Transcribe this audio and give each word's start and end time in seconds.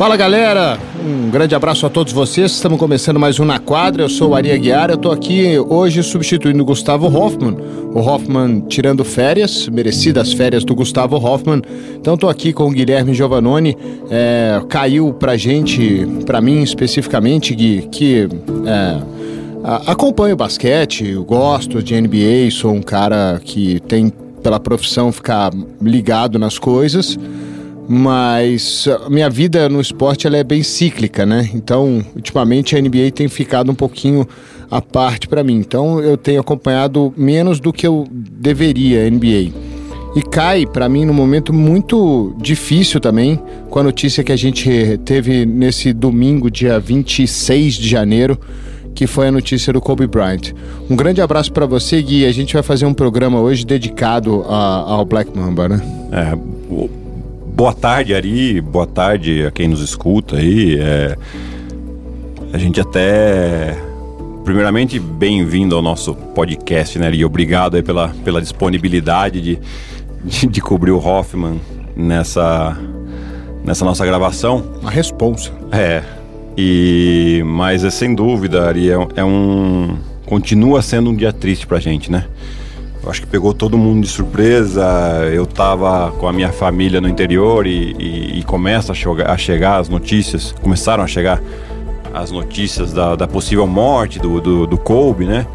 Fala 0.00 0.16
galera, 0.16 0.78
um 1.04 1.28
grande 1.28 1.54
abraço 1.54 1.84
a 1.84 1.90
todos 1.90 2.10
vocês. 2.10 2.52
Estamos 2.52 2.78
começando 2.78 3.20
mais 3.20 3.38
um 3.38 3.44
Na 3.44 3.58
Quadra. 3.58 4.02
Eu 4.02 4.08
sou 4.08 4.30
o 4.30 4.34
Ari 4.34 4.50
Aguiar. 4.50 4.88
Eu 4.88 4.94
estou 4.94 5.12
aqui 5.12 5.58
hoje 5.58 6.02
substituindo 6.02 6.62
o 6.62 6.64
Gustavo 6.64 7.06
Hoffman. 7.06 7.54
O 7.92 7.98
Hoffman 7.98 8.60
tirando 8.66 9.04
férias, 9.04 9.68
merecidas 9.68 10.32
férias 10.32 10.64
do 10.64 10.74
Gustavo 10.74 11.16
Hoffman. 11.16 11.60
Então 11.96 12.14
estou 12.14 12.30
aqui 12.30 12.50
com 12.50 12.64
o 12.64 12.70
Guilherme 12.70 13.12
Giovannoni. 13.12 13.76
É, 14.10 14.62
caiu 14.70 15.12
pra 15.12 15.36
gente, 15.36 16.08
pra 16.24 16.40
mim 16.40 16.62
especificamente, 16.62 17.54
Gui, 17.54 17.86
que 17.92 18.26
é, 18.64 19.02
acompanho 19.86 20.34
basquete, 20.34 21.12
gosto 21.26 21.82
de 21.82 22.00
NBA, 22.00 22.50
sou 22.50 22.72
um 22.72 22.80
cara 22.80 23.38
que 23.44 23.80
tem 23.80 24.10
pela 24.42 24.58
profissão 24.58 25.12
ficar 25.12 25.50
ligado 25.78 26.38
nas 26.38 26.58
coisas 26.58 27.18
mas 27.92 28.86
minha 29.08 29.28
vida 29.28 29.68
no 29.68 29.80
esporte 29.80 30.24
ela 30.24 30.36
é 30.36 30.44
bem 30.44 30.62
cíclica, 30.62 31.26
né? 31.26 31.50
Então, 31.52 32.04
ultimamente 32.14 32.76
a 32.76 32.80
NBA 32.80 33.10
tem 33.12 33.26
ficado 33.26 33.72
um 33.72 33.74
pouquinho 33.74 34.28
à 34.70 34.80
parte 34.80 35.26
para 35.26 35.42
mim. 35.42 35.56
Então, 35.56 35.98
eu 35.98 36.16
tenho 36.16 36.40
acompanhado 36.40 37.12
menos 37.16 37.58
do 37.58 37.72
que 37.72 37.84
eu 37.84 38.06
deveria 38.12 39.04
a 39.04 39.10
NBA. 39.10 39.50
E 40.14 40.22
cai 40.22 40.66
para 40.66 40.88
mim 40.88 41.04
num 41.04 41.12
momento 41.12 41.52
muito 41.52 42.32
difícil 42.40 43.00
também, 43.00 43.40
com 43.68 43.80
a 43.80 43.82
notícia 43.82 44.22
que 44.22 44.30
a 44.30 44.36
gente 44.36 44.70
teve 45.04 45.44
nesse 45.44 45.92
domingo, 45.92 46.48
dia 46.48 46.78
26 46.78 47.74
de 47.74 47.88
janeiro, 47.88 48.38
que 48.94 49.08
foi 49.08 49.26
a 49.26 49.32
notícia 49.32 49.72
do 49.72 49.80
Kobe 49.80 50.06
Bryant. 50.06 50.52
Um 50.88 50.94
grande 50.94 51.20
abraço 51.20 51.52
para 51.52 51.66
você, 51.66 52.00
Gui. 52.00 52.24
A 52.24 52.30
gente 52.30 52.54
vai 52.54 52.62
fazer 52.62 52.86
um 52.86 52.94
programa 52.94 53.40
hoje 53.40 53.66
dedicado 53.66 54.44
a, 54.48 54.92
ao 54.92 55.04
Black 55.04 55.36
Mamba, 55.36 55.68
né? 55.68 55.80
É, 56.12 56.99
boa 57.60 57.74
tarde, 57.74 58.14
Ari. 58.14 58.58
Boa 58.58 58.86
tarde 58.86 59.44
a 59.44 59.50
quem 59.50 59.68
nos 59.68 59.82
escuta 59.82 60.36
aí. 60.36 60.78
É, 60.80 61.14
a 62.54 62.56
gente 62.56 62.80
até. 62.80 63.76
Primeiramente, 64.44 64.98
bem-vindo 64.98 65.76
ao 65.76 65.82
nosso 65.82 66.14
podcast, 66.14 66.98
né, 66.98 67.08
Ari? 67.08 67.22
Obrigado 67.22 67.76
aí 67.76 67.82
pela, 67.82 68.14
pela 68.24 68.40
disponibilidade 68.40 69.42
de, 69.42 69.58
de, 70.24 70.46
de 70.46 70.60
cobrir 70.62 70.92
o 70.92 70.96
Hoffman 70.96 71.60
nessa, 71.94 72.78
nessa 73.62 73.84
nossa 73.84 74.06
gravação. 74.06 74.64
Uma 74.80 74.90
responsa. 74.90 75.52
É. 75.70 76.02
E, 76.56 77.42
mas 77.44 77.84
é 77.84 77.90
sem 77.90 78.14
dúvida, 78.14 78.66
Ari, 78.66 78.90
é, 78.90 78.96
é 79.16 79.22
um. 79.24 79.98
Continua 80.24 80.80
sendo 80.80 81.10
um 81.10 81.14
dia 81.14 81.30
triste 81.30 81.66
pra 81.66 81.78
gente, 81.78 82.10
né? 82.10 82.24
Eu 83.02 83.10
acho 83.10 83.22
que 83.22 83.26
pegou 83.26 83.54
todo 83.54 83.78
mundo 83.78 84.02
de 84.02 84.08
surpresa. 84.08 84.84
Eu 85.32 85.44
estava 85.44 86.12
com 86.12 86.28
a 86.28 86.32
minha 86.32 86.52
família 86.52 87.00
no 87.00 87.08
interior 87.08 87.66
e, 87.66 87.96
e, 87.98 88.38
e 88.40 88.42
começa 88.44 88.92
a, 88.92 88.94
chegar, 88.94 89.30
a 89.30 89.36
chegar 89.36 89.78
as 89.78 89.88
notícias, 89.88 90.54
começaram 90.60 91.02
a 91.02 91.06
chegar 91.06 91.40
as 92.12 92.30
notícias 92.30 92.92
da, 92.92 93.16
da 93.16 93.26
possível 93.26 93.66
morte 93.66 94.18
do, 94.18 94.40
do, 94.40 94.66
do 94.66 94.76
Kobe, 94.76 95.24
né? 95.24 95.46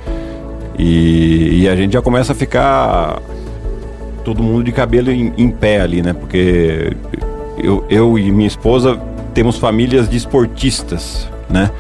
E, 0.78 1.62
e, 1.62 1.70
a 1.70 1.76
gente 1.76 1.94
já 1.94 2.02
começa 2.02 2.34
a 2.34 2.36
ficar 2.36 3.22
todo 4.24 4.44
mundo 4.44 4.64
de 4.64 4.72
cabelo 4.72 5.10
em, 5.10 5.32
em 5.38 5.50
pé 5.50 5.82
ali, 5.82 6.02
né? 6.02 6.14
Porque 6.14 6.94
eu, 7.58 7.86
eu 7.90 8.18
e 8.20 8.32
minha 8.32 8.48
esposa 8.48 9.00
temos 9.34 9.58
famílias 9.58 10.10
de 10.10 10.18
esportistas, 10.18 11.30
né? 11.50 11.72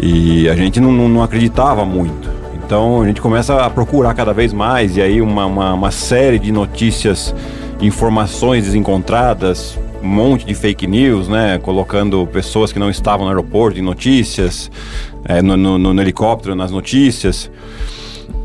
E 0.00 0.48
a 0.48 0.56
gente 0.56 0.80
não, 0.80 0.90
não, 0.90 1.08
não 1.08 1.22
acreditava 1.22 1.84
muito. 1.84 2.33
Então 2.64 3.02
a 3.02 3.06
gente 3.06 3.20
começa 3.20 3.62
a 3.62 3.68
procurar 3.68 4.14
cada 4.14 4.32
vez 4.32 4.50
mais, 4.50 4.96
e 4.96 5.02
aí 5.02 5.20
uma, 5.20 5.44
uma, 5.44 5.74
uma 5.74 5.90
série 5.90 6.38
de 6.38 6.50
notícias, 6.50 7.34
informações 7.78 8.64
desencontradas, 8.64 9.78
um 10.02 10.08
monte 10.08 10.46
de 10.46 10.54
fake 10.54 10.86
news, 10.86 11.28
né? 11.28 11.58
Colocando 11.58 12.26
pessoas 12.26 12.72
que 12.72 12.78
não 12.78 12.88
estavam 12.88 13.26
no 13.26 13.30
aeroporto 13.30 13.78
em 13.78 13.82
notícias, 13.82 14.70
é, 15.26 15.42
no, 15.42 15.58
no, 15.58 15.78
no, 15.78 16.00
helicóptero 16.00 16.54
nas 16.54 16.70
notícias. 16.70 17.50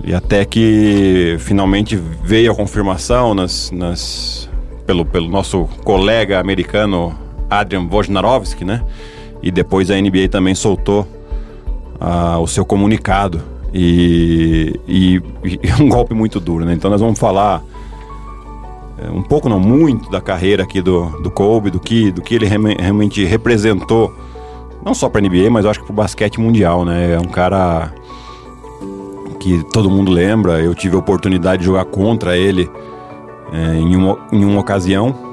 E 0.03 0.13
até 0.13 0.43
que 0.43 1.37
finalmente 1.39 1.95
veio 1.95 2.51
a 2.51 2.55
confirmação 2.55 3.33
nas, 3.33 3.71
nas, 3.71 4.49
pelo, 4.85 5.05
pelo 5.05 5.29
nosso 5.29 5.63
colega 5.85 6.41
americano 6.41 7.17
Adrian 7.49 7.87
Wojnarowski, 7.89 8.65
né? 8.65 8.83
E 9.41 9.49
depois 9.49 9.89
a 9.89 9.95
NBA 9.95 10.27
também 10.29 10.55
soltou 10.55 11.07
uh, 12.01 12.37
o 12.41 12.47
seu 12.47 12.65
comunicado 12.65 13.58
e, 13.73 14.79
e, 14.87 15.21
e 15.43 15.59
é 15.69 15.75
um 15.81 15.89
golpe 15.89 16.13
muito 16.13 16.39
duro, 16.39 16.65
né? 16.65 16.73
Então 16.73 16.89
nós 16.89 17.01
vamos 17.01 17.19
falar 17.19 17.63
é, 18.97 19.09
um 19.09 19.21
pouco, 19.21 19.47
não 19.47 19.59
muito, 19.59 20.09
da 20.09 20.19
carreira 20.19 20.63
aqui 20.63 20.81
do, 20.81 21.05
do 21.21 21.31
Kobe, 21.31 21.69
do 21.69 21.79
que, 21.79 22.11
do 22.11 22.21
que 22.21 22.35
ele 22.35 22.45
realmente 22.45 23.23
representou, 23.23 24.13
não 24.83 24.93
só 24.93 25.09
para 25.09 25.21
a 25.21 25.23
NBA, 25.27 25.49
mas 25.49 25.65
eu 25.65 25.71
acho 25.71 25.79
que 25.79 25.85
para 25.85 25.93
o 25.93 25.95
basquete 25.95 26.39
mundial, 26.39 26.83
né? 26.83 27.13
É 27.13 27.19
um 27.19 27.29
cara 27.29 27.93
que 29.39 29.63
todo 29.71 29.89
mundo 29.89 30.11
lembra. 30.11 30.59
Eu 30.59 30.75
tive 30.75 30.95
a 30.95 30.99
oportunidade 30.99 31.61
de 31.61 31.65
jogar 31.65 31.85
contra 31.85 32.37
ele 32.37 32.69
é, 33.51 33.75
em, 33.75 33.95
uma, 33.95 34.17
em 34.31 34.43
uma 34.43 34.59
ocasião 34.59 35.28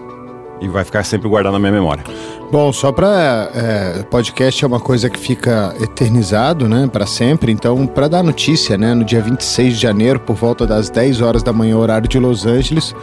e 0.61 0.69
vai 0.69 0.85
ficar 0.85 1.05
sempre 1.05 1.29
guardado 1.29 1.53
na 1.53 1.59
minha 1.59 1.73
memória. 1.73 2.05
Bom, 2.51 2.73
só 2.73 2.93
para 2.93 3.51
é, 3.55 4.03
podcast 4.05 4.65
é 4.65 4.67
uma 4.67 4.81
coisa 4.81 5.11
que 5.11 5.19
fica 5.19 5.75
eternizado, 5.81 6.69
né, 6.69 6.89
para 6.91 7.07
sempre. 7.07 7.51
Então, 7.53 7.87
para 7.87 8.09
dar 8.09 8.23
notícia, 8.23 8.79
né, 8.79 8.95
no 8.95 9.05
dia 9.05 9.21
26 9.21 9.75
de 9.75 9.81
janeiro, 9.81 10.21
por 10.21 10.37
volta 10.37 10.67
das 10.67 10.89
10 10.89 11.21
horas 11.21 11.43
da 11.43 11.53
manhã, 11.53 11.77
horário 11.77 12.09
de 12.09 12.19
Los 12.19 12.47
Angeles, 12.47 12.95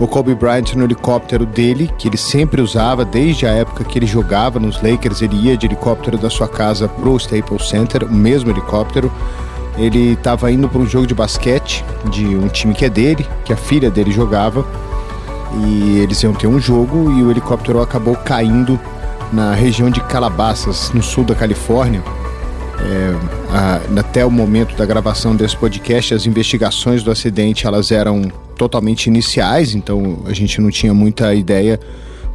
o 0.00 0.06
Kobe 0.06 0.34
Bryant 0.34 0.74
no 0.74 0.84
helicóptero 0.84 1.46
dele, 1.46 1.90
que 1.98 2.08
ele 2.08 2.16
sempre 2.16 2.60
usava 2.60 3.04
desde 3.04 3.46
a 3.46 3.50
época 3.50 3.84
que 3.84 3.98
ele 3.98 4.06
jogava 4.06 4.58
nos 4.58 4.82
Lakers, 4.82 5.22
ele 5.22 5.36
ia 5.36 5.56
de 5.56 5.66
helicóptero 5.66 6.18
da 6.18 6.30
sua 6.30 6.48
casa 6.48 6.88
pro 6.88 7.16
Staples 7.16 7.68
Center, 7.68 8.04
o 8.04 8.12
mesmo 8.12 8.50
helicóptero. 8.50 9.12
Ele 9.78 10.12
estava 10.12 10.50
indo 10.50 10.68
para 10.68 10.80
um 10.80 10.86
jogo 10.86 11.06
de 11.06 11.14
basquete 11.14 11.84
de 12.10 12.26
um 12.26 12.48
time 12.48 12.74
que 12.74 12.84
é 12.84 12.90
dele, 12.90 13.26
que 13.44 13.52
a 13.52 13.56
filha 13.56 13.90
dele 13.90 14.10
jogava 14.10 14.66
e 15.64 15.98
eles 15.98 16.22
iam 16.22 16.32
ter 16.32 16.46
um 16.46 16.60
jogo 16.60 17.10
e 17.12 17.22
o 17.22 17.30
helicóptero 17.30 17.80
acabou 17.80 18.16
caindo 18.16 18.78
na 19.32 19.54
região 19.54 19.90
de 19.90 20.00
Calabasas, 20.02 20.90
no 20.92 21.02
sul 21.02 21.24
da 21.24 21.34
Califórnia. 21.34 22.02
É, 22.80 23.14
a, 23.52 24.00
até 24.00 24.24
o 24.24 24.30
momento 24.30 24.74
da 24.74 24.86
gravação 24.86 25.36
desse 25.36 25.56
podcast, 25.56 26.14
as 26.14 26.26
investigações 26.26 27.02
do 27.02 27.10
acidente 27.10 27.66
elas 27.66 27.90
eram 27.90 28.30
totalmente 28.56 29.06
iniciais, 29.06 29.74
então 29.74 30.20
a 30.24 30.32
gente 30.32 30.60
não 30.60 30.70
tinha 30.70 30.94
muita 30.94 31.34
ideia 31.34 31.78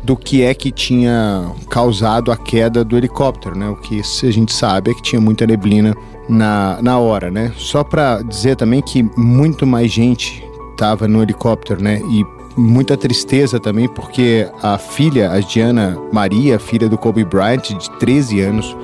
do 0.04 0.16
que 0.16 0.44
é 0.44 0.54
que 0.54 0.72
tinha 0.72 1.52
causado 1.68 2.32
a 2.32 2.38
queda 2.38 2.84
do 2.84 2.96
helicóptero, 2.96 3.58
né? 3.58 3.68
O 3.70 3.76
que 3.76 4.02
a 4.02 4.32
gente 4.32 4.54
sabe 4.54 4.92
é 4.92 4.94
que 4.94 5.02
tinha 5.02 5.20
muita 5.20 5.48
neblina 5.48 5.96
na, 6.30 6.78
na 6.80 7.00
hora, 7.00 7.32
né? 7.32 7.52
Só 7.58 7.84
para 7.84 8.22
dizer 8.22 8.56
também 8.56 8.84
que 8.84 9.02
muito 9.18 9.66
mais 9.66 9.92
gente 9.92 10.44
estava 10.72 11.08
no 11.08 11.24
helicóptero, 11.24 11.82
né? 11.82 12.00
E 12.12 12.24
muita 12.56 12.96
tristeza 12.96 13.60
também, 13.60 13.88
porque 13.88 14.48
a 14.62 14.78
filha, 14.78 15.32
a 15.32 15.40
Diana 15.40 15.98
Maria, 16.12 16.58
filha 16.58 16.88
do 16.88 16.98
Kobe 16.98 17.24
Bryant, 17.24 17.74
de 17.74 17.90
13 18.00 18.42
anos, 18.42 18.76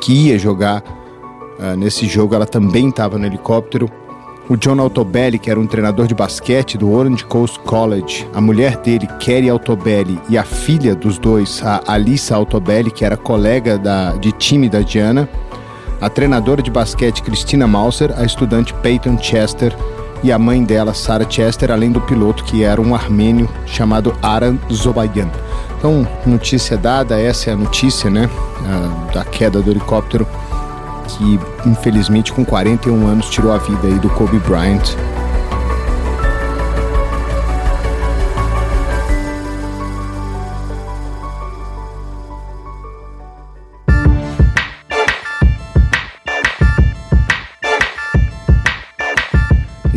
que 0.00 0.12
ia 0.12 0.38
jogar 0.38 0.82
uh, 1.58 1.76
nesse 1.76 2.06
jogo, 2.06 2.34
ela 2.34 2.46
também 2.46 2.88
estava 2.88 3.18
no 3.18 3.26
helicóptero. 3.26 3.90
O 4.48 4.56
John 4.56 4.80
Altobelli, 4.80 5.38
que 5.38 5.50
era 5.50 5.60
um 5.60 5.66
treinador 5.66 6.06
de 6.06 6.14
basquete 6.14 6.78
do 6.78 6.90
Orange 6.90 7.24
Coast 7.24 7.58
College, 7.60 8.26
a 8.32 8.40
mulher 8.40 8.78
dele, 8.78 9.06
Kerry 9.20 9.50
Altobelli, 9.50 10.18
e 10.30 10.38
a 10.38 10.44
filha 10.44 10.94
dos 10.94 11.18
dois, 11.18 11.62
a 11.62 11.82
Alissa 11.86 12.34
Altobelli, 12.34 12.90
que 12.90 13.04
era 13.04 13.16
colega 13.16 13.76
da, 13.76 14.12
de 14.12 14.32
time 14.32 14.68
da 14.68 14.80
Diana, 14.80 15.28
a 16.00 16.08
treinadora 16.08 16.62
de 16.62 16.70
basquete 16.70 17.22
Christina 17.22 17.66
Mauser, 17.66 18.14
a 18.16 18.24
estudante 18.24 18.72
Peyton 18.74 19.18
Chester 19.18 19.76
e 20.22 20.32
a 20.32 20.38
mãe 20.38 20.64
dela, 20.64 20.94
Sarah 20.94 21.28
Chester, 21.28 21.70
além 21.70 21.92
do 21.92 22.00
piloto 22.00 22.44
que 22.44 22.64
era 22.64 22.80
um 22.80 22.94
armênio 22.94 23.48
chamado 23.66 24.16
Aran 24.22 24.56
Zobayan. 24.72 25.28
Então, 25.78 26.06
notícia 26.26 26.76
dada, 26.76 27.20
essa 27.20 27.50
é 27.50 27.52
a 27.52 27.56
notícia, 27.56 28.10
né, 28.10 28.28
da 29.12 29.24
queda 29.24 29.60
do 29.60 29.70
helicóptero 29.70 30.26
que 31.08 31.40
infelizmente 31.66 32.32
com 32.32 32.44
41 32.44 33.06
anos 33.06 33.30
tirou 33.30 33.52
a 33.52 33.58
vida 33.58 33.86
aí 33.88 33.98
do 33.98 34.10
Kobe 34.10 34.38
Bryant 34.40 34.94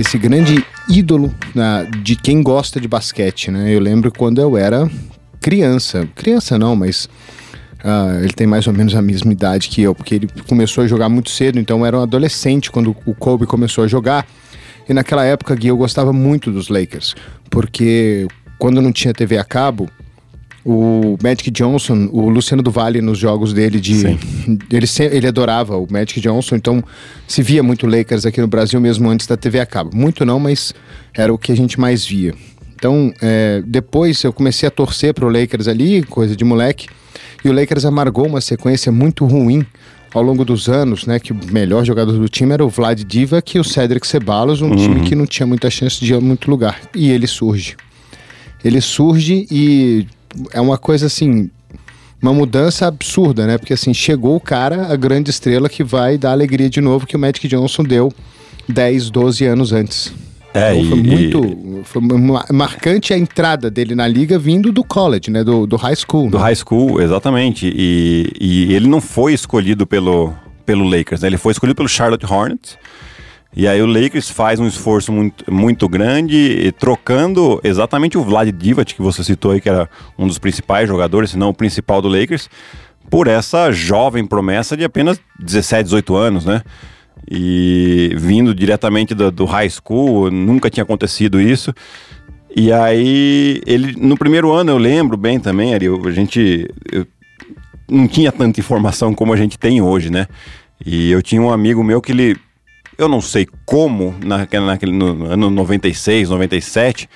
esse 0.01 0.17
grande 0.17 0.65
ídolo 0.89 1.33
né, 1.55 1.87
de 2.03 2.15
quem 2.15 2.43
gosta 2.43 2.79
de 2.79 2.87
basquete, 2.87 3.49
né? 3.49 3.73
Eu 3.73 3.79
lembro 3.79 4.11
quando 4.11 4.41
eu 4.41 4.57
era 4.57 4.89
criança, 5.39 6.07
criança 6.15 6.57
não, 6.57 6.75
mas 6.75 7.05
uh, 7.83 8.23
ele 8.23 8.33
tem 8.33 8.45
mais 8.45 8.67
ou 8.67 8.73
menos 8.73 8.95
a 8.95 9.01
mesma 9.01 9.31
idade 9.31 9.69
que 9.69 9.81
eu, 9.81 9.95
porque 9.95 10.15
ele 10.15 10.27
começou 10.47 10.83
a 10.83 10.87
jogar 10.87 11.09
muito 11.09 11.29
cedo, 11.29 11.59
então 11.59 11.79
eu 11.79 11.85
era 11.85 11.97
um 11.97 12.01
adolescente 12.01 12.71
quando 12.71 12.95
o 13.05 13.15
Kobe 13.15 13.45
começou 13.45 13.83
a 13.83 13.87
jogar. 13.87 14.27
E 14.87 14.93
naquela 14.93 15.23
época, 15.23 15.55
Gui, 15.55 15.67
eu 15.67 15.77
gostava 15.77 16.11
muito 16.11 16.51
dos 16.51 16.67
Lakers, 16.67 17.15
porque 17.49 18.27
quando 18.57 18.81
não 18.81 18.91
tinha 18.91 19.13
TV 19.13 19.37
a 19.37 19.43
cabo, 19.43 19.89
o 20.63 21.17
Magic 21.21 21.49
Johnson, 21.49 22.09
o 22.11 22.29
Luciano 22.29 22.61
do 22.61 22.69
Vale 22.69 23.01
nos 23.01 23.17
jogos 23.17 23.53
dele 23.53 23.79
de 23.79 23.95
Sim. 23.95 24.19
ele 24.71 24.85
ele 25.11 25.27
adorava 25.27 25.77
o 25.77 25.87
Magic 25.89 26.19
Johnson, 26.21 26.55
então 26.55 26.83
se 27.27 27.41
via 27.41 27.63
muito 27.63 27.87
Lakers 27.87 28.25
aqui 28.25 28.39
no 28.39 28.47
Brasil 28.47 28.79
mesmo 28.79 29.09
antes 29.09 29.25
da 29.25 29.35
TV 29.35 29.59
a 29.59 29.65
cabo. 29.65 29.95
Muito 29.95 30.25
não, 30.25 30.39
mas 30.39 30.73
era 31.13 31.33
o 31.33 31.37
que 31.37 31.51
a 31.51 31.55
gente 31.55 31.79
mais 31.79 32.05
via. 32.05 32.33
Então, 32.75 33.13
é, 33.21 33.61
depois 33.65 34.23
eu 34.23 34.33
comecei 34.33 34.67
a 34.67 34.71
torcer 34.71 35.13
pro 35.13 35.29
Lakers 35.29 35.67
ali, 35.67 36.01
coisa 36.03 36.35
de 36.35 36.43
moleque, 36.43 36.87
e 37.45 37.49
o 37.49 37.53
Lakers 37.53 37.85
amargou 37.85 38.25
uma 38.25 38.41
sequência 38.41 38.91
muito 38.91 39.25
ruim 39.25 39.65
ao 40.13 40.23
longo 40.23 40.43
dos 40.43 40.67
anos, 40.67 41.05
né, 41.05 41.19
que 41.19 41.31
o 41.31 41.39
melhor 41.51 41.85
jogador 41.85 42.11
do 42.11 42.27
time 42.27 42.53
era 42.53 42.65
o 42.65 42.69
Vlad 42.69 43.01
Divac 43.03 43.55
e 43.55 43.59
o 43.59 43.63
Cedric 43.63 44.05
Ceballos, 44.05 44.61
um 44.61 44.75
time 44.75 45.01
que 45.01 45.15
não 45.15 45.25
tinha 45.25 45.45
muita 45.45 45.69
chance 45.69 46.03
de 46.03 46.11
ir 46.11 46.17
a 46.17 46.21
muito 46.21 46.49
lugar. 46.49 46.81
E 46.93 47.09
ele 47.09 47.27
surge 47.27 47.77
ele 48.63 48.81
surge 48.81 49.47
e 49.49 50.05
é 50.53 50.61
uma 50.61 50.77
coisa 50.77 51.05
assim, 51.07 51.49
uma 52.21 52.33
mudança 52.33 52.87
absurda, 52.87 53.45
né? 53.47 53.57
Porque 53.57 53.73
assim, 53.73 53.93
chegou 53.93 54.35
o 54.35 54.39
cara, 54.39 54.87
a 54.91 54.95
grande 54.95 55.29
estrela 55.29 55.67
que 55.69 55.83
vai 55.83 56.17
dar 56.17 56.31
alegria 56.31 56.69
de 56.69 56.81
novo 56.81 57.05
que 57.07 57.15
o 57.15 57.19
Magic 57.19 57.47
Johnson 57.47 57.83
deu 57.83 58.11
10, 58.69 59.09
12 59.09 59.45
anos 59.45 59.73
antes. 59.73 60.13
É, 60.53 60.75
Então, 60.75 60.89
foi 60.89 60.99
e- 60.99 61.03
muito 61.03 61.81
foi 61.85 62.01
ma- 62.01 62.45
marcante 62.51 63.13
a 63.13 63.17
entrada 63.17 63.71
dele 63.71 63.95
na 63.95 64.05
liga 64.07 64.37
vindo 64.37 64.71
do 64.71 64.83
college, 64.83 65.31
né? 65.31 65.43
Do, 65.43 65.65
do 65.65 65.77
high 65.77 65.95
school. 65.95 66.29
Do 66.29 66.37
né? 66.37 66.43
high 66.43 66.55
school, 66.55 67.01
exatamente. 67.01 67.71
E, 67.73 68.29
e 68.39 68.73
ele 68.73 68.87
não 68.87 68.99
foi 68.99 69.33
escolhido 69.33 69.87
pelo, 69.87 70.33
pelo 70.65 70.83
Lakers, 70.83 71.21
né? 71.21 71.27
Ele 71.29 71.37
foi 71.37 71.53
escolhido 71.53 71.75
pelo 71.75 71.87
Charlotte 71.87 72.25
Hornets. 72.25 72.77
E 73.55 73.67
aí 73.67 73.81
o 73.81 73.85
Lakers 73.85 74.29
faz 74.29 74.59
um 74.59 74.67
esforço 74.67 75.11
muito, 75.11 75.51
muito 75.51 75.89
grande, 75.89 76.73
trocando 76.79 77.59
exatamente 77.63 78.17
o 78.17 78.23
Vlad 78.23 78.49
Divac, 78.49 78.95
que 78.95 79.01
você 79.01 79.23
citou 79.23 79.51
aí, 79.51 79.59
que 79.59 79.67
era 79.67 79.89
um 80.17 80.25
dos 80.25 80.37
principais 80.37 80.87
jogadores, 80.87 81.31
se 81.31 81.37
não 81.37 81.49
o 81.49 81.53
principal 81.53 82.01
do 82.01 82.07
Lakers, 82.07 82.49
por 83.09 83.27
essa 83.27 83.71
jovem 83.71 84.25
promessa 84.25 84.77
de 84.77 84.85
apenas 84.85 85.19
17, 85.37 85.83
18 85.83 86.15
anos, 86.15 86.45
né? 86.45 86.61
E 87.29 88.13
vindo 88.15 88.55
diretamente 88.55 89.13
do, 89.13 89.29
do 89.29 89.45
high 89.45 89.69
school, 89.69 90.31
nunca 90.31 90.69
tinha 90.69 90.83
acontecido 90.83 91.39
isso. 91.41 91.73
E 92.55 92.71
aí, 92.71 93.61
ele, 93.65 93.93
no 93.97 94.17
primeiro 94.17 94.51
ano, 94.51 94.71
eu 94.71 94.77
lembro 94.77 95.17
bem 95.17 95.39
também, 95.39 95.73
Ari, 95.73 95.87
a 95.87 96.11
gente 96.11 96.69
eu 96.89 97.05
não 97.89 98.07
tinha 98.07 98.31
tanta 98.31 98.59
informação 98.59 99.13
como 99.13 99.33
a 99.33 99.37
gente 99.37 99.59
tem 99.59 99.81
hoje, 99.81 100.09
né? 100.09 100.27
E 100.85 101.11
eu 101.11 101.21
tinha 101.21 101.41
um 101.41 101.51
amigo 101.51 101.83
meu 101.83 102.01
que 102.01 102.13
ele, 102.13 102.37
eu 103.03 103.09
não 103.09 103.21
sei 103.21 103.47
como, 103.65 104.15
naquele, 104.23 104.65
naquele, 104.65 104.91
no 104.91 105.25
ano 105.25 105.49
96, 105.49 106.29
97, 106.29 107.09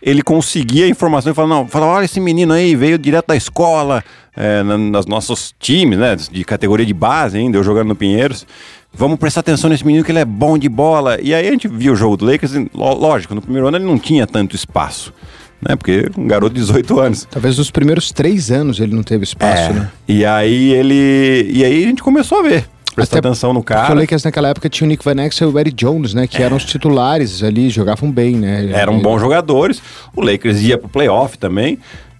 ele 0.00 0.22
conseguia 0.22 0.84
a 0.86 0.88
informação 0.88 1.30
e 1.30 1.34
falava, 1.34 1.54
não, 1.54 1.68
falava, 1.68 1.92
olha 1.92 2.04
esse 2.04 2.18
menino 2.20 2.52
aí, 2.52 2.74
veio 2.74 2.98
direto 2.98 3.28
da 3.28 3.36
escola, 3.36 4.02
é, 4.36 4.62
na, 4.62 4.76
nos 4.76 5.06
nossos 5.06 5.54
times, 5.60 5.98
né, 5.98 6.16
de 6.16 6.44
categoria 6.44 6.84
de 6.84 6.94
base 6.94 7.38
ainda, 7.38 7.56
eu 7.56 7.62
jogando 7.62 7.88
no 7.88 7.94
Pinheiros, 7.96 8.44
vamos 8.92 9.18
prestar 9.18 9.40
atenção 9.40 9.70
nesse 9.70 9.86
menino 9.86 10.04
que 10.04 10.10
ele 10.10 10.18
é 10.18 10.24
bom 10.24 10.58
de 10.58 10.68
bola. 10.68 11.18
E 11.22 11.32
aí 11.32 11.46
a 11.46 11.50
gente 11.52 11.68
viu 11.68 11.92
o 11.92 11.96
jogo 11.96 12.16
do 12.16 12.24
Lakers, 12.24 12.54
e, 12.54 12.68
ló- 12.74 12.94
lógico, 12.94 13.34
no 13.34 13.40
primeiro 13.40 13.68
ano 13.68 13.76
ele 13.76 13.84
não 13.84 13.96
tinha 13.98 14.26
tanto 14.26 14.56
espaço, 14.56 15.12
né, 15.60 15.76
porque 15.76 16.10
um 16.18 16.26
garoto 16.26 16.52
de 16.54 16.60
18 16.60 16.98
anos. 16.98 17.28
Talvez 17.30 17.56
nos 17.58 17.70
primeiros 17.70 18.10
três 18.10 18.50
anos 18.50 18.80
ele 18.80 18.94
não 18.96 19.04
teve 19.04 19.22
espaço, 19.22 19.70
É, 19.70 19.72
né? 19.72 19.90
E 20.08 20.24
aí 20.24 20.72
ele, 20.72 21.48
e 21.52 21.64
aí 21.64 21.84
a 21.84 21.86
gente 21.86 22.02
começou 22.02 22.40
a 22.40 22.42
ver, 22.42 22.64
prestar 22.94 23.18
Até 23.18 23.28
atenção 23.28 23.52
no 23.52 23.60
Porque 23.60 23.74
o 23.74 23.76
cara. 23.76 23.94
Lakers 23.94 24.24
naquela 24.24 24.48
época 24.48 24.68
tinha 24.68 24.86
o 24.86 24.88
Nick 24.88 25.04
Van 25.04 25.22
Exel 25.22 25.50
e 25.50 25.52
o 25.52 25.58
Eddie 25.58 25.72
Jones, 25.72 26.14
né? 26.14 26.26
Que 26.26 26.42
eram 26.42 26.56
os 26.56 26.64
titulares 26.64 27.42
ali, 27.42 27.70
jogavam 27.70 28.10
bem, 28.10 28.36
né? 28.36 28.70
eram 28.72 29.00
bons 29.00 29.20
jogadores. 29.20 29.82
O 30.14 30.20
Lakers 30.20 30.60
ia 30.62 30.78
pro 30.78 30.88
playoff 30.88 31.38
também, 31.38 31.78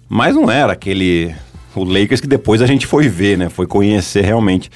mas 0.09 0.35
não 0.35 0.49
era 0.49 0.73
aquele 0.73 1.33
o 1.75 1.83
Lakers 1.83 2.21
que 2.21 2.27
depois 2.27 2.61
a 2.61 2.67
gente 2.67 2.85
foi 2.85 3.07
ver, 3.07 3.37
né? 3.37 3.49
Foi 3.49 3.65
conhecer 3.65 4.23
realmente. 4.23 4.69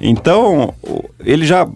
Então, 0.00 0.72
ele 1.24 1.44
já 1.44 1.66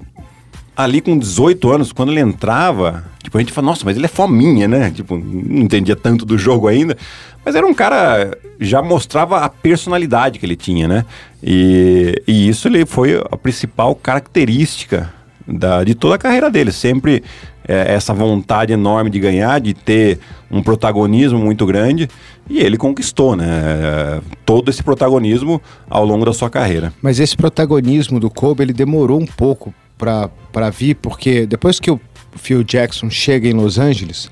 ali 0.76 1.00
com 1.00 1.18
18 1.18 1.70
anos, 1.70 1.92
quando 1.92 2.10
ele 2.10 2.20
entrava, 2.20 3.04
tipo, 3.22 3.36
a 3.36 3.40
gente 3.40 3.52
fala, 3.52 3.66
nossa, 3.66 3.84
mas 3.84 3.96
ele 3.96 4.06
é 4.06 4.08
fominha, 4.08 4.66
né? 4.66 4.90
Tipo, 4.90 5.16
não 5.16 5.62
entendia 5.62 5.94
tanto 5.94 6.24
do 6.24 6.38
jogo 6.38 6.66
ainda, 6.66 6.96
mas 7.44 7.54
era 7.54 7.66
um 7.66 7.74
cara 7.74 8.36
já 8.60 8.80
mostrava 8.80 9.38
a 9.38 9.48
personalidade 9.48 10.38
que 10.38 10.46
ele 10.46 10.56
tinha, 10.56 10.86
né? 10.86 11.04
E, 11.42 12.14
e 12.26 12.48
isso 12.48 12.68
ele 12.68 12.86
foi 12.86 13.20
a 13.30 13.36
principal 13.36 13.94
característica 13.94 15.12
da, 15.46 15.82
de 15.82 15.94
toda 15.94 16.14
a 16.14 16.18
carreira 16.18 16.50
dele. 16.50 16.70
Sempre 16.70 17.22
é, 17.66 17.94
essa 17.94 18.14
vontade 18.14 18.72
enorme 18.72 19.10
de 19.10 19.18
ganhar, 19.18 19.60
de 19.60 19.74
ter 19.74 20.18
um 20.50 20.62
protagonismo 20.62 21.38
muito 21.38 21.66
grande. 21.66 22.08
E 22.48 22.60
ele 22.60 22.76
conquistou, 22.76 23.34
né? 23.34 23.46
é, 23.48 24.20
Todo 24.46 24.68
esse 24.68 24.82
protagonismo 24.82 25.60
ao 25.88 26.04
longo 26.04 26.24
da 26.24 26.32
sua 26.32 26.50
carreira. 26.50 26.92
Mas 27.02 27.18
esse 27.18 27.36
protagonismo 27.36 28.20
do 28.20 28.30
Kobe, 28.30 28.62
ele 28.62 28.72
demorou 28.72 29.20
um 29.20 29.26
pouco 29.26 29.74
pra 29.98 30.70
vir, 30.70 30.96
porque 30.96 31.46
depois 31.46 31.78
que 31.78 31.90
o 31.90 32.00
Phil 32.36 32.64
Jackson 32.64 33.08
chega 33.08 33.48
em 33.48 33.52
Los 33.52 33.78
Angeles, 33.78 34.30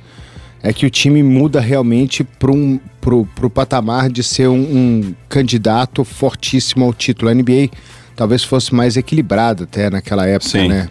é 0.63 0.73
que 0.73 0.85
o 0.85 0.91
time 0.91 1.23
muda 1.23 1.61
realmente 1.61 2.23
para 2.23 2.51
um, 2.51 2.79
pro, 3.01 3.27
pro 3.35 3.49
patamar 3.49 4.11
de 4.11 4.23
ser 4.23 4.49
um, 4.49 4.59
um 4.61 5.15
candidato 5.29 6.05
fortíssimo 6.05 6.85
ao 6.85 6.93
título. 6.93 7.31
A 7.31 7.35
NBA 7.35 7.71
talvez 8.15 8.45
fosse 8.45 8.75
mais 8.75 8.97
equilibrada 8.97 9.65
até 9.65 9.89
naquela 9.89 10.27
época, 10.27 10.51
Sim. 10.51 10.69
né? 10.69 10.89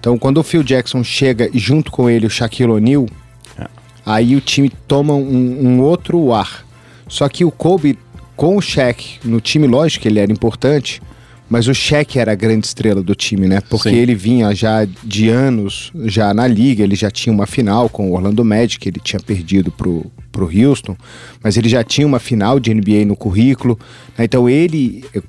Então, 0.00 0.18
quando 0.18 0.38
o 0.38 0.42
Phil 0.42 0.62
Jackson 0.62 1.02
chega 1.04 1.48
e 1.52 1.58
junto 1.58 1.90
com 1.90 2.08
ele 2.08 2.26
o 2.26 2.30
Shaquille 2.30 2.70
O'Neal, 2.72 3.06
É. 3.58 3.66
aí 4.04 4.34
o 4.36 4.40
time 4.40 4.70
toma 4.86 5.14
um, 5.14 5.66
um 5.66 5.80
outro 5.80 6.32
ar. 6.32 6.64
Só 7.08 7.28
que 7.28 7.44
o 7.44 7.50
Kobe, 7.50 7.98
com 8.36 8.56
o 8.56 8.60
Shaq 8.60 9.20
no 9.24 9.40
time, 9.40 9.66
lógico 9.66 10.02
que 10.02 10.08
ele 10.08 10.20
era 10.20 10.30
importante, 10.32 11.00
mas 11.48 11.66
o 11.66 11.74
Shaq 11.74 12.18
era 12.18 12.32
a 12.32 12.34
grande 12.34 12.66
estrela 12.66 13.02
do 13.02 13.14
time, 13.14 13.46
né? 13.46 13.60
Porque 13.68 13.90
Sim. 13.90 13.96
ele 13.96 14.14
vinha 14.14 14.54
já 14.54 14.86
de 15.02 15.28
anos 15.28 15.90
já 16.04 16.34
na 16.34 16.46
liga, 16.46 16.82
ele 16.82 16.94
já 16.94 17.10
tinha 17.10 17.32
uma 17.32 17.46
final 17.46 17.88
com 17.88 18.10
o 18.10 18.14
Orlando 18.14 18.44
Magic, 18.44 18.86
ele 18.86 19.00
tinha 19.02 19.20
perdido 19.20 19.70
pro, 19.70 20.10
pro 20.30 20.46
Houston, 20.46 20.96
mas 21.42 21.56
ele 21.56 21.68
já 21.68 21.82
tinha 21.82 22.06
uma 22.06 22.18
final 22.18 22.60
de 22.60 22.72
NBA 22.72 23.04
no 23.06 23.16
currículo. 23.16 23.78
né? 24.16 24.24
Então 24.24 24.48
ele, 24.48 25.04
eh, 25.14 25.22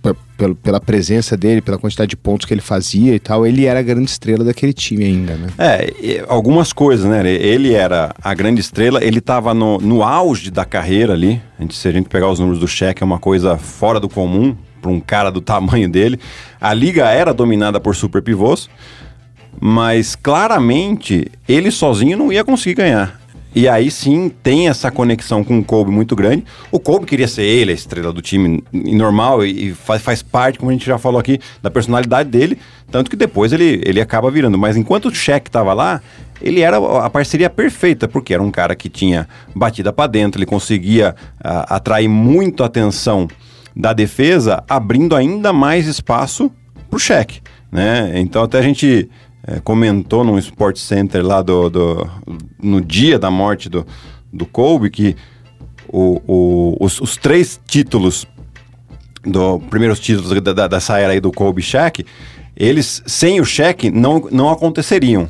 pela 0.61 0.79
presença 0.79 1.37
dele, 1.37 1.61
pela 1.61 1.77
quantidade 1.77 2.09
de 2.09 2.17
pontos 2.17 2.45
que 2.45 2.53
ele 2.53 2.61
fazia 2.61 3.15
e 3.15 3.19
tal, 3.19 3.45
ele 3.45 3.65
era 3.65 3.79
a 3.79 3.83
grande 3.83 4.09
estrela 4.09 4.43
daquele 4.43 4.73
time 4.73 5.05
ainda, 5.05 5.35
né? 5.35 5.47
É, 5.57 6.23
algumas 6.27 6.73
coisas, 6.73 7.05
né? 7.05 7.27
Ele 7.29 7.73
era 7.73 8.13
a 8.21 8.33
grande 8.33 8.59
estrela, 8.61 9.03
ele 9.03 9.19
estava 9.19 9.53
no, 9.53 9.77
no 9.77 10.03
auge 10.03 10.51
da 10.51 10.65
carreira 10.65 11.13
ali. 11.13 11.41
A 11.57 11.61
gente, 11.61 11.75
se 11.75 11.87
a 11.87 11.91
gente 11.91 12.09
pegar 12.09 12.29
os 12.29 12.39
números 12.39 12.59
do 12.59 12.67
cheque, 12.67 13.03
é 13.03 13.05
uma 13.05 13.19
coisa 13.19 13.57
fora 13.57 13.99
do 13.99 14.09
comum 14.09 14.55
para 14.81 14.91
um 14.91 14.99
cara 14.99 15.29
do 15.31 15.41
tamanho 15.41 15.89
dele. 15.89 16.19
A 16.59 16.73
liga 16.73 17.05
era 17.09 17.33
dominada 17.33 17.79
por 17.79 17.95
super 17.95 18.21
pivôs, 18.21 18.69
mas 19.59 20.15
claramente 20.15 21.27
ele 21.47 21.71
sozinho 21.71 22.17
não 22.17 22.31
ia 22.31 22.43
conseguir 22.43 22.75
ganhar. 22.75 23.19
E 23.53 23.67
aí 23.67 23.89
sim 23.89 24.29
tem 24.43 24.69
essa 24.69 24.91
conexão 24.91 25.43
com 25.43 25.57
o 25.57 25.63
Kobe 25.63 25.89
muito 25.89 26.15
grande. 26.15 26.45
O 26.71 26.79
Kobe 26.79 27.07
queria 27.07 27.27
ser 27.27 27.43
ele, 27.43 27.71
a 27.71 27.73
estrela 27.73 28.13
do 28.13 28.21
time 28.21 28.63
normal, 28.71 29.43
e 29.43 29.73
faz, 29.73 30.01
faz 30.03 30.21
parte, 30.21 30.59
como 30.59 30.69
a 30.69 30.73
gente 30.73 30.85
já 30.85 30.99
falou 30.99 31.19
aqui, 31.19 31.39
da 31.61 31.71
personalidade 31.71 32.29
dele. 32.29 32.59
Tanto 32.91 33.09
que 33.09 33.15
depois 33.15 33.51
ele, 33.51 33.81
ele 33.83 33.99
acaba 33.99 34.29
virando. 34.29 34.57
Mas 34.57 34.77
enquanto 34.77 35.07
o 35.07 35.13
Shaq 35.13 35.49
estava 35.49 35.73
lá, 35.73 35.99
ele 36.39 36.61
era 36.61 36.77
a 37.03 37.09
parceria 37.09 37.49
perfeita, 37.49 38.07
porque 38.07 38.33
era 38.33 38.43
um 38.43 38.51
cara 38.51 38.75
que 38.75 38.87
tinha 38.87 39.27
batida 39.55 39.91
para 39.91 40.07
dentro, 40.07 40.39
ele 40.39 40.45
conseguia 40.45 41.15
ah, 41.43 41.75
atrair 41.75 42.07
muito 42.07 42.61
a 42.61 42.67
atenção 42.67 43.27
da 43.79 43.93
defesa, 43.93 44.61
abrindo 44.69 45.15
ainda 45.15 45.53
mais 45.53 45.87
espaço 45.87 46.51
pro 46.89 46.99
Shaq, 46.99 47.41
né? 47.71 48.11
Então 48.19 48.43
até 48.43 48.59
a 48.59 48.61
gente 48.61 49.09
é, 49.47 49.61
comentou 49.61 50.21
num 50.25 50.37
Sport 50.37 50.75
Center 50.77 51.25
lá 51.25 51.41
do, 51.41 51.69
do- 51.69 52.09
no 52.61 52.81
dia 52.81 53.17
da 53.17 53.31
morte 53.31 53.69
do, 53.69 53.87
do 54.33 54.45
Kobe 54.45 54.89
que 54.89 55.15
o, 55.87 56.21
o- 56.27 56.77
os, 56.85 56.99
os 56.99 57.15
três 57.15 57.57
títulos 57.65 58.27
do 59.23 59.59
primeiros 59.69 59.99
títulos 60.01 60.29
da, 60.41 60.51
da, 60.53 60.67
dessa 60.67 60.97
era 60.99 61.13
aí 61.13 61.21
do 61.21 61.31
Kobe 61.31 61.61
Shaq, 61.61 62.05
eles 62.57 63.01
sem 63.05 63.39
o 63.39 63.45
Shaq 63.45 63.89
não, 63.89 64.27
não 64.29 64.49
aconteceriam. 64.49 65.29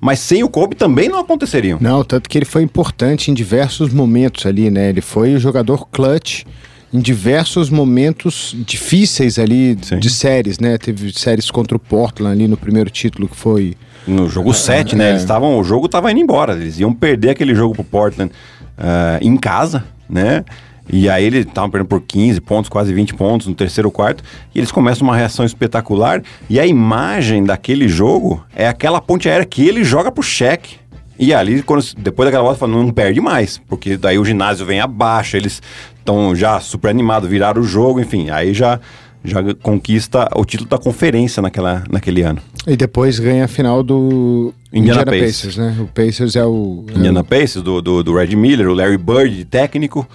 Mas 0.00 0.20
sem 0.20 0.42
o 0.42 0.48
Kobe 0.48 0.74
também 0.74 1.10
não 1.10 1.18
aconteceriam. 1.20 1.76
Não, 1.78 2.02
tanto 2.02 2.30
que 2.30 2.38
ele 2.38 2.46
foi 2.46 2.62
importante 2.62 3.30
em 3.30 3.34
diversos 3.34 3.92
momentos 3.92 4.46
ali, 4.46 4.70
né? 4.70 4.88
Ele 4.88 5.02
foi 5.02 5.34
o 5.34 5.38
jogador 5.38 5.86
clutch 5.88 6.44
em 6.92 6.98
diversos 6.98 7.70
momentos 7.70 8.54
difíceis 8.66 9.38
ali 9.38 9.78
Sim. 9.80 9.98
de 9.98 10.10
séries, 10.10 10.58
né? 10.58 10.76
Teve 10.76 11.12
séries 11.12 11.50
contra 11.50 11.76
o 11.76 11.80
Portland 11.80 12.32
ali 12.32 12.48
no 12.48 12.56
primeiro 12.56 12.90
título 12.90 13.28
que 13.28 13.36
foi 13.36 13.76
No 14.06 14.28
jogo 14.28 14.52
7, 14.52 14.96
né? 14.96 15.06
é. 15.06 15.10
Eles 15.10 15.22
estavam. 15.22 15.58
O 15.58 15.64
jogo 15.64 15.88
tava 15.88 16.10
indo 16.10 16.20
embora. 16.20 16.54
Eles 16.54 16.80
iam 16.80 16.92
perder 16.92 17.30
aquele 17.30 17.54
jogo 17.54 17.74
pro 17.74 17.84
Portland 17.84 18.32
ah, 18.76 19.18
em 19.22 19.36
casa, 19.36 19.84
né? 20.08 20.44
E 20.92 21.08
aí 21.08 21.24
eles 21.24 21.46
estavam 21.46 21.70
perdendo 21.70 21.88
por 21.88 22.00
15 22.00 22.40
pontos, 22.40 22.68
quase 22.68 22.92
20 22.92 23.14
pontos 23.14 23.46
no 23.46 23.54
terceiro 23.54 23.90
quarto. 23.92 24.24
E 24.52 24.58
eles 24.58 24.72
começam 24.72 25.06
uma 25.06 25.16
reação 25.16 25.44
espetacular. 25.44 26.20
E 26.48 26.58
a 26.58 26.66
imagem 26.66 27.44
daquele 27.44 27.88
jogo 27.88 28.44
é 28.54 28.66
aquela 28.66 29.00
ponte 29.00 29.28
aérea 29.28 29.46
que 29.46 29.66
ele 29.66 29.84
joga 29.84 30.10
pro 30.10 30.22
Shaq. 30.22 30.80
E 31.22 31.34
ali, 31.34 31.62
quando, 31.62 31.84
depois 31.98 32.26
daquela 32.26 32.42
volta, 32.42 32.58
fala, 32.58 32.72
não 32.72 32.90
perde 32.90 33.20
mais, 33.20 33.60
porque 33.68 33.98
daí 33.98 34.18
o 34.18 34.24
ginásio 34.24 34.64
vem 34.64 34.80
abaixo, 34.80 35.36
eles 35.36 35.60
estão 36.00 36.34
já 36.34 36.58
super 36.60 36.88
animados, 36.88 37.28
viraram 37.28 37.62
o 37.62 37.64
jogo, 37.64 38.00
enfim, 38.00 38.30
aí 38.30 38.52
já, 38.52 38.80
já 39.24 39.38
conquista 39.62 40.28
o 40.34 40.44
título 40.44 40.68
da 40.68 40.78
conferência 40.78 41.40
naquela, 41.40 41.84
naquele 41.90 42.22
ano. 42.22 42.40
E 42.66 42.76
depois 42.76 43.18
ganha 43.18 43.44
a 43.44 43.48
final 43.48 43.82
do 43.82 44.52
Indiana 44.72 45.02
Indiana, 45.02 45.04
Pacers. 45.04 45.56
Pacers. 45.56 45.56
né? 45.56 45.76
O 45.80 45.86
Pacers 45.86 46.36
é 46.36 46.44
o. 46.44 46.84
é 46.88 46.98
Indiana 46.98 47.24
Pacers, 47.24 47.62
do, 47.62 47.80
do, 47.80 48.02
do 48.02 48.14
Red 48.14 48.34
Miller, 48.36 48.68
o 48.68 48.74
Larry 48.74 48.98
Bird, 48.98 49.36
de 49.36 49.44
técnico, 49.44 50.06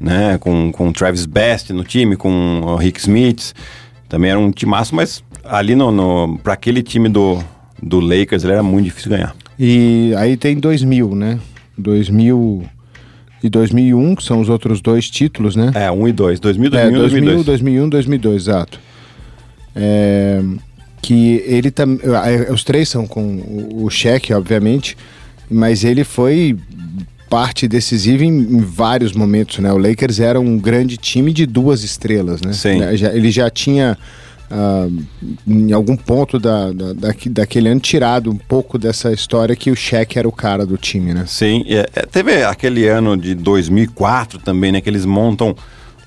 né? 0.00 0.38
Com, 0.38 0.72
com 0.72 0.88
o 0.88 0.92
Travis 0.92 1.26
Best 1.26 1.72
no 1.72 1.84
time, 1.84 2.16
com 2.16 2.60
o 2.64 2.76
Rick 2.76 2.98
Smith. 3.00 3.52
Também 4.08 4.30
era 4.30 4.38
um 4.38 4.50
timaço, 4.50 4.94
mas 4.94 5.22
ali 5.44 5.74
no, 5.74 5.90
no, 5.90 6.38
para 6.38 6.52
aquele 6.52 6.82
time 6.82 7.08
do, 7.08 7.42
do 7.82 8.00
Lakers, 8.00 8.44
ele 8.44 8.52
era 8.52 8.62
muito 8.62 8.84
difícil 8.86 9.10
ganhar. 9.10 9.34
E 9.58 10.12
aí 10.16 10.36
tem 10.36 10.58
2000, 10.58 11.14
né? 11.14 11.38
2000 11.78 12.64
e 13.42 13.48
2001, 13.48 14.14
que 14.14 14.22
são 14.24 14.40
os 14.40 14.48
outros 14.48 14.80
dois 14.80 15.10
títulos, 15.10 15.56
né? 15.56 15.72
É, 15.74 15.90
1 15.90 16.08
e 16.08 16.12
2. 16.12 16.40
2000, 16.40 16.66
É, 16.68 16.70
2001, 16.70 16.98
2002. 17.00 17.44
2001, 17.46 17.88
2002, 17.88 18.42
exato. 18.42 18.80
É, 19.74 20.40
que 21.00 21.42
ele 21.46 21.70
também. 21.70 21.98
Os 22.52 22.62
três 22.62 22.88
são 22.88 23.06
com 23.06 23.68
o, 23.72 23.90
Shaq, 23.90 24.32
obviamente, 24.32 24.96
mas 25.50 25.82
ele 25.84 26.04
foi 26.04 26.56
parte 27.28 27.66
decisiva 27.66 28.24
em, 28.24 28.28
em 28.28 28.60
vários 28.60 29.12
momentos, 29.12 29.58
né? 29.58 29.72
O 29.72 29.78
Lakers 29.78 30.20
era 30.20 30.38
um 30.38 30.58
grande 30.58 30.96
time 30.96 31.32
de 31.32 31.46
duas 31.46 31.82
estrelas, 31.82 32.40
né? 32.42 32.52
Sim. 32.52 32.80
Ele 32.82 33.30
já 33.30 33.50
tinha. 33.50 33.98
Ah, 34.54 34.86
em 35.46 35.72
algum 35.72 35.96
ponto 35.96 36.38
da, 36.38 36.70
da, 36.72 36.92
daqui- 36.92 37.30
daquele 37.30 37.68
ano 37.70 37.80
tirado 37.80 38.30
um 38.30 38.36
pouco 38.36 38.78
dessa 38.78 39.10
história 39.12 39.56
que 39.56 39.70
o 39.70 39.74
Shaq 39.76 40.18
era 40.18 40.28
o 40.28 40.32
cara 40.32 40.66
do 40.66 40.76
time, 40.76 41.14
né? 41.14 41.24
Sim, 41.26 41.64
é, 41.68 41.84
teve 42.06 42.42
aquele 42.44 42.86
ano 42.86 43.16
de 43.16 43.34
2004 43.34 44.38
também, 44.40 44.70
né? 44.72 44.80
Que 44.80 44.90
eles 44.90 45.06
montam 45.06 45.56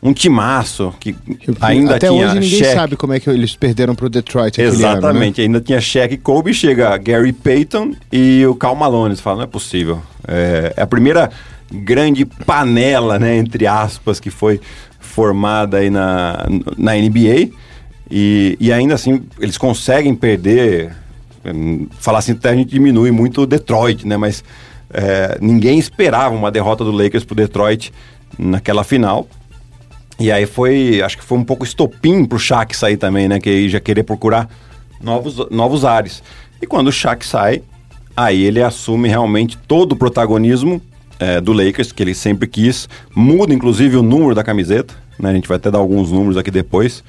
um 0.03 0.13
timaço 0.13 0.93
que 0.99 1.15
ainda 1.59 1.95
Até 1.95 2.09
tinha 2.09 2.27
hoje 2.27 2.39
ninguém 2.39 2.59
Shaq. 2.59 2.73
sabe 2.75 2.95
como 2.95 3.13
é 3.13 3.19
que 3.19 3.27
eles 3.27 3.55
perderam 3.55 3.95
pro 3.95 4.07
Detroit 4.07 4.53
aquele 4.61 4.67
ano, 4.67 4.77
né? 4.77 4.89
Exatamente, 4.99 5.41
ainda 5.41 5.59
tinha 5.59 5.81
Shaq 5.81 6.13
e 6.13 6.17
Kobe, 6.17 6.53
chega 6.53 6.95
Gary 6.97 7.33
Payton 7.33 7.93
e 8.11 8.45
o 8.45 8.53
Cal 8.53 8.75
Malone. 8.75 9.09
Eles 9.09 9.19
falam, 9.19 9.39
não 9.39 9.43
é 9.45 9.47
possível. 9.47 9.99
É, 10.27 10.73
é 10.77 10.81
a 10.83 10.87
primeira 10.87 11.31
grande 11.71 12.23
panela, 12.25 13.17
né, 13.17 13.35
entre 13.37 13.65
aspas, 13.65 14.19
que 14.19 14.29
foi 14.29 14.61
formada 14.99 15.77
aí 15.77 15.89
na, 15.89 16.45
na 16.77 16.93
NBA. 16.95 17.49
E, 18.09 18.57
e 18.59 18.71
ainda 18.71 18.93
assim, 18.93 19.23
eles 19.39 19.57
conseguem 19.57 20.15
perder. 20.15 20.95
hum, 21.45 21.87
Falar 21.99 22.19
assim, 22.19 22.33
até 22.33 22.49
a 22.49 22.55
gente 22.55 22.69
diminui 22.69 23.11
muito 23.11 23.41
o 23.41 23.45
Detroit, 23.45 24.07
né? 24.07 24.17
Mas 24.17 24.43
é, 24.93 25.37
ninguém 25.41 25.79
esperava 25.79 26.35
uma 26.35 26.51
derrota 26.51 26.83
do 26.83 26.91
Lakers 26.91 27.23
pro 27.23 27.35
Detroit 27.35 27.91
naquela 28.37 28.83
final. 28.83 29.27
E 30.19 30.31
aí 30.31 30.45
foi, 30.45 31.01
acho 31.01 31.17
que 31.17 31.23
foi 31.23 31.37
um 31.37 31.43
pouco 31.43 31.65
estopim 31.65 32.23
pro 32.23 32.39
Shaq 32.39 32.75
sair 32.75 32.97
também, 32.97 33.27
né? 33.27 33.39
Que 33.39 33.67
já 33.67 33.79
querer 33.79 34.03
procurar 34.03 34.49
novos, 35.01 35.49
novos 35.49 35.83
ares. 35.83 36.23
E 36.61 36.65
quando 36.65 36.87
o 36.87 36.91
Shaq 36.91 37.25
sai, 37.25 37.61
aí 38.15 38.43
ele 38.43 38.61
assume 38.61 39.09
realmente 39.09 39.57
todo 39.67 39.91
o 39.91 39.95
protagonismo 39.95 40.81
é, 41.19 41.41
do 41.41 41.51
Lakers, 41.51 41.91
que 41.91 42.01
ele 42.01 42.13
sempre 42.13 42.47
quis. 42.47 42.87
Muda, 43.13 43.53
inclusive, 43.53 43.97
o 43.97 44.03
número 44.03 44.33
da 44.33 44.43
camiseta, 44.43 44.93
né? 45.19 45.31
A 45.31 45.33
gente 45.33 45.47
vai 45.47 45.57
até 45.57 45.69
dar 45.69 45.79
alguns 45.79 46.11
números 46.11 46.37
aqui 46.37 46.51
depois. 46.51 47.03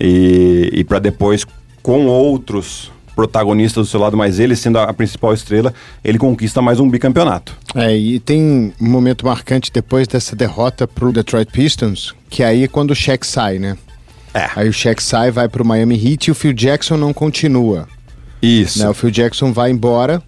E, 0.00 0.70
e 0.72 0.84
para 0.84 0.98
depois, 0.98 1.46
com 1.82 2.06
outros 2.06 2.90
protagonistas 3.14 3.86
do 3.86 3.90
seu 3.90 4.00
lado, 4.00 4.16
mas 4.16 4.38
ele 4.38 4.56
sendo 4.56 4.78
a, 4.78 4.92
principal 4.92 5.34
estrela, 5.34 5.72
ele 6.02 6.18
conquista 6.18 6.62
mais 6.62 6.80
um 6.80 6.88
bicampeonato. 6.88 7.56
É, 7.74 7.94
e 7.96 8.18
tem 8.18 8.72
um 8.80 8.88
momento 8.88 9.26
marcante 9.26 9.70
depois 9.72 10.08
dessa 10.08 10.34
derrota 10.34 10.86
pro 10.86 11.12
Detroit 11.12 11.50
Pistons, 11.52 12.14
que 12.30 12.42
aí 12.42 12.64
é 12.64 12.68
quando 12.68 12.92
o 12.92 12.94
Shaq 12.94 13.26
sai, 13.26 13.58
né? 13.58 13.76
É, 14.34 14.48
Aí 14.56 14.68
o 14.68 14.72
Shaq 14.72 15.02
sai, 15.02 15.30
vai 15.30 15.46
pro 15.46 15.64
Miami 15.64 15.94
Heat 15.94 16.28
e 16.28 16.30
o 16.30 16.34
Phil 16.34 16.54
Jackson 16.54 16.96
não 16.96 17.12
continua. 17.12 17.86
isso. 18.40 18.78
Né? 18.78 18.88
O 18.88 18.94
Phil 18.94 19.10
Jackson 19.10 19.52
vai 19.52 19.70
embora 19.70 20.22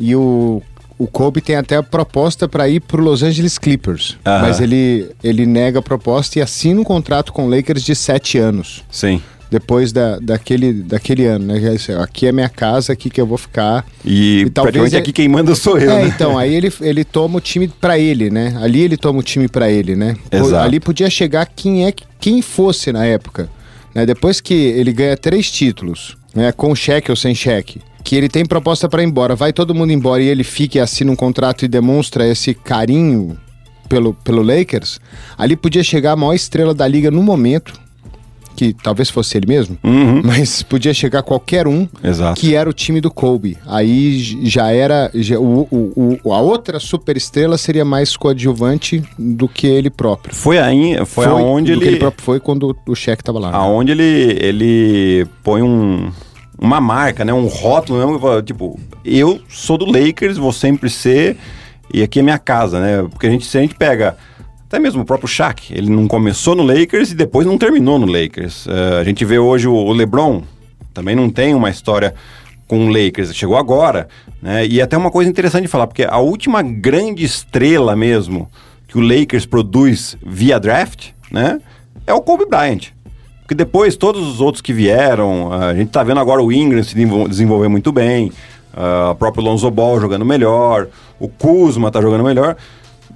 e 0.00 0.16
o, 0.16 0.62
o 0.98 1.06
Kobe 1.06 1.40
tem 1.40 1.56
até 1.56 1.76
a 1.76 1.82
proposta 1.82 2.46
para 2.48 2.68
ir 2.68 2.80
pro 2.80 3.02
Los 3.02 3.22
Angeles 3.22 3.58
Clippers. 3.58 4.16
Aham. 4.24 4.42
Mas 4.42 4.60
ele, 4.60 5.10
ele 5.22 5.44
nega 5.46 5.78
a 5.80 5.82
proposta 5.82 6.38
e 6.38 6.42
assina 6.42 6.80
um 6.80 6.84
contrato 6.84 7.32
com 7.32 7.46
o 7.46 7.50
Lakers 7.50 7.82
de 7.82 7.94
sete 7.94 8.38
anos. 8.38 8.84
Sim. 8.90 9.20
Depois 9.50 9.92
da, 9.92 10.18
daquele, 10.18 10.72
daquele 10.72 11.26
ano, 11.26 11.46
né? 11.46 11.60
Aqui 12.02 12.26
é 12.26 12.32
minha 12.32 12.48
casa, 12.48 12.92
aqui 12.92 13.08
que 13.08 13.20
eu 13.20 13.26
vou 13.26 13.38
ficar. 13.38 13.84
E, 14.04 14.42
E 14.46 14.50
talvez 14.50 14.94
aqui 14.94 15.12
quem 15.12 15.28
manda 15.28 15.54
sou 15.54 15.78
eu, 15.78 15.90
É, 15.92 16.02
né? 16.02 16.06
então, 16.08 16.36
aí 16.36 16.52
ele, 16.54 16.72
ele 16.80 17.04
toma 17.04 17.38
o 17.38 17.40
time 17.40 17.68
pra 17.68 17.96
ele, 17.98 18.30
né? 18.30 18.56
Ali 18.60 18.80
ele 18.80 18.96
toma 18.96 19.20
o 19.20 19.22
time 19.22 19.46
pra 19.46 19.70
ele, 19.70 19.94
né? 19.94 20.16
Exato. 20.32 20.56
Ali 20.56 20.80
podia 20.80 21.08
chegar 21.08 21.46
quem 21.46 21.84
é 21.86 21.92
que- 21.92 22.04
quem 22.18 22.42
fosse 22.42 22.90
na 22.90 23.04
época. 23.04 23.48
Né? 23.94 24.04
Depois 24.04 24.40
que 24.40 24.54
ele 24.54 24.92
ganha 24.92 25.16
três 25.16 25.48
títulos, 25.52 26.16
né? 26.34 26.50
Com 26.50 26.74
cheque 26.74 27.10
ou 27.12 27.16
sem 27.16 27.32
cheque, 27.34 27.80
que 28.04 28.14
ele 28.14 28.28
tem 28.28 28.44
proposta 28.44 28.88
pra 28.88 29.02
ir 29.02 29.06
embora, 29.06 29.34
vai 29.34 29.52
todo 29.52 29.74
mundo 29.74 29.90
embora 29.90 30.22
e 30.22 30.28
ele 30.28 30.44
fica 30.44 30.78
e 30.78 30.80
assina 30.80 31.10
um 31.10 31.16
contrato 31.16 31.64
e 31.64 31.68
demonstra 31.68 32.28
esse 32.28 32.52
carinho 32.54 33.36
pelo, 33.88 34.12
pelo 34.14 34.42
Lakers, 34.42 35.00
ali 35.38 35.56
podia 35.56 35.82
chegar 35.82 36.12
a 36.12 36.16
maior 36.16 36.34
estrela 36.34 36.74
da 36.74 36.86
liga 36.86 37.10
no 37.10 37.22
momento, 37.22 37.72
que 38.56 38.72
talvez 38.72 39.10
fosse 39.10 39.36
ele 39.36 39.46
mesmo, 39.48 39.76
Uhum. 39.82 40.20
mas 40.24 40.62
podia 40.62 40.94
chegar 40.94 41.22
qualquer 41.22 41.66
um 41.66 41.88
Exato. 42.04 42.40
que 42.40 42.54
era 42.54 42.70
o 42.70 42.72
time 42.72 43.00
do 43.00 43.10
Kobe. 43.10 43.58
Aí 43.66 44.16
já 44.48 44.70
era. 44.70 45.10
já- 45.14 45.40
o, 45.40 45.66
o- 45.70 46.18
o- 46.22 46.32
a 46.32 46.40
outra 46.40 46.78
superestrela 46.78 47.58
seria 47.58 47.84
mais 47.84 48.16
coadjuvante 48.16 49.02
do 49.18 49.48
que 49.48 49.66
ele 49.66 49.90
próprio. 49.90 50.34
Foi 50.36 50.58
aí, 50.58 50.96
foi, 51.04 51.24
aonde 51.26 51.72
do 51.72 51.78
que 51.80 51.84
ele, 51.84 51.94
ele 51.94 51.98
próprio 52.00 52.24
foi 52.24 52.38
quando 52.38 52.76
o 52.86 52.94
Shaq 52.94 53.24
tava 53.24 53.40
lá. 53.40 53.50
né? 53.50 53.56
aonde 53.56 53.90
ele, 53.90 54.38
ele 54.40 55.26
põe 55.42 55.60
um, 55.60 56.12
uma 56.58 56.80
marca, 56.80 57.24
né, 57.24 57.32
um 57.32 57.46
rótulo, 57.46 58.18
né, 58.18 58.42
tipo, 58.42 58.78
eu 59.04 59.40
sou 59.48 59.76
do 59.76 59.86
Lakers, 59.86 60.36
vou 60.36 60.52
sempre 60.52 60.88
ser 60.88 61.36
e 61.92 62.02
aqui 62.02 62.20
é 62.20 62.22
minha 62.22 62.38
casa, 62.38 62.80
né? 62.80 63.06
Porque 63.08 63.26
a 63.26 63.30
gente 63.30 63.44
se 63.44 63.58
a 63.58 63.60
gente 63.60 63.74
pega 63.74 64.16
até 64.66 64.78
mesmo 64.78 65.02
o 65.02 65.04
próprio 65.04 65.28
Shaq, 65.28 65.72
ele 65.72 65.88
não 65.88 66.08
começou 66.08 66.56
no 66.56 66.64
Lakers 66.64 67.12
e 67.12 67.14
depois 67.14 67.46
não 67.46 67.56
terminou 67.56 67.98
no 67.98 68.06
Lakers. 68.06 68.66
Eh, 68.66 69.00
a 69.00 69.04
gente 69.04 69.24
vê 69.24 69.38
hoje 69.38 69.68
o, 69.68 69.92
LeBron 69.92 70.42
também 70.92 71.14
não 71.14 71.30
tem 71.30 71.54
uma 71.54 71.70
história 71.70 72.14
com 72.66 72.86
o 72.86 72.88
Lakers, 72.88 73.34
chegou 73.34 73.56
agora, 73.56 74.08
né? 74.42 74.66
E 74.66 74.80
até 74.80 74.96
uma 74.96 75.10
coisa 75.10 75.30
interessante 75.30 75.62
de 75.62 75.68
falar, 75.68 75.86
porque 75.86 76.02
a 76.02 76.18
última 76.18 76.62
grande 76.62 77.22
estrela 77.22 77.94
mesmo 77.94 78.50
que 78.88 78.98
o 78.98 79.00
Lakers 79.00 79.46
produz 79.46 80.16
via 80.24 80.58
draft, 80.58 81.10
né? 81.30 81.60
É 82.06 82.12
o 82.12 82.20
Kobe 82.20 82.46
Bryant. 82.46 82.93
Porque 83.44 83.54
depois 83.54 83.94
todos 83.94 84.26
os 84.26 84.40
outros 84.40 84.62
que 84.62 84.72
vieram, 84.72 85.52
a 85.52 85.74
gente 85.74 85.90
tá 85.90 86.02
vendo 86.02 86.18
agora 86.18 86.42
o 86.42 86.50
Ingram 86.50 86.82
se 86.82 86.94
desenvol- 86.94 87.28
desenvolver 87.28 87.68
muito 87.68 87.92
bem, 87.92 88.32
ah, 88.74 89.10
o 89.10 89.14
próprio 89.14 89.44
Lonzo 89.44 89.70
Ball 89.70 90.00
jogando 90.00 90.24
melhor, 90.24 90.88
o 91.20 91.28
Kuzma 91.28 91.90
tá 91.90 92.00
jogando 92.00 92.24
melhor, 92.24 92.56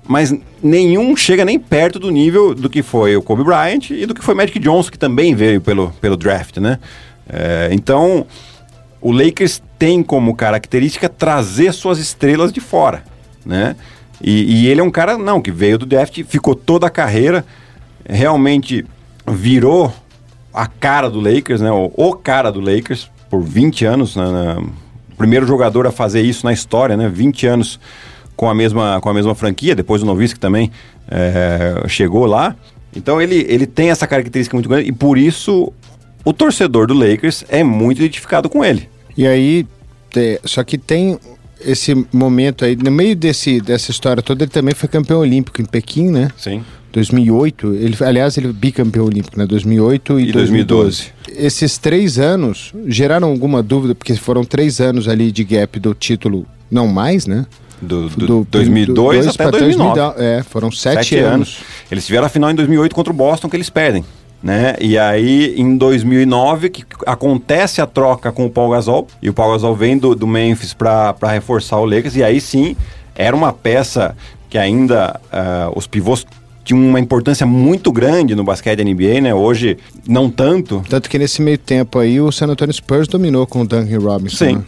mas 0.07 0.35
nenhum 0.63 1.17
chega 1.17 1.47
nem 1.47 1.59
perto 1.59 1.99
do 1.99 2.11
nível 2.11 2.55
do 2.55 2.69
que 2.69 2.83
foi 2.83 3.17
o 3.17 3.23
Kobe 3.23 3.43
Bryant 3.43 3.89
e 3.91 4.05
do 4.05 4.15
que 4.15 4.23
foi 4.23 4.35
Magic 4.35 4.59
Johnson, 4.59 4.91
que 4.91 4.99
também 4.99 5.35
veio 5.35 5.63
pelo, 5.63 5.93
pelo 5.99 6.17
draft, 6.17 6.59
né? 6.59 6.79
É, 7.27 7.71
então, 7.73 8.27
o 9.01 9.11
Lakers 9.11 9.63
tem 9.79 10.03
como 10.03 10.35
característica 10.35 11.09
trazer 11.09 11.73
suas 11.73 11.99
estrelas 11.99 12.53
de 12.53 12.61
fora, 12.61 13.03
né? 13.47 13.77
E, 14.21 14.65
e 14.65 14.67
ele 14.69 14.81
é 14.81 14.85
um 14.85 14.91
cara, 14.91 15.17
não, 15.17 15.41
que 15.41 15.51
veio 15.51 15.79
do 15.79 15.87
draft, 15.87 16.23
ficou 16.25 16.55
toda 16.55 16.87
a 16.87 16.91
carreira, 16.91 17.47
realmente 18.07 18.85
virou 19.27 19.93
a 20.62 20.67
cara 20.67 21.09
do 21.09 21.21
Lakers, 21.21 21.61
né? 21.61 21.71
O, 21.71 21.91
o 21.97 22.15
cara 22.15 22.50
do 22.50 22.61
Lakers 22.61 23.09
por 23.31 23.41
20 23.43 23.85
anos, 23.85 24.17
né? 24.17 24.25
Na- 24.31 24.62
primeiro 25.17 25.47
jogador 25.47 25.85
a 25.87 25.91
fazer 25.91 26.21
isso 26.23 26.47
na 26.47 26.53
história, 26.53 26.97
né? 26.97 27.09
20 27.09 27.47
anos 27.47 27.81
com 28.37 28.49
a 28.49 28.55
mesma, 28.55 29.00
com 29.00 29.09
a 29.09 29.15
mesma 29.15 29.35
franquia, 29.35 29.75
depois 29.75 30.00
o 30.03 30.07
Nowitzki 30.07 30.38
também 30.38 30.71
é, 31.11 31.83
chegou 31.88 32.25
lá. 32.25 32.55
Então 32.95 33.21
ele, 33.21 33.45
ele 33.49 33.67
tem 33.67 33.91
essa 33.91 34.07
característica 34.07 34.57
muito 34.57 34.69
grande 34.69 34.88
e 34.88 34.93
por 34.93 35.19
isso 35.19 35.73
o 36.25 36.33
torcedor 36.33 36.87
do 36.87 36.95
Lakers 36.95 37.45
é 37.49 37.65
muito 37.65 37.99
identificado 37.99 38.49
com 38.49 38.65
ele. 38.65 38.88
E 39.17 39.27
aí, 39.27 39.67
só 40.45 40.62
que 40.62 40.79
tem 40.79 41.19
esse 41.61 42.07
momento 42.12 42.65
aí, 42.65 42.77
no 42.77 42.91
meio 42.91 43.17
desse, 43.17 43.61
dessa 43.61 43.91
história 43.91 44.23
toda, 44.23 44.45
ele 44.45 44.50
também 44.53 44.75
foi 44.75 44.88
campeão 44.88 45.19
olímpico 45.19 45.61
em 45.61 45.65
Pequim, 45.65 46.09
né? 46.11 46.31
Sim. 46.37 46.65
2008, 46.92 47.75
ele, 47.75 47.97
aliás, 48.00 48.37
ele 48.38 48.49
é 48.49 48.52
bicampeão 48.52 49.04
olímpico, 49.07 49.38
né? 49.38 49.47
2008 49.47 50.21
e, 50.21 50.28
E 50.28 50.33
2012. 50.33 51.04
Esses 51.28 51.78
três 51.78 52.18
anos 52.18 52.73
geraram 52.87 53.28
alguma 53.28 53.62
dúvida, 53.62 53.95
porque 53.95 54.14
foram 54.16 54.45
três 54.45 54.80
anos 54.80 55.07
ali 55.09 55.30
de 55.30 55.45
gap 55.45 55.78
do 55.78 55.95
título, 55.95 56.47
não 56.71 56.87
mais, 56.88 57.26
né? 57.26 57.47
Do, 57.80 58.09
do, 58.09 58.26
Do- 58.26 58.47
2002 58.50 59.25
do 59.26 59.30
até 59.30 59.37
pra 59.45 59.50
2009. 59.52 59.95
2009. 60.00 60.25
É, 60.25 60.42
foram 60.42 60.71
sete, 60.73 60.95
Sete 60.97 61.16
anos. 61.18 61.35
anos. 61.35 61.59
Eles 61.90 62.04
tiveram 62.07 62.26
a 62.26 62.28
final 62.28 62.50
em 62.50 62.54
2008 62.54 62.95
contra 62.95 63.12
o 63.12 63.16
Boston 63.16 63.49
que 63.49 63.57
eles 63.57 63.71
perdem. 63.71 64.04
né? 64.42 64.75
E 64.80 64.99
aí, 64.99 65.54
em 65.57 65.76
2009, 65.76 66.71
que 66.71 66.85
acontece 67.07 67.80
a 67.80 67.87
troca 67.87 68.33
com 68.33 68.47
o 68.47 68.50
Paul 68.50 68.71
Gasol, 68.71 69.07
e 69.23 69.28
o 69.28 69.33
Paul 69.35 69.52
Gasol 69.52 69.76
vem 69.76 69.97
do, 69.97 70.14
do 70.16 70.26
Memphis 70.26 70.73
para 70.75 71.14
reforçar 71.30 71.78
o 71.78 71.85
Lakers, 71.85 72.16
e 72.16 72.25
aí 72.25 72.40
sim, 72.40 72.75
era 73.14 73.37
uma 73.37 73.52
peça 73.52 74.16
que 74.50 74.57
ainda 74.59 75.21
uh, 75.33 75.73
os 75.78 75.87
pivôs 75.87 76.25
tinham 76.69 76.87
uma 76.87 77.01
importância 77.01 77.47
muito 77.47 77.91
grande 77.91 78.35
no 78.35 78.45
basquete 78.45 78.77
da 78.79 78.85
NBA, 78.85 79.23
né? 79.23 79.35
Hoje, 79.35 79.79
não 80.07 80.29
tanto. 80.29 80.83
Tanto 80.89 81.09
que 81.09 81.19
nesse 81.19 81.41
meio 81.41 81.57
tempo 81.57 81.99
aí, 81.99 82.21
o 82.21 82.31
San 82.31 82.47
Antonio 82.47 82.75
Spurs 82.75 83.09
dominou 83.09 83.47
com 83.47 83.63
o 83.63 83.67
Duncan 83.67 83.99
Robinson, 83.99 84.37
Sim. 84.37 84.57
né? 84.57 84.63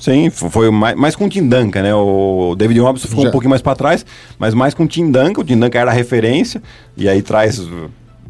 Sim, 0.00 0.30
foi 0.30 0.70
mais, 0.70 0.96
mais 0.96 1.14
com 1.14 1.26
o 1.26 1.28
Tim 1.28 1.46
Duncan, 1.46 1.82
né? 1.82 1.94
O 1.94 2.54
David 2.56 2.80
Robinson 2.80 3.08
ficou 3.08 3.22
Já. 3.24 3.28
um 3.28 3.32
pouquinho 3.32 3.50
mais 3.50 3.60
para 3.62 3.76
trás, 3.76 4.04
mas 4.38 4.54
mais 4.54 4.72
com 4.74 4.84
o 4.84 4.86
Tim 4.88 5.10
Duncan. 5.10 5.40
O 5.40 5.44
Tim 5.44 5.58
Duncan 5.58 5.78
era 5.78 5.90
a 5.90 5.94
referência, 5.94 6.62
e 6.96 7.08
aí 7.08 7.20
traz 7.22 7.62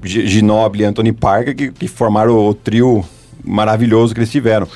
G- 0.02 0.26
Ginobili 0.26 0.82
e 0.82 0.86
Anthony 0.86 1.12
Parker, 1.12 1.54
que, 1.56 1.70
que 1.72 1.86
formaram 1.88 2.36
o 2.36 2.52
trio 2.52 3.04
maravilhoso 3.44 4.12
que 4.12 4.20
eles 4.20 4.30
tiveram. 4.30 4.66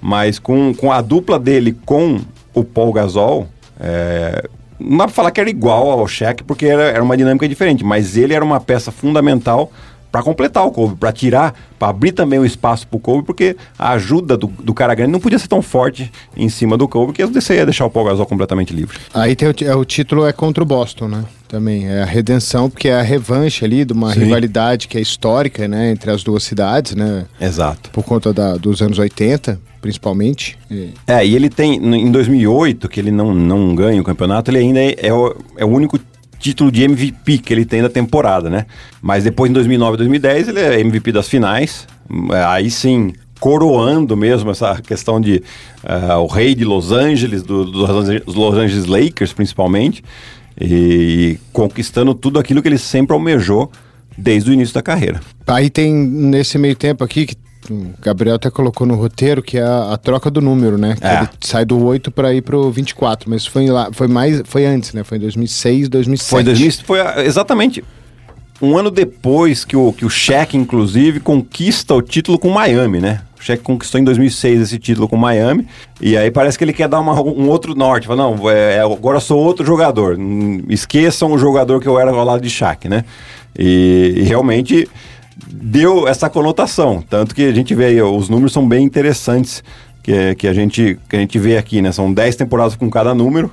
Mas 0.00 0.38
com, 0.38 0.72
com 0.74 0.92
a 0.92 1.00
dupla 1.00 1.38
dele 1.38 1.74
com 1.84 2.20
o 2.54 2.62
Paul 2.62 2.92
Gasol, 2.92 3.48
é, 3.80 4.48
não 4.78 4.98
dá 4.98 5.04
pra 5.04 5.14
falar 5.14 5.30
que 5.30 5.40
era 5.40 5.50
igual 5.50 5.90
ao 5.90 6.06
Shaq, 6.06 6.44
porque 6.44 6.66
era, 6.66 6.84
era 6.84 7.02
uma 7.02 7.16
dinâmica 7.16 7.48
diferente, 7.48 7.84
mas 7.84 8.16
ele 8.16 8.34
era 8.34 8.44
uma 8.44 8.60
peça 8.60 8.90
fundamental 8.92 9.70
para 10.12 10.22
completar 10.22 10.64
o 10.64 10.70
Kobe, 10.70 10.96
para 10.96 11.12
tirar, 11.12 11.54
para 11.78 11.88
abrir 11.88 12.12
também 12.12 12.38
o 12.38 12.44
espaço 12.46 12.86
pro 12.86 12.98
Kobe, 12.98 13.24
porque 13.26 13.54
a 13.78 13.90
ajuda 13.90 14.34
do, 14.34 14.46
do 14.46 14.72
cara 14.72 14.94
grande 14.94 15.12
não 15.12 15.20
podia 15.20 15.38
ser 15.38 15.48
tão 15.48 15.60
forte 15.60 16.10
em 16.34 16.48
cima 16.48 16.76
do 16.78 16.88
Kobe, 16.88 17.12
que 17.12 17.26
você 17.26 17.56
ia 17.56 17.66
deixar 17.66 17.84
o 17.84 17.90
Paul 17.90 18.06
Gasol 18.06 18.24
completamente 18.24 18.72
livre. 18.72 18.98
Aí 19.12 19.36
tem 19.36 19.48
o, 19.48 19.54
é, 19.62 19.74
o 19.74 19.84
título 19.84 20.24
é 20.24 20.32
contra 20.32 20.62
o 20.62 20.66
Boston, 20.66 21.08
né? 21.08 21.24
Também 21.48 21.86
é 21.86 22.02
a 22.02 22.06
redenção, 22.06 22.70
porque 22.70 22.88
é 22.88 22.98
a 22.98 23.02
revanche 23.02 23.62
ali 23.64 23.84
de 23.84 23.92
uma 23.92 24.12
Sim. 24.14 24.20
rivalidade 24.20 24.88
que 24.88 24.96
é 24.96 25.00
histórica, 25.02 25.68
né? 25.68 25.90
Entre 25.90 26.10
as 26.10 26.22
duas 26.24 26.44
cidades, 26.44 26.94
né? 26.94 27.26
Exato. 27.38 27.90
Por 27.90 28.02
conta 28.02 28.32
da- 28.32 28.56
dos 28.56 28.80
anos 28.80 28.98
80, 28.98 29.60
principalmente. 29.86 30.58
É, 31.06 31.24
e 31.24 31.36
ele 31.36 31.48
tem, 31.48 31.76
em 31.76 32.10
2008, 32.10 32.88
que 32.88 32.98
ele 32.98 33.12
não, 33.12 33.32
não 33.32 33.72
ganha 33.74 34.00
o 34.00 34.04
campeonato, 34.04 34.50
ele 34.50 34.58
ainda 34.58 34.80
é, 34.80 34.96
é 34.98 35.12
o, 35.12 35.34
é 35.56 35.64
o 35.64 35.68
único 35.68 35.98
título 36.40 36.72
de 36.72 36.82
MVP 36.82 37.38
que 37.38 37.54
ele 37.54 37.64
tem 37.64 37.80
da 37.82 37.88
temporada, 37.88 38.50
né? 38.50 38.66
Mas 39.00 39.22
depois, 39.24 39.48
em 39.50 39.54
2009 39.54 39.94
e 39.94 39.98
2010, 39.98 40.48
ele 40.48 40.60
é 40.60 40.80
MVP 40.80 41.12
das 41.12 41.28
finais. 41.28 41.86
Aí 42.48 42.68
sim, 42.68 43.12
coroando 43.38 44.16
mesmo 44.16 44.50
essa 44.50 44.80
questão 44.82 45.20
de 45.20 45.42
ah, 45.84 46.18
o 46.18 46.26
rei 46.26 46.54
de 46.54 46.64
Los 46.64 46.90
Angeles, 46.90 47.42
do- 47.44 47.64
dos 47.64 47.88
Angeles- 47.88 48.22
Los 48.26 48.54
Angeles 48.56 48.86
Lakers, 48.86 49.32
principalmente, 49.32 50.02
e 50.60 51.38
conquistando 51.52 52.12
tudo 52.14 52.38
aquilo 52.40 52.60
que 52.60 52.68
ele 52.68 52.78
sempre 52.78 53.14
almejou 53.14 53.70
desde 54.18 54.50
o 54.50 54.52
início 54.52 54.74
da 54.74 54.82
carreira. 54.82 55.20
Aí 55.46 55.68
tem 55.70 55.92
nesse 55.94 56.58
meio 56.58 56.74
tempo 56.74 57.04
aqui 57.04 57.26
que 57.26 57.36
o 57.70 57.90
Gabriel 58.00 58.36
até 58.36 58.50
colocou 58.50 58.86
no 58.86 58.94
roteiro 58.94 59.42
que 59.42 59.58
é 59.58 59.62
a, 59.62 59.92
a 59.92 59.96
troca 59.96 60.30
do 60.30 60.40
número, 60.40 60.76
né? 60.78 60.96
Que 60.98 61.06
É. 61.06 61.18
ele 61.18 61.28
sai 61.40 61.64
do 61.64 61.82
8 61.84 62.10
para 62.10 62.32
ir 62.34 62.42
pro 62.42 62.70
24, 62.70 63.28
mas 63.30 63.46
foi 63.46 63.66
lá, 63.66 63.88
foi 63.92 64.08
mais, 64.08 64.42
foi 64.44 64.64
antes, 64.66 64.92
né? 64.92 65.02
Foi 65.04 65.18
em 65.18 65.20
2006, 65.20 65.88
2007. 65.88 66.30
Foi, 66.30 66.42
2000, 66.42 66.72
foi 66.84 66.98
exatamente 67.26 67.82
um 68.62 68.76
ano 68.78 68.90
depois 68.90 69.64
que 69.64 69.76
o, 69.76 69.92
que 69.92 70.04
o 70.06 70.08
Shaq, 70.10 70.56
inclusive, 70.56 71.20
conquista 71.20 71.94
o 71.94 72.00
título 72.00 72.38
com 72.38 72.48
o 72.48 72.54
Miami, 72.54 73.00
né? 73.00 73.20
O 73.38 73.42
Shaq 73.42 73.62
conquistou 73.62 74.00
em 74.00 74.04
2006 74.04 74.62
esse 74.62 74.78
título 74.78 75.06
com 75.06 75.14
o 75.14 75.18
Miami. 75.18 75.66
E 76.00 76.16
aí 76.16 76.30
parece 76.30 76.56
que 76.56 76.64
ele 76.64 76.72
quer 76.72 76.88
dar 76.88 77.00
uma- 77.00 77.20
um 77.20 77.48
outro 77.50 77.74
norte. 77.74 78.06
Fala, 78.06 78.22
não, 78.22 78.48
é, 78.50 78.80
agora 78.80 79.18
eu 79.18 79.20
sou 79.20 79.38
outro 79.38 79.64
jogador. 79.64 80.16
Hum, 80.18 80.62
Esqueçam 80.70 81.30
o 81.30 81.38
jogador 81.38 81.80
que 81.82 81.86
eu 81.86 82.00
era 82.00 82.10
ao 82.10 82.24
lado 82.24 82.40
de 82.40 82.48
Shaq, 82.48 82.88
né? 82.88 83.04
E, 83.58 84.14
e 84.16 84.22
realmente 84.22 84.88
deu 85.50 86.06
essa 86.08 86.28
conotação. 86.28 87.02
Tanto 87.08 87.34
que 87.34 87.42
a 87.42 87.52
gente 87.52 87.74
vê 87.74 87.86
aí, 87.86 88.02
os 88.02 88.28
números 88.28 88.52
são 88.52 88.66
bem 88.66 88.84
interessantes 88.84 89.62
que, 90.02 90.34
que, 90.36 90.48
a, 90.48 90.52
gente, 90.52 90.98
que 91.08 91.16
a 91.16 91.18
gente 91.18 91.38
vê 91.38 91.56
aqui, 91.56 91.82
né? 91.82 91.92
São 91.92 92.12
10 92.12 92.36
temporadas 92.36 92.76
com 92.76 92.90
cada 92.90 93.14
número 93.14 93.50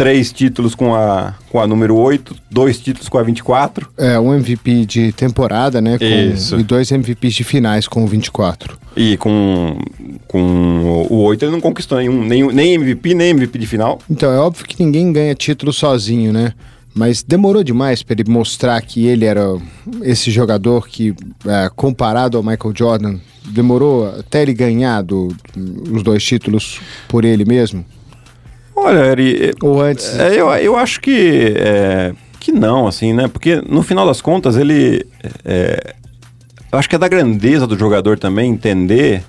três 0.00 0.32
títulos 0.32 0.74
com 0.74 0.94
a, 0.94 1.34
com 1.50 1.60
a 1.60 1.66
número 1.66 1.94
8, 1.94 2.34
dois 2.50 2.80
títulos 2.80 3.06
com 3.06 3.18
a 3.18 3.22
24. 3.22 3.86
É, 3.98 4.18
um 4.18 4.32
MVP 4.32 4.86
de 4.86 5.12
temporada, 5.12 5.78
né? 5.82 5.98
Com, 5.98 6.04
Isso. 6.06 6.58
E 6.58 6.62
dois 6.62 6.90
MVPs 6.90 7.34
de 7.34 7.44
finais 7.44 7.86
com 7.86 8.02
o 8.02 8.06
24. 8.06 8.78
E 8.96 9.18
com, 9.18 9.78
com 10.26 11.06
o 11.10 11.16
8 11.24 11.44
ele 11.44 11.52
não 11.52 11.60
conquistou 11.60 11.98
nenhum, 11.98 12.24
nenhum, 12.24 12.50
nem 12.50 12.72
MVP, 12.76 13.12
nem 13.12 13.28
MVP 13.32 13.58
de 13.58 13.66
final. 13.66 13.98
Então, 14.08 14.32
é 14.32 14.38
óbvio 14.38 14.64
que 14.64 14.82
ninguém 14.82 15.12
ganha 15.12 15.34
título 15.34 15.70
sozinho, 15.70 16.32
né? 16.32 16.54
Mas 16.94 17.22
demorou 17.22 17.62
demais 17.62 18.02
para 18.02 18.14
ele 18.20 18.30
mostrar 18.30 18.80
que 18.82 19.06
ele 19.06 19.24
era 19.24 19.42
esse 20.02 20.30
jogador 20.30 20.88
que, 20.88 21.14
é, 21.46 21.70
comparado 21.74 22.36
ao 22.36 22.42
Michael 22.42 22.74
Jordan, 22.76 23.18
demorou 23.46 24.08
até 24.18 24.42
ele 24.42 24.52
ganhar 24.52 25.02
do- 25.02 25.28
os 25.92 26.02
dois 26.02 26.22
títulos 26.24 26.80
por 27.08 27.24
ele 27.24 27.44
mesmo? 27.44 27.84
Olha, 28.74 28.98
Eri, 29.06 29.52
Ou 29.62 29.80
antes? 29.80 30.18
é, 30.18 30.34
eu, 30.40 30.48
eu 30.54 30.76
acho 30.76 31.00
que, 31.00 31.54
é, 31.56 32.12
que 32.40 32.50
não, 32.50 32.86
assim, 32.88 33.12
né? 33.12 33.28
Porque 33.28 33.62
no 33.68 33.82
final 33.82 34.06
das 34.06 34.20
contas 34.20 34.56
ele. 34.56 35.06
é, 35.44 35.94
eu 36.72 36.78
acho 36.78 36.88
que 36.88 36.96
é 36.96 36.98
da 36.98 37.08
grandeza 37.08 37.66
do 37.66 37.78
jogador 37.78 38.18
também 38.18 38.50
entender 38.50 39.22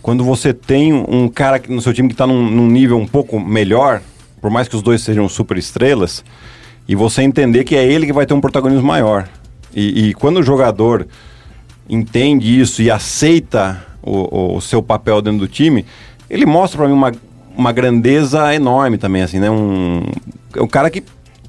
quando 0.00 0.24
você 0.24 0.52
tem 0.52 0.92
um 0.92 1.28
cara 1.28 1.60
no 1.68 1.80
seu 1.80 1.92
time 1.92 2.08
que 2.08 2.14
está 2.14 2.26
num, 2.26 2.50
num 2.50 2.66
nível 2.66 2.98
um 2.98 3.06
pouco 3.06 3.38
melhor, 3.38 4.00
por 4.40 4.50
mais 4.50 4.66
que 4.68 4.74
os 4.74 4.82
dois 4.82 5.00
sejam 5.02 5.28
super 5.28 5.56
estrelas, 5.58 6.24
e 6.88 6.94
você 6.94 7.22
entender 7.22 7.64
que 7.64 7.76
é 7.76 7.86
ele 7.86 8.06
que 8.06 8.12
vai 8.12 8.26
ter 8.26 8.34
um 8.34 8.40
protagonismo 8.40 8.86
maior. 8.86 9.28
E, 9.74 10.08
e 10.08 10.14
quando 10.14 10.38
o 10.38 10.42
jogador 10.42 11.06
entende 11.88 12.60
isso 12.60 12.82
e 12.82 12.90
aceita 12.90 13.84
o, 14.02 14.56
o 14.56 14.60
seu 14.60 14.82
papel 14.82 15.22
dentro 15.22 15.40
do 15.40 15.48
time, 15.48 15.84
ele 16.28 16.46
mostra 16.46 16.78
para 16.78 16.88
mim 16.88 16.94
uma, 16.94 17.12
uma 17.56 17.72
grandeza 17.72 18.54
enorme 18.54 18.98
também, 18.98 19.22
assim, 19.22 19.38
né? 19.38 19.50
Um, 19.50 20.02
é 20.54 20.62
um 20.62 20.66
cara 20.66 20.90
que 20.90 21.02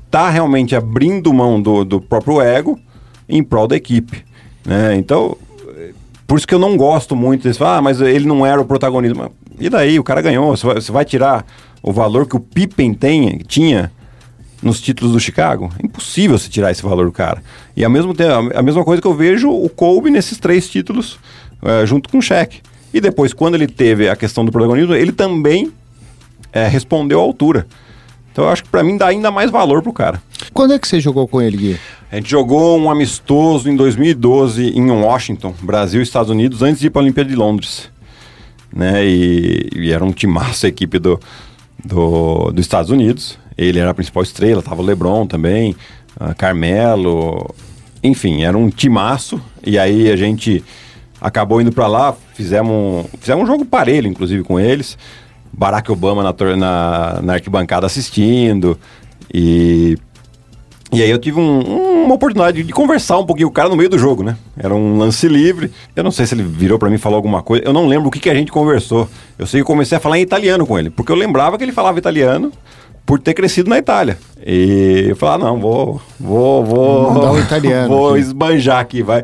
tá 0.10 0.30
realmente 0.30 0.76
abrindo 0.76 1.34
mão 1.34 1.62
do, 1.62 1.84
do 1.84 2.00
próprio 2.00 2.42
ego 2.42 2.80
em 3.28 3.44
prol 3.44 3.68
da 3.68 3.76
equipe, 3.76 4.24
né? 4.66 4.96
Então, 4.96 5.38
por 6.28 6.38
isso 6.38 6.48
que 6.48 6.54
eu 6.54 6.60
não 6.60 6.78
gosto 6.78 7.16
muito 7.16 7.44
desse, 7.44 7.64
ah, 7.64 7.82
mas 7.82 8.00
ele 8.00 8.26
não 8.26 8.46
era 8.46 8.62
o 8.62 8.66
protagonismo. 8.66 9.32
E 9.60 9.70
daí, 9.70 10.00
o 10.00 10.04
cara 10.04 10.22
ganhou, 10.22 10.56
você 10.56 10.66
vai, 10.66 10.76
você 10.76 10.92
vai 10.92 11.06
tirar 11.06 11.46
o 11.82 11.92
valor 11.92 12.28
que 12.28 12.36
o 12.36 12.40
Pippen 12.40 12.94
tem, 12.94 13.40
tinha 13.48 13.92
nos 14.64 14.82
títulos 14.82 15.14
do 15.14 15.20
Chicago? 15.20 15.72
Impossível 15.84 16.38
se 16.38 16.50
tirar 16.50 16.72
esse 16.72 16.82
valor 16.82 17.06
do 17.06 17.12
cara. 17.12 17.44
E 17.76 17.84
ao 17.84 17.92
mesmo 17.92 18.14
tempo, 18.14 18.52
a 18.56 18.62
mesma 18.62 18.84
coisa 18.84 19.02
que 19.02 19.08
eu 19.08 19.14
vejo 19.14 19.50
o 19.50 19.70
Kobe 19.70 20.10
nesses 20.10 20.38
três 20.38 20.70
títulos, 20.70 21.20
eh, 21.62 21.86
junto 21.86 22.10
com 22.10 22.18
o 22.18 22.22
Shaq. 22.22 22.62
E 22.94 23.02
depois, 23.02 23.34
quando 23.34 23.56
ele 23.56 23.68
teve 23.68 24.10
a 24.10 24.16
questão 24.16 24.46
do 24.46 24.52
protagonismo, 24.52 24.94
ele 24.94 25.12
também 25.12 25.72
eh, 26.52 26.68
respondeu 26.68 27.20
à 27.20 27.24
altura. 27.24 27.68
Então 28.32 28.46
eu 28.46 28.50
acho 28.50 28.64
que 28.64 28.70
pra 28.70 28.84
mim 28.84 28.98
dá 28.98 29.08
ainda 29.08 29.30
mais 29.30 29.52
valor 29.52 29.84
pro 29.84 29.94
cara. 29.94 30.22
Quando 30.54 30.74
é 30.74 30.80
que 30.80 30.88
você 30.88 31.00
jogou 31.00 31.28
com 31.28 31.42
ele, 31.42 31.56
Gui? 31.56 31.80
A 32.12 32.16
gente 32.16 32.30
jogou 32.30 32.80
um 32.80 32.90
amistoso 32.90 33.70
em 33.70 33.76
2012 33.76 34.70
em 34.70 34.90
Washington, 34.90 35.54
Brasil 35.62 36.00
e 36.00 36.04
Estados 36.04 36.32
Unidos, 36.32 36.62
antes 36.62 36.80
de 36.80 36.88
ir 36.88 36.90
para 36.90 37.02
a 37.02 37.04
Olimpíada 37.04 37.30
de 37.30 37.36
Londres. 37.36 37.90
Né? 38.72 39.06
E, 39.06 39.70
e 39.76 39.92
era 39.92 40.04
um 40.04 40.12
timaço 40.12 40.66
a 40.66 40.70
equipe 40.70 40.98
do, 40.98 41.20
do, 41.84 42.52
dos 42.52 42.66
Estados 42.66 42.90
Unidos. 42.90 43.38
Ele 43.58 43.80
era 43.80 43.92
a 43.92 43.94
principal 43.94 44.24
estrela, 44.24 44.62
tava 44.62 44.82
o 44.82 44.86
LeBron 44.86 45.26
também, 45.28 45.76
Carmelo, 46.38 47.54
enfim, 48.04 48.44
era 48.44 48.58
um 48.58 48.70
timaço. 48.70 49.42
E 49.66 49.78
aí 49.80 50.12
a 50.12 50.16
gente 50.16 50.64
acabou 51.22 51.62
indo 51.62 51.72
para 51.72 51.88
lá, 51.88 52.16
fizemos, 52.34 53.06
fizemos 53.20 53.44
um 53.44 53.48
jogo 53.48 53.66
parelho, 53.66 54.08
inclusive, 54.08 54.44
com 54.44 54.60
eles. 54.60 54.98
Barack 55.52 55.92
Obama 55.92 56.24
na, 56.24 56.56
na, 56.56 57.22
na 57.22 57.34
arquibancada 57.34 57.86
assistindo. 57.86 58.78
E 59.34 59.98
e 60.92 61.02
aí 61.02 61.10
eu 61.10 61.18
tive 61.18 61.40
um- 61.40 62.04
uma 62.06 62.14
oportunidade 62.14 62.62
de 62.62 62.72
conversar 62.72 63.18
um 63.18 63.26
pouquinho 63.26 63.48
com 63.48 63.52
o 63.52 63.56
cara 63.56 63.68
no 63.68 63.76
meio 63.76 63.90
do 63.90 63.98
jogo, 63.98 64.22
né? 64.22 64.38
Era 64.56 64.76
um 64.76 64.98
lance 65.00 65.28
livre. 65.28 65.72
Eu 65.96 66.04
não 66.04 66.12
sei 66.12 66.28
se 66.28 66.36
ele 66.36 66.44
virou 66.44 66.78
pra 66.78 66.88
mim 66.88 66.96
e 66.96 67.00
falou 67.00 67.16
alguma 67.16 67.42
coisa. 67.42 67.64
Eu 67.66 67.74
não 67.74 67.88
lembro 67.88 68.10
o 68.10 68.12
que, 68.12 68.20
que 68.20 68.30
a 68.30 68.34
gente 68.36 68.52
conversou. 68.52 69.10
Eu 69.40 69.48
sei 69.48 69.60
que 69.60 69.62
eu 69.64 69.66
comecei 69.66 69.98
a 69.98 70.02
falar 70.02 70.20
em 70.20 70.22
italiano 70.22 70.68
com 70.68 70.78
ele, 70.78 70.92
porque 70.92 71.12
eu 71.12 71.16
lembrava 71.16 71.58
que 71.58 71.64
ele 71.64 71.72
falava 71.72 71.98
italiano 71.98 72.52
por 73.06 73.20
ter 73.20 73.34
crescido 73.34 73.70
na 73.70 73.78
Itália. 73.78 74.18
E 74.46 75.06
eu 75.10 75.16
falei, 75.16 75.36
ah, 75.36 75.38
não, 75.50 75.60
vou, 75.60 76.02
vou, 76.20 76.64
vou, 76.66 77.12
Mandar 77.14 77.32
um 77.32 77.40
italiano 77.42 77.88
vou 77.88 78.10
aqui. 78.12 78.20
esbanjar 78.22 78.80
aqui, 78.80 79.02
vai. 79.04 79.24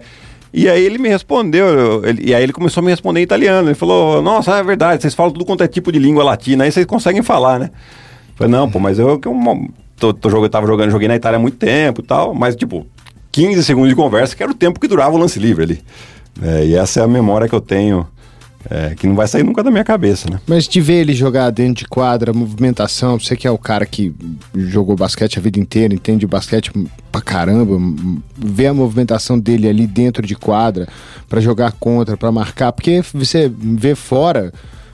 E 0.53 0.67
aí 0.67 0.83
ele 0.83 0.97
me 0.97 1.07
respondeu, 1.09 1.65
eu- 1.67 2.05
ele- 2.05 2.23
e 2.29 2.33
aí 2.33 2.41
ele 2.43 2.51
começou 2.53 2.81
a 2.81 2.83
me 2.83 2.89
responder 2.91 3.19
em 3.19 3.23
italiano. 3.23 3.67
Ele 3.69 3.75
falou, 3.75 4.21
nossa, 4.21 4.57
é 4.57 4.63
verdade, 4.63 5.01
vocês 5.01 5.13
falam 5.13 5.31
tudo 5.31 5.45
quanto 5.45 5.63
é 5.63 5.67
tipo 5.67 5.91
de 5.91 5.99
língua 5.99 6.23
latina, 6.23 6.63
aí 6.63 6.71
vocês 6.71 6.85
conseguem 6.85 7.21
falar, 7.21 7.59
né? 7.59 7.69
Eu 8.29 8.35
falei, 8.35 8.51
não, 8.51 8.69
pô, 8.69 8.79
mas 8.79 8.97
eu, 8.99 9.19
que 9.19 9.27
eu 9.27 9.35
tô, 9.97 10.13
tô 10.13 10.29
jogando, 10.29 10.49
tava 10.49 10.65
jogando, 10.65 10.89
joguei 10.91 11.07
na 11.07 11.15
Itália 11.15 11.37
há 11.37 11.39
muito 11.41 11.57
tempo 11.57 12.01
e 12.01 12.03
tal, 12.03 12.33
mas 12.33 12.55
tipo, 12.55 12.85
15 13.31 13.63
segundos 13.63 13.89
de 13.89 13.95
conversa, 13.95 14.35
que 14.35 14.41
era 14.41 14.51
o 14.51 14.55
tempo 14.55 14.79
que 14.79 14.87
durava 14.87 15.15
o 15.15 15.19
lance 15.19 15.37
livre 15.39 15.63
ali. 15.63 15.79
É, 16.41 16.65
e 16.65 16.75
essa 16.75 17.01
é 17.01 17.03
a 17.03 17.07
memória 17.07 17.47
que 17.47 17.53
eu 17.55 17.61
tenho 17.61 18.07
é, 18.69 18.95
que 18.95 19.07
não 19.07 19.15
vai 19.15 19.27
sair 19.27 19.43
nunca 19.43 19.63
da 19.63 19.71
minha 19.71 19.83
cabeça, 19.83 20.29
né? 20.29 20.39
Mas 20.47 20.67
de 20.67 20.81
ver 20.81 21.01
ele 21.01 21.13
jogar 21.13 21.49
dentro 21.49 21.75
de 21.75 21.85
quadra, 21.85 22.33
movimentação, 22.33 23.19
você 23.19 23.35
que 23.35 23.47
é 23.47 23.51
o 23.51 23.57
cara 23.57 23.85
que 23.85 24.13
jogou 24.55 24.95
basquete 24.95 25.37
a 25.37 25.41
vida 25.41 25.59
inteira, 25.59 25.93
entende 25.93 26.27
basquete 26.27 26.71
pra 27.11 27.21
caramba, 27.21 27.77
ver 28.35 28.67
a 28.67 28.73
movimentação 28.73 29.39
dele 29.39 29.67
ali 29.67 29.87
dentro 29.87 30.25
de 30.25 30.35
quadra 30.35 30.87
para 31.27 31.39
jogar 31.39 31.71
contra, 31.73 32.17
para 32.17 32.31
marcar, 32.31 32.71
porque 32.71 33.01
você 33.13 33.51
vê 33.55 33.95
fora 33.95 34.51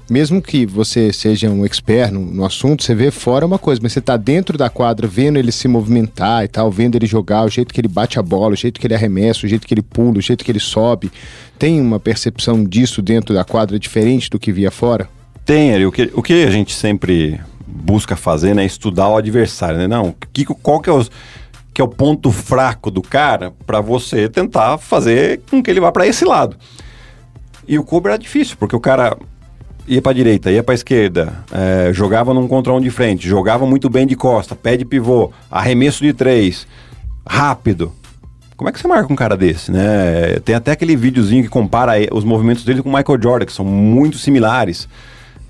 mesmo 0.10 0.42
que 0.42 0.66
você 0.66 1.12
seja 1.12 1.50
um 1.50 1.66
expert 1.66 2.12
no, 2.12 2.20
no, 2.20 2.46
assunto, 2.46 2.84
você 2.84 2.94
vê 2.94 3.10
fora 3.10 3.46
uma 3.46 3.58
coisa, 3.58 3.82
mas 3.82 3.94
você 3.94 4.02
tá 4.02 4.18
dentro 4.18 4.58
da 4.58 4.70
quadra 4.70 5.08
vendo 5.08 5.38
ele 5.38 5.52
se 5.52 5.68
movimentar 5.68 6.44
e 6.44 6.48
tal, 6.48 6.70
vendo 6.70 6.96
ele 6.96 7.06
jogar, 7.06 7.44
o 7.44 7.50
jeito 7.50 7.74
que 7.74 7.82
ele 7.82 7.88
bate 7.88 8.20
a 8.20 8.22
bola, 8.22 8.54
o 8.54 8.58
jeito 8.58 8.80
que 8.80 8.88
ele 8.88 8.96
arremessa, 8.96 9.46
o 9.46 9.50
jeito 9.50 9.66
que 9.66 9.74
ele 9.74 9.82
pula, 9.82 10.18
o 10.18 10.22
jeito 10.22 10.46
que 10.46 10.52
ele 10.52 10.60
sobe. 10.60 11.12
Tem 11.58 11.82
uma 11.82 12.00
percepção 12.00 12.64
disso 12.64 13.02
dentro 13.02 13.34
da 13.34 13.44
quadra 13.44 13.80
diferente 13.80 14.30
do 14.30 14.40
que 14.40 14.52
via 14.52 14.72
fora? 14.72 15.10
Tem, 15.46 15.74
Ari. 15.74 15.86
O 15.86 15.92
que, 15.92 16.12
o 16.14 16.22
que 16.22 16.44
a 16.44 16.52
gente 16.52 16.74
sempre 16.74 17.40
busca 17.66 18.16
fazer, 18.16 18.56
né? 18.56 18.64
É 18.64 18.66
estudar 18.66 19.10
o 19.10 19.18
adversário, 19.18 19.78
né? 19.78 19.88
Não, 19.88 20.14
que, 20.34 20.46
qual 20.46 20.80
que 20.80 20.90
é, 20.90 20.94
os, 20.94 21.10
que 21.74 21.82
é 21.82 21.84
o 21.84 21.88
ponto 21.88 22.32
fraco 22.32 22.90
do 22.90 23.02
cara 23.02 23.54
para 23.66 23.82
você 23.82 24.30
tentar 24.30 24.78
fazer 24.78 25.42
com 25.50 25.62
que 25.62 25.70
ele 25.70 25.80
vá 25.80 25.92
para 25.92 26.08
esse 26.08 26.24
lado. 26.26 26.58
E 27.68 27.78
o 27.78 27.84
Kobe 27.84 28.08
era 28.08 28.18
difícil, 28.18 28.56
porque 28.58 28.76
o 28.76 28.80
cara 28.80 29.18
ia 29.88 30.02
para 30.02 30.14
direita, 30.14 30.52
ia 30.52 30.64
para 30.64 30.74
esquerda, 30.74 31.44
é, 31.52 31.94
jogava 31.94 32.34
num 32.34 32.48
contra 32.48 32.74
um 32.74 32.82
de 32.82 32.90
frente, 32.90 33.28
jogava 33.28 33.66
muito 33.66 33.90
bem 33.90 34.08
de 34.08 34.16
costa, 34.16 34.56
pé 34.56 34.78
de 34.78 34.86
pivô, 34.86 35.32
arremesso 35.50 36.04
de 36.04 36.14
três, 36.14 36.68
rápido. 37.26 37.92
Como 38.58 38.70
é 38.70 38.72
que 38.72 38.80
você 38.80 38.88
marca 38.88 39.12
um 39.12 39.16
cara 39.16 39.36
desse, 39.36 39.72
né? 39.72 40.40
Tem 40.46 40.56
até 40.56 40.72
aquele 40.72 40.96
videozinho 40.96 41.44
que 41.44 41.50
compara 41.50 41.94
os 42.14 42.24
movimentos 42.24 42.64
dele 42.64 42.82
com 42.82 42.90
o 42.90 42.94
Michael 42.96 43.22
Jordan, 43.22 43.46
que 43.46 43.52
são 43.52 43.66
muito 43.66 44.18
similares. 44.18 44.88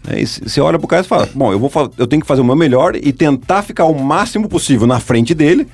Né? 0.03 0.21
E 0.21 0.25
você 0.25 0.59
olha 0.59 0.79
pro 0.79 0.87
cara 0.87 1.03
e 1.03 1.07
fala, 1.07 1.29
bom, 1.33 1.51
eu, 1.51 1.59
vou 1.59 1.71
eu 1.97 2.07
tenho 2.07 2.21
que 2.21 2.27
fazer 2.27 2.41
o 2.41 2.45
meu 2.45 2.55
melhor 2.55 2.95
e 2.95 3.13
tentar 3.13 3.61
ficar 3.61 3.85
o 3.85 3.93
máximo 3.93 4.49
possível 4.49 4.87
na 4.87 4.99
frente 4.99 5.35
dele, 5.35 5.67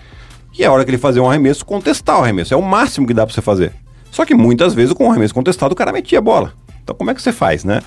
e 0.57 0.65
a 0.65 0.71
hora 0.71 0.83
que 0.83 0.91
ele 0.91 0.97
fazer 0.97 1.21
um 1.21 1.29
arremesso, 1.29 1.65
contestar 1.65 2.19
o 2.19 2.23
arremesso. 2.23 2.53
É 2.53 2.57
o 2.57 2.61
máximo 2.61 3.07
que 3.07 3.13
dá 3.13 3.25
para 3.25 3.33
você 3.33 3.41
fazer. 3.41 3.71
Só 4.11 4.25
que 4.25 4.35
muitas 4.35 4.73
vezes 4.73 4.93
com 4.93 5.07
o 5.07 5.09
arremesso 5.09 5.33
contestado 5.33 5.71
o 5.71 5.75
cara 5.75 5.93
metia 5.93 6.19
a 6.19 6.21
bola. 6.21 6.53
Então 6.83 6.93
como 6.93 7.11
é 7.11 7.13
que 7.13 7.21
você 7.21 7.31
faz, 7.31 7.63
né? 7.63 7.81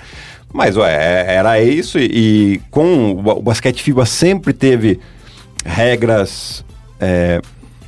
Mas 0.54 0.76
ué, 0.76 0.94
é, 0.94 1.34
era 1.34 1.60
isso 1.60 1.98
e, 1.98 2.04
e 2.04 2.60
com 2.70 3.10
o, 3.10 3.42
basquete 3.42 3.82
FIBA 3.82 4.06
sempre 4.06 4.52
teve 4.52 5.00
regras 5.64 6.64
é, 7.00 7.40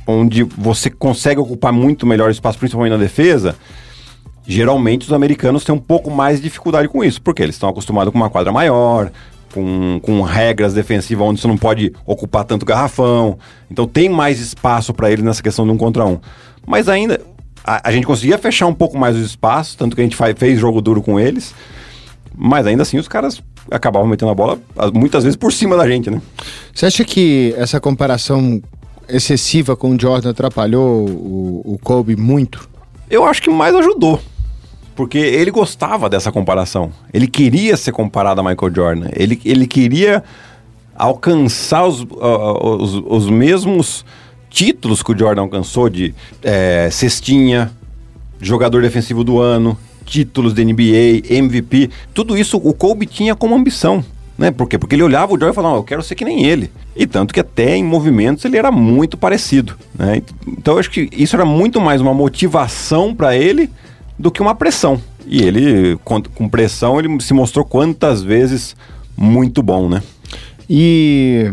onde 0.05 0.43
você 0.43 0.89
consegue 0.89 1.39
ocupar 1.39 1.71
muito 1.71 2.05
melhor 2.05 2.29
espaço, 2.29 2.59
principalmente 2.59 2.91
na 2.91 2.97
defesa. 2.97 3.55
Geralmente 4.45 5.05
os 5.05 5.13
americanos 5.13 5.63
têm 5.63 5.73
um 5.73 5.79
pouco 5.79 6.11
mais 6.11 6.39
de 6.39 6.43
dificuldade 6.43 6.89
com 6.89 7.01
isso, 7.05 7.21
porque 7.21 7.41
eles 7.41 7.55
estão 7.55 7.69
acostumados 7.69 8.11
com 8.11 8.19
uma 8.19 8.29
quadra 8.29 8.51
maior, 8.51 9.11
com, 9.53 10.01
com 10.03 10.21
regras 10.21 10.73
defensivas 10.73 11.25
onde 11.25 11.39
você 11.39 11.47
não 11.47 11.57
pode 11.57 11.93
ocupar 12.05 12.43
tanto 12.43 12.65
garrafão. 12.65 13.39
Então 13.71 13.87
tem 13.87 14.09
mais 14.09 14.41
espaço 14.41 14.93
para 14.93 15.09
eles 15.09 15.23
nessa 15.23 15.41
questão 15.41 15.65
de 15.65 15.71
um 15.71 15.77
contra 15.77 16.03
um. 16.05 16.19
Mas 16.65 16.89
ainda 16.89 17.21
a, 17.63 17.87
a, 17.87 17.91
gente 17.93 18.05
conseguia 18.05 18.37
fechar 18.37 18.67
um 18.67 18.73
pouco 18.73 18.97
mais 18.97 19.15
os 19.15 19.25
espaços, 19.25 19.73
tanto 19.75 19.95
que 19.95 20.01
a 20.01 20.03
gente 20.03 20.17
faz, 20.17 20.35
fez 20.37 20.59
jogo 20.59 20.81
duro 20.81 21.01
com 21.01 21.17
eles. 21.17 21.55
Mas 22.37 22.67
ainda 22.67 22.83
assim 22.83 22.99
os 22.99 23.07
caras 23.07 23.41
acabavam 23.71 24.07
metendo 24.07 24.31
a 24.31 24.35
bola 24.35 24.59
muitas 24.93 25.23
vezes 25.23 25.35
por 25.35 25.51
cima 25.51 25.75
da 25.75 25.87
gente, 25.87 26.09
né? 26.09 26.21
Você 26.73 26.85
acha 26.85 27.03
que 27.03 27.53
essa 27.57 27.79
comparação 27.79 28.61
excessiva 29.09 29.75
com 29.75 29.95
o 29.95 29.99
Jordan 29.99 30.29
atrapalhou 30.29 31.09
o, 31.09 31.73
o 31.73 31.79
Kobe 31.83 32.15
muito? 32.15 32.69
Eu 33.09 33.25
acho 33.25 33.41
que 33.41 33.49
mais 33.49 33.73
ajudou. 33.75 34.21
Porque 34.95 35.17
ele 35.17 35.51
gostava 35.51 36.09
dessa 36.09 36.31
comparação. 36.31 36.91
Ele 37.13 37.27
queria 37.27 37.75
ser 37.77 37.91
comparado 37.91 38.41
a 38.41 38.43
Michael 38.43 38.73
Jordan. 38.73 39.09
Ele, 39.13 39.39
ele 39.45 39.67
queria 39.67 40.23
alcançar 40.95 41.85
os, 41.85 42.01
uh, 42.01 42.77
os, 42.79 42.93
os 43.05 43.29
mesmos 43.29 44.03
títulos 44.49 45.03
que 45.03 45.11
o 45.11 45.17
Jordan 45.17 45.43
alcançou 45.43 45.89
de 45.89 46.15
é, 46.41 46.89
cestinha, 46.91 47.71
jogador 48.41 48.81
defensivo 48.81 49.23
do 49.23 49.39
ano, 49.39 49.77
títulos 50.07 50.53
da 50.53 50.63
NBA, 50.63 51.21
MVP, 51.29 51.89
tudo 52.13 52.37
isso 52.37 52.57
o 52.57 52.73
Kobe 52.73 53.05
tinha 53.05 53.35
como 53.35 53.53
ambição. 53.53 54.03
Né? 54.37 54.51
Por 54.51 54.67
quê? 54.67 54.77
Porque 54.77 54.95
ele 54.95 55.03
olhava 55.03 55.33
o 55.33 55.39
Joy 55.39 55.49
e 55.49 55.53
falava, 55.53 55.77
eu 55.77 55.83
quero 55.83 56.01
ser 56.01 56.15
que 56.15 56.23
nem 56.23 56.45
ele. 56.45 56.71
E 56.95 57.05
tanto 57.05 57.33
que 57.33 57.39
até 57.39 57.75
em 57.75 57.83
movimentos 57.83 58.45
ele 58.45 58.57
era 58.57 58.71
muito 58.71 59.17
parecido. 59.17 59.75
Né? 59.97 60.21
Então 60.47 60.75
eu 60.75 60.79
acho 60.79 60.89
que 60.89 61.09
isso 61.11 61.35
era 61.35 61.45
muito 61.45 61.81
mais 61.81 62.01
uma 62.01 62.13
motivação 62.13 63.13
para 63.13 63.35
ele 63.35 63.69
do 64.17 64.31
que 64.31 64.41
uma 64.41 64.55
pressão. 64.55 65.01
E 65.25 65.43
ele, 65.43 65.97
com, 66.05 66.47
pressão, 66.47 66.97
ele 66.97 67.19
se 67.19 67.33
mostrou 67.33 67.65
quantas 67.65 68.23
vezes 68.23 68.75
muito 69.17 69.61
bom, 69.61 69.89
né? 69.89 70.01
E 70.69 71.51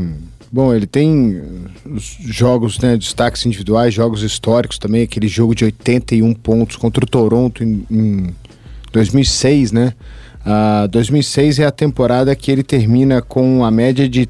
Bom, 0.54 0.72
ele 0.72 0.86
tem 0.86 1.42
os 1.84 2.16
jogos, 2.20 2.78
né, 2.78 2.96
destaques 2.96 3.44
individuais, 3.44 3.92
jogos 3.92 4.22
históricos 4.22 4.78
também, 4.78 5.02
aquele 5.02 5.26
jogo 5.26 5.52
de 5.52 5.64
81 5.64 6.32
pontos 6.32 6.76
contra 6.76 7.04
o 7.04 7.08
Toronto 7.08 7.64
em, 7.64 7.84
em 7.90 8.34
2006, 8.94 9.72
né? 9.72 9.92
Uh, 10.46 10.86
2006 10.88 11.58
é 11.58 11.66
a 11.66 11.70
temporada 11.70 12.34
que 12.36 12.50
ele 12.50 12.62
termina 12.62 13.20
com 13.20 13.64
a 13.64 13.70
média 13.70 14.08
de 14.08 14.28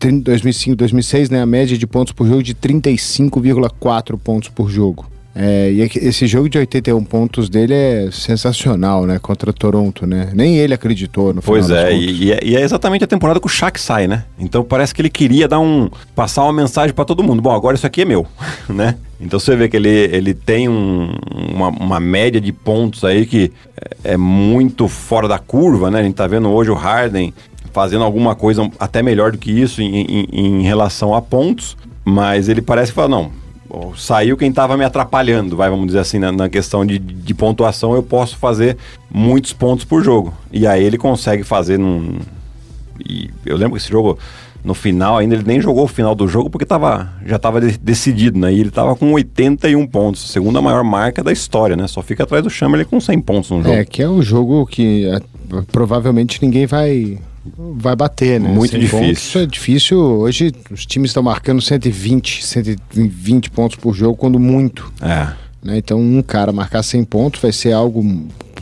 2005, 0.00 0.76
2006, 0.76 1.30
né? 1.30 1.40
A 1.40 1.46
média 1.46 1.78
de 1.78 1.86
pontos 1.86 2.12
por 2.12 2.26
jogo 2.26 2.42
de 2.42 2.54
35,4 2.54 4.18
pontos 4.18 4.48
por 4.48 4.68
jogo. 4.68 5.06
É, 5.34 5.70
e 5.70 5.80
esse 5.82 6.26
jogo 6.26 6.48
de 6.48 6.58
81 6.58 7.04
pontos 7.04 7.48
dele 7.48 7.72
é 7.72 8.08
sensacional, 8.10 9.06
né? 9.06 9.18
Contra 9.20 9.52
Toronto, 9.52 10.04
né? 10.04 10.30
Nem 10.34 10.58
ele 10.58 10.74
acreditou 10.74 11.32
no 11.32 11.40
Pois 11.40 11.70
é 11.70 11.94
e, 11.94 12.24
e, 12.24 12.32
é, 12.32 12.40
e 12.42 12.56
é 12.56 12.60
exatamente 12.60 13.04
a 13.04 13.06
temporada 13.06 13.38
que 13.38 13.46
o 13.46 13.48
Shaq 13.48 13.80
sai, 13.80 14.08
né? 14.08 14.24
Então 14.38 14.64
parece 14.64 14.92
que 14.92 15.00
ele 15.00 15.10
queria 15.10 15.46
dar 15.46 15.60
um. 15.60 15.88
passar 16.16 16.42
uma 16.42 16.52
mensagem 16.52 16.92
para 16.92 17.04
todo 17.04 17.22
mundo. 17.22 17.40
Bom, 17.40 17.52
agora 17.52 17.76
isso 17.76 17.86
aqui 17.86 18.02
é 18.02 18.04
meu, 18.04 18.26
né? 18.68 18.96
Então 19.20 19.38
você 19.38 19.54
vê 19.54 19.68
que 19.68 19.76
ele, 19.76 19.88
ele 19.88 20.34
tem 20.34 20.68
um, 20.68 21.14
uma, 21.54 21.68
uma, 21.68 22.00
média 22.00 22.40
de 22.40 22.52
pontos 22.52 23.04
aí 23.04 23.24
que 23.24 23.52
é, 24.04 24.14
é 24.14 24.16
muito 24.16 24.88
fora 24.88 25.28
da 25.28 25.38
curva, 25.38 25.90
né? 25.90 26.00
A 26.00 26.02
gente 26.02 26.14
tá 26.14 26.26
vendo 26.26 26.48
hoje 26.48 26.70
o 26.70 26.74
Harden 26.74 27.32
fazendo 27.72 28.02
alguma 28.02 28.34
coisa 28.34 28.68
até 28.80 29.00
melhor 29.00 29.30
do 29.30 29.38
que 29.38 29.52
isso 29.52 29.80
em, 29.80 30.00
em, 30.00 30.26
em 30.32 30.62
relação 30.62 31.14
a 31.14 31.22
pontos, 31.22 31.76
mas 32.04 32.48
ele 32.48 32.60
parece 32.60 32.90
que 32.90 32.96
fala, 32.96 33.08
não, 33.08 33.30
saiu 33.96 34.36
quem 34.36 34.50
estava 34.50 34.76
me 34.76 34.84
atrapalhando, 34.84 35.56
vai, 35.56 35.70
vamos 35.70 35.86
dizer 35.86 36.00
assim, 36.00 36.18
na, 36.18 36.32
na, 36.32 36.48
questão 36.48 36.84
de, 36.84 36.98
de 36.98 37.34
pontuação, 37.34 37.94
eu 37.94 38.02
posso 38.02 38.36
fazer 38.36 38.76
muitos 39.10 39.52
pontos 39.52 39.84
por 39.84 40.02
jogo. 40.02 40.34
E 40.52 40.66
aí 40.66 40.82
ele 40.82 40.98
consegue 40.98 41.42
fazer 41.42 41.78
num. 41.78 42.18
E 42.98 43.30
eu 43.46 43.56
lembro 43.56 43.72
que 43.72 43.78
esse 43.78 43.90
jogo, 43.90 44.18
no 44.64 44.74
final, 44.74 45.18
ainda 45.18 45.34
ele 45.34 45.44
nem 45.46 45.60
jogou 45.60 45.84
o 45.84 45.88
final 45.88 46.14
do 46.14 46.26
jogo 46.26 46.50
porque 46.50 46.66
tava, 46.66 47.12
já 47.24 47.36
estava 47.36 47.60
de, 47.60 47.78
decidido, 47.78 48.38
né? 48.38 48.52
E 48.52 48.60
ele 48.60 48.68
estava 48.68 48.94
com 48.96 49.12
81 49.12 49.86
pontos, 49.86 50.30
segunda 50.30 50.60
maior 50.60 50.84
marca 50.84 51.22
da 51.22 51.32
história, 51.32 51.76
né? 51.76 51.86
Só 51.86 52.02
fica 52.02 52.24
atrás 52.24 52.42
do 52.42 52.50
Chamberlain 52.50 52.84
com 52.84 53.00
100 53.00 53.20
pontos 53.20 53.50
no 53.50 53.62
jogo. 53.62 53.74
É, 53.74 53.84
que 53.84 54.02
é 54.02 54.08
um 54.08 54.22
jogo 54.22 54.66
que 54.66 55.06
é, 55.06 55.20
provavelmente 55.70 56.42
ninguém 56.42 56.66
vai 56.66 57.18
vai 57.44 57.96
bater, 57.96 58.40
né? 58.40 58.48
Muito 58.48 58.72
Sem 58.72 58.80
difícil. 58.80 59.08
Pontos, 59.08 59.36
é 59.36 59.46
difícil. 59.46 59.98
Hoje 59.98 60.52
os 60.70 60.84
times 60.84 61.10
estão 61.10 61.22
marcando 61.22 61.60
120, 61.60 62.44
120 62.44 63.50
pontos 63.50 63.76
por 63.76 63.94
jogo, 63.94 64.16
quando 64.16 64.38
muito. 64.38 64.92
É. 65.00 65.28
Né? 65.62 65.78
Então 65.78 66.00
um 66.00 66.22
cara 66.22 66.52
marcar 66.52 66.82
100 66.82 67.04
pontos 67.04 67.40
vai 67.40 67.52
ser 67.52 67.72
algo 67.72 68.04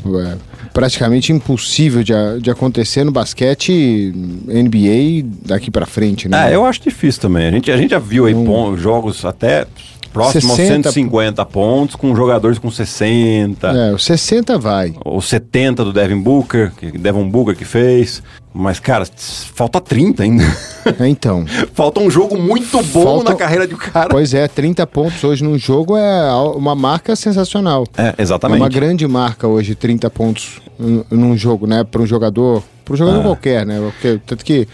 é, 0.07 0.37
praticamente 0.73 1.33
impossível 1.33 2.03
de, 2.03 2.12
de 2.41 2.51
acontecer 2.51 3.05
no 3.05 3.12
basquete 3.12 4.12
NBA 4.47 5.29
daqui 5.45 5.71
para 5.71 5.87
frente, 5.87 6.29
né? 6.29 6.51
É, 6.51 6.55
eu 6.55 6.64
acho 6.64 6.81
difícil 6.83 7.21
também. 7.21 7.47
A 7.47 7.51
gente, 7.51 7.71
a 7.71 7.77
gente 7.77 7.91
já 7.91 7.99
viu 7.99 8.27
aí 8.27 8.35
um... 8.35 8.77
jogos 8.77 9.25
até 9.25 9.67
próximo 10.12 10.55
60... 10.55 10.88
aos 10.88 10.95
150 10.95 11.45
pontos, 11.47 11.97
com 11.97 12.14
jogadores 12.14 12.59
com 12.59 12.71
60. 12.71 13.69
É, 13.69 13.93
o 13.93 13.99
60 13.99 14.59
vai. 14.59 14.95
Ou 15.05 15.21
70 15.21 15.85
do 15.85 15.93
Devin 15.93 16.21
Booker, 16.21 16.73
que 16.73 16.97
Devin 16.97 17.29
Booker 17.29 17.55
que 17.55 17.64
fez. 17.64 18.23
Mas, 18.61 18.81
cara, 18.81 19.07
falta 19.55 19.81
30 19.81 20.25
ainda. 20.25 20.42
É, 20.99 21.07
então. 21.07 21.47
falta 21.73 22.01
um 22.01 22.11
jogo 22.11 22.37
muito 22.37 22.83
bom 22.83 23.05
falta... 23.05 23.31
na 23.31 23.37
carreira 23.37 23.68
de 23.68 23.75
um 23.75 23.79
cara. 23.79 24.09
Pois 24.09 24.35
é, 24.35 24.49
30 24.49 24.85
pontos 24.88 25.23
hoje 25.23 25.44
num 25.44 25.57
jogo 25.57 25.97
é 25.97 26.33
uma 26.57 26.75
marca 26.75 27.14
sensacional. 27.14 27.87
É, 27.97 28.16
exatamente. 28.18 28.59
É 28.59 28.62
uma 28.64 28.68
grande 28.68 29.07
marca 29.07 29.47
hoje, 29.47 29.77
30 29.77 30.11
pontos 30.11 30.61
num 31.09 31.37
jogo, 31.37 31.68
né? 31.68 31.85
Para 31.85 32.03
um 32.03 32.07
jogador, 32.07 32.64
para 32.85 32.94
um 32.94 32.97
jogador 32.97 33.21
é. 33.21 33.23
qualquer, 33.23 33.64
né? 33.64 33.79
Porque, 33.81 34.21
tanto 34.27 34.44
que 34.44 34.66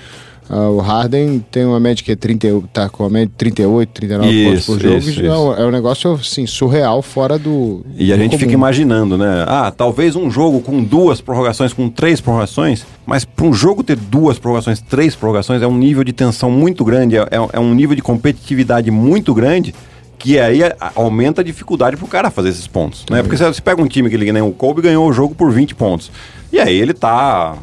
Uh, 0.49 0.77
o 0.77 0.81
Harden 0.81 1.43
tem 1.51 1.65
uma 1.65 1.81
média 1.81 2.05
que 2.05 2.13
é 2.13 2.17
30, 2.17 2.63
tá 2.73 2.89
com 2.89 3.05
a 3.05 3.11
média 3.11 3.33
38, 3.37 3.89
39 3.89 4.31
isso, 4.31 4.51
pontos 4.51 4.67
por 4.67 4.81
jogo. 4.81 4.99
Isso, 4.99 5.11
isso. 5.11 5.23
É, 5.23 5.63
é 5.63 5.67
um 5.67 5.71
negócio 5.71 6.13
assim, 6.13 6.47
surreal, 6.47 7.01
fora 7.01 7.39
do. 7.39 7.85
E 7.97 8.13
a 8.13 8.17
gente 8.17 8.33
comum. 8.33 8.41
fica 8.41 8.53
imaginando, 8.53 9.17
né? 9.17 9.45
Ah, 9.49 9.73
talvez 9.75 10.15
um 10.17 10.31
jogo 10.31 10.61
com 10.61 10.83
duas 10.83 11.21
prorrogações, 11.21 11.73
com 11.73 11.89
três 11.89 12.21
prorrogações, 12.21 12.85
mas 13.07 13.25
para 13.25 13.47
um 13.47 13.55
jogo 13.55 13.83
ter 13.83 13.97
duas 13.97 14.39
prorrogações, 14.39 14.83
três 14.83 15.17
prorrogações, 15.17 15.63
é 15.63 15.67
um 15.67 15.77
nível 15.77 16.05
de 16.05 16.13
tensão 16.13 16.51
muito 16.51 16.85
grande, 16.85 17.17
é, 17.17 17.21
é, 17.23 17.49
é 17.55 17.61
um 17.61 17.75
nível 17.75 17.97
de 17.97 18.03
competitividade 18.03 18.91
muito 18.91 19.33
grande 19.33 19.75
Que 20.19 20.39
aí 20.39 20.61
aumenta 20.95 21.41
a 21.41 21.45
dificuldade 21.45 21.97
pro 21.97 22.07
cara 22.07 22.31
fazer 22.31 22.49
esses 22.49 22.67
pontos, 22.67 23.05
né? 23.11 23.23
Porque 23.23 23.37
você, 23.37 23.61
pega 23.61 23.83
um 23.83 23.87
time 23.87 24.09
que 24.09 24.17
ele 24.17 24.33
nem 24.33 24.43
o 24.43 24.53
Kobe 24.53 24.81
ganhou 24.81 25.09
o 25.09 25.13
jogo 25.13 25.35
por 25.35 25.51
20 25.53 25.75
pontos. 25.75 26.11
E 26.53 26.59
aí 26.59 26.75
ele 26.79 26.95
tá 26.95 27.57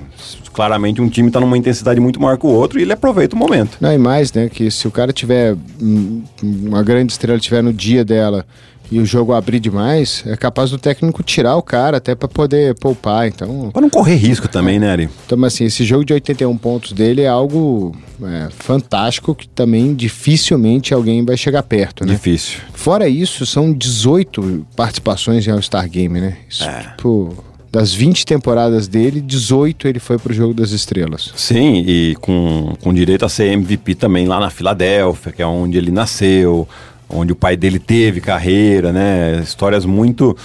claramente 0.53 1.01
um 1.01 1.09
time 1.09 1.31
tá 1.31 1.39
numa 1.39 1.57
intensidade 1.57 1.99
muito 1.99 2.21
maior 2.21 2.37
que 2.37 2.45
o 2.45 2.49
outro 2.49 2.77
e 2.77 2.81
ele 2.83 2.93
aproveita 2.93 3.35
o 3.35 3.39
momento. 3.39 3.77
Não, 3.79 3.91
e 3.91 3.97
mais, 3.97 4.31
né? 4.33 4.49
Que 4.49 4.69
se 4.69 4.87
o 4.87 4.91
cara 4.91 5.11
tiver. 5.13 5.55
hum, 5.81 6.23
Uma 6.43 6.83
grande 6.83 7.13
estrela 7.13 7.39
tiver 7.39 7.63
no 7.63 7.73
dia 7.73 8.03
dela 8.03 8.45
e 8.91 8.99
o 8.99 9.05
jogo 9.05 9.31
abrir 9.33 9.59
demais, 9.59 10.21
é 10.27 10.35
capaz 10.35 10.69
do 10.69 10.77
técnico 10.77 11.23
tirar 11.23 11.55
o 11.55 11.61
cara 11.63 11.97
até 11.97 12.13
pra 12.13 12.27
poder 12.27 12.75
poupar. 12.75 13.27
Então, 13.27 13.69
Pra 13.71 13.81
não 13.81 13.89
correr 13.89 14.15
risco 14.15 14.47
também, 14.49 14.77
né, 14.79 14.91
Ari? 14.91 15.09
então 15.25 15.41
assim, 15.45 15.63
esse 15.63 15.83
jogo 15.85 16.03
de 16.03 16.11
81 16.13 16.57
pontos 16.57 16.91
dele 16.91 17.21
é 17.21 17.27
algo 17.27 17.95
é, 18.23 18.49
fantástico 18.51 19.33
que 19.33 19.47
também 19.47 19.95
dificilmente 19.95 20.93
alguém 20.93 21.23
vai 21.25 21.37
chegar 21.37 21.63
perto, 21.63 22.05
né? 22.05 22.13
Difícil. 22.13 22.59
Fora 22.73 23.07
isso, 23.07 23.45
são 23.45 23.71
18 23.73 24.65
participações 24.75 25.47
em 25.47 25.51
All-Star 25.51 25.89
Game, 25.89 26.19
né? 26.19 26.37
Isso, 26.49 26.63
É. 26.63 26.81
tipo, 26.97 27.33
das 27.71 27.93
20 27.93 28.25
temporadas 28.25 28.87
dele, 28.89 29.21
18 29.21 29.87
ele 29.87 29.99
foi 29.99 30.17
pro 30.17 30.33
Jogo 30.33 30.53
das 30.53 30.71
Estrelas. 30.71 31.31
Sim, 31.37 31.83
e 31.87 32.15
com, 32.19 32.75
com 32.83 32.93
direito 32.93 33.23
a 33.23 33.29
ser 33.29 33.45
MVP 33.53 33.95
também 33.95 34.27
lá 34.27 34.39
na 34.41 34.49
Filadélfia, 34.49 35.31
que 35.31 35.41
é 35.41 35.45
onde 35.47 35.77
ele 35.77 35.89
nasceu, 35.91 36.67
onde 37.13 37.33
o 37.33 37.35
pai 37.35 37.55
dele 37.57 37.79
teve 37.79 38.21
carreira, 38.21 38.91
né? 38.91 39.39
Histórias 39.43 39.85
muito, 39.85 40.35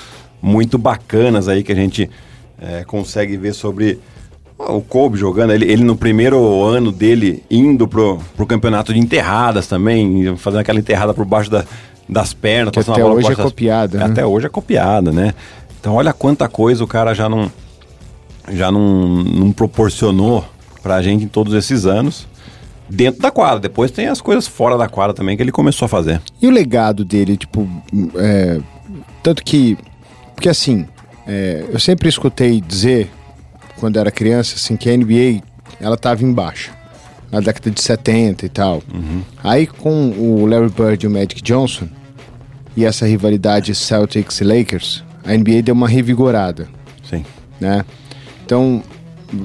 muito 0.43 0.77
bacanas 0.79 1.49
aí 1.49 1.63
que 1.63 1.73
a 1.73 1.77
gente 1.77 2.11
é, 2.61 2.85
consegue 2.85 3.37
ver 3.37 3.53
sobre 3.55 3.99
o 4.59 4.81
Kobe 4.81 5.19
jogando. 5.19 5.53
Ele, 5.53 5.71
ele 5.71 5.85
no 5.85 5.97
primeiro 5.97 6.63
ano 6.65 6.91
dele 6.91 7.43
indo 7.51 7.87
pro, 7.87 8.19
pro 8.37 8.47
campeonato 8.47 8.93
de 8.93 8.99
enterradas 8.99 9.67
também, 9.67 10.35
fazendo 10.37 10.61
aquela 10.61 10.79
enterrada 10.79 11.13
por 11.15 11.25
baixo 11.25 11.51
da- 11.51 11.65
das 12.09 12.33
pernas. 12.33 12.73
Que 12.73 12.79
até 12.81 13.05
hoje 13.17 13.27
é 13.33 13.37
das- 13.37 13.45
copiada, 13.47 13.99
né? 13.99 14.05
Até 14.05 14.25
hoje 14.27 14.47
é 14.47 14.49
copiada, 14.49 15.13
né? 15.13 15.35
Então 15.81 15.95
olha 15.95 16.13
quanta 16.13 16.49
coisa 16.49 16.83
o 16.83 16.87
cara 16.87 17.15
já 17.15 17.29
não 17.29 17.51
já 18.53 18.71
não, 18.71 19.07
não 19.25 19.51
proporcionou 19.53 20.45
pra 20.83 21.03
gente 21.03 21.25
em 21.25 21.29
todos 21.29 21.53
esses 21.53 21.85
anos 21.85 22.29
dentro 22.88 23.20
da 23.20 23.31
quadra. 23.31 23.61
Depois 23.61 23.90
tem 23.90 24.07
as 24.09 24.20
coisas 24.20 24.46
fora 24.46 24.77
da 24.77 24.88
quadra 24.88 25.14
também 25.14 25.37
que 25.37 25.42
ele 25.42 25.53
começou 25.53 25.87
a 25.87 25.88
fazer. 25.88 26.20
E 26.40 26.46
o 26.46 26.51
legado 26.51 27.05
dele, 27.05 27.37
tipo, 27.37 27.68
é, 28.16 28.61
tanto 29.22 29.42
que, 29.44 29.77
porque 30.35 30.49
assim, 30.49 30.87
é, 31.27 31.64
eu 31.68 31.79
sempre 31.79 32.09
escutei 32.09 32.61
dizer, 32.61 33.11
quando 33.79 33.99
era 33.99 34.11
criança, 34.11 34.57
assim, 34.57 34.77
que 34.77 34.88
a 34.88 34.96
NBA, 34.96 35.42
ela 35.81 35.96
tava 35.96 36.25
em 36.25 36.33
baixa, 36.33 36.70
na 37.31 37.40
década 37.40 37.70
de 37.70 37.83
70 37.83 38.46
e 38.46 38.49
tal. 38.49 38.83
Aí 39.42 39.66
com 39.66 40.11
o 40.11 40.46
Larry 40.46 40.70
Bird 40.70 41.05
e 41.05 41.09
o 41.09 41.11
Magic 41.11 41.42
Johnson, 41.42 41.88
e 42.77 42.85
essa 42.85 43.07
rivalidade 43.07 43.75
Celtics 43.75 44.40
e 44.40 44.44
Lakers, 44.44 45.05
a 45.25 45.37
NBA 45.37 45.62
deu 45.62 45.75
uma 45.75 45.88
revigorada 45.88 46.68
Sim. 47.09 47.25
né? 47.59 47.85
Então, 48.44 48.83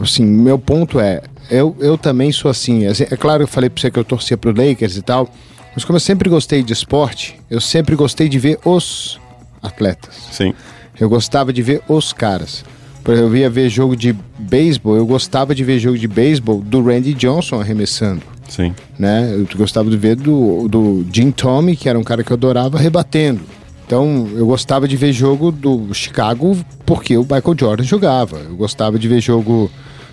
assim, 0.01 0.23
meu 0.23 0.59
ponto 0.59 0.99
é, 0.99 1.21
eu, 1.51 1.75
eu 1.79 1.97
também 1.97 2.31
sou 2.31 2.49
assim, 2.49 2.85
assim, 2.85 3.03
é 3.03 3.17
claro 3.17 3.39
que 3.39 3.43
eu 3.43 3.47
falei 3.47 3.69
pra 3.69 3.81
você 3.81 3.91
que 3.91 3.99
eu 3.99 4.03
torcia 4.03 4.37
pro 4.37 4.51
Lakers 4.51 4.97
e 4.97 5.01
tal, 5.01 5.29
mas 5.75 5.85
como 5.85 5.97
eu 5.97 6.01
sempre 6.01 6.29
gostei 6.29 6.63
de 6.63 6.73
esporte, 6.73 7.39
eu 7.49 7.61
sempre 7.61 7.95
gostei 7.95 8.27
de 8.27 8.39
ver 8.39 8.57
os 8.65 9.19
atletas. 9.61 10.15
Sim. 10.31 10.53
Eu 10.99 11.09
gostava 11.09 11.53
de 11.53 11.61
ver 11.61 11.81
os 11.87 12.13
caras. 12.13 12.63
Eu 13.05 13.35
ia 13.35 13.49
ver 13.49 13.69
jogo 13.69 13.95
de 13.95 14.15
beisebol, 14.37 14.95
eu 14.95 15.05
gostava 15.05 15.55
de 15.55 15.63
ver 15.63 15.79
jogo 15.79 15.97
de 15.97 16.07
beisebol 16.07 16.59
do 16.59 16.83
Randy 16.83 17.13
Johnson 17.13 17.59
arremessando. 17.59 18.21
Sim. 18.47 18.73
Né? 18.99 19.33
Eu 19.33 19.47
gostava 19.57 19.89
de 19.89 19.97
ver 19.97 20.15
do, 20.15 20.67
do 20.67 21.05
Jim 21.11 21.31
Tomey, 21.31 21.75
que 21.75 21.87
era 21.87 21.97
um 21.97 22.03
cara 22.03 22.23
que 22.23 22.31
eu 22.31 22.35
adorava, 22.35 22.77
rebatendo. 22.77 23.41
Então, 23.85 24.29
eu 24.35 24.45
gostava 24.45 24.87
de 24.87 24.95
ver 24.95 25.11
jogo 25.11 25.51
do 25.51 25.93
Chicago 25.93 26.57
porque 26.85 27.17
o 27.17 27.23
Michael 27.23 27.55
Jordan 27.59 27.83
jogava. 27.83 28.37
Eu 28.37 28.55
gostava 28.55 28.97
de 28.97 29.07
ver 29.07 29.19
jogo, 29.19 29.71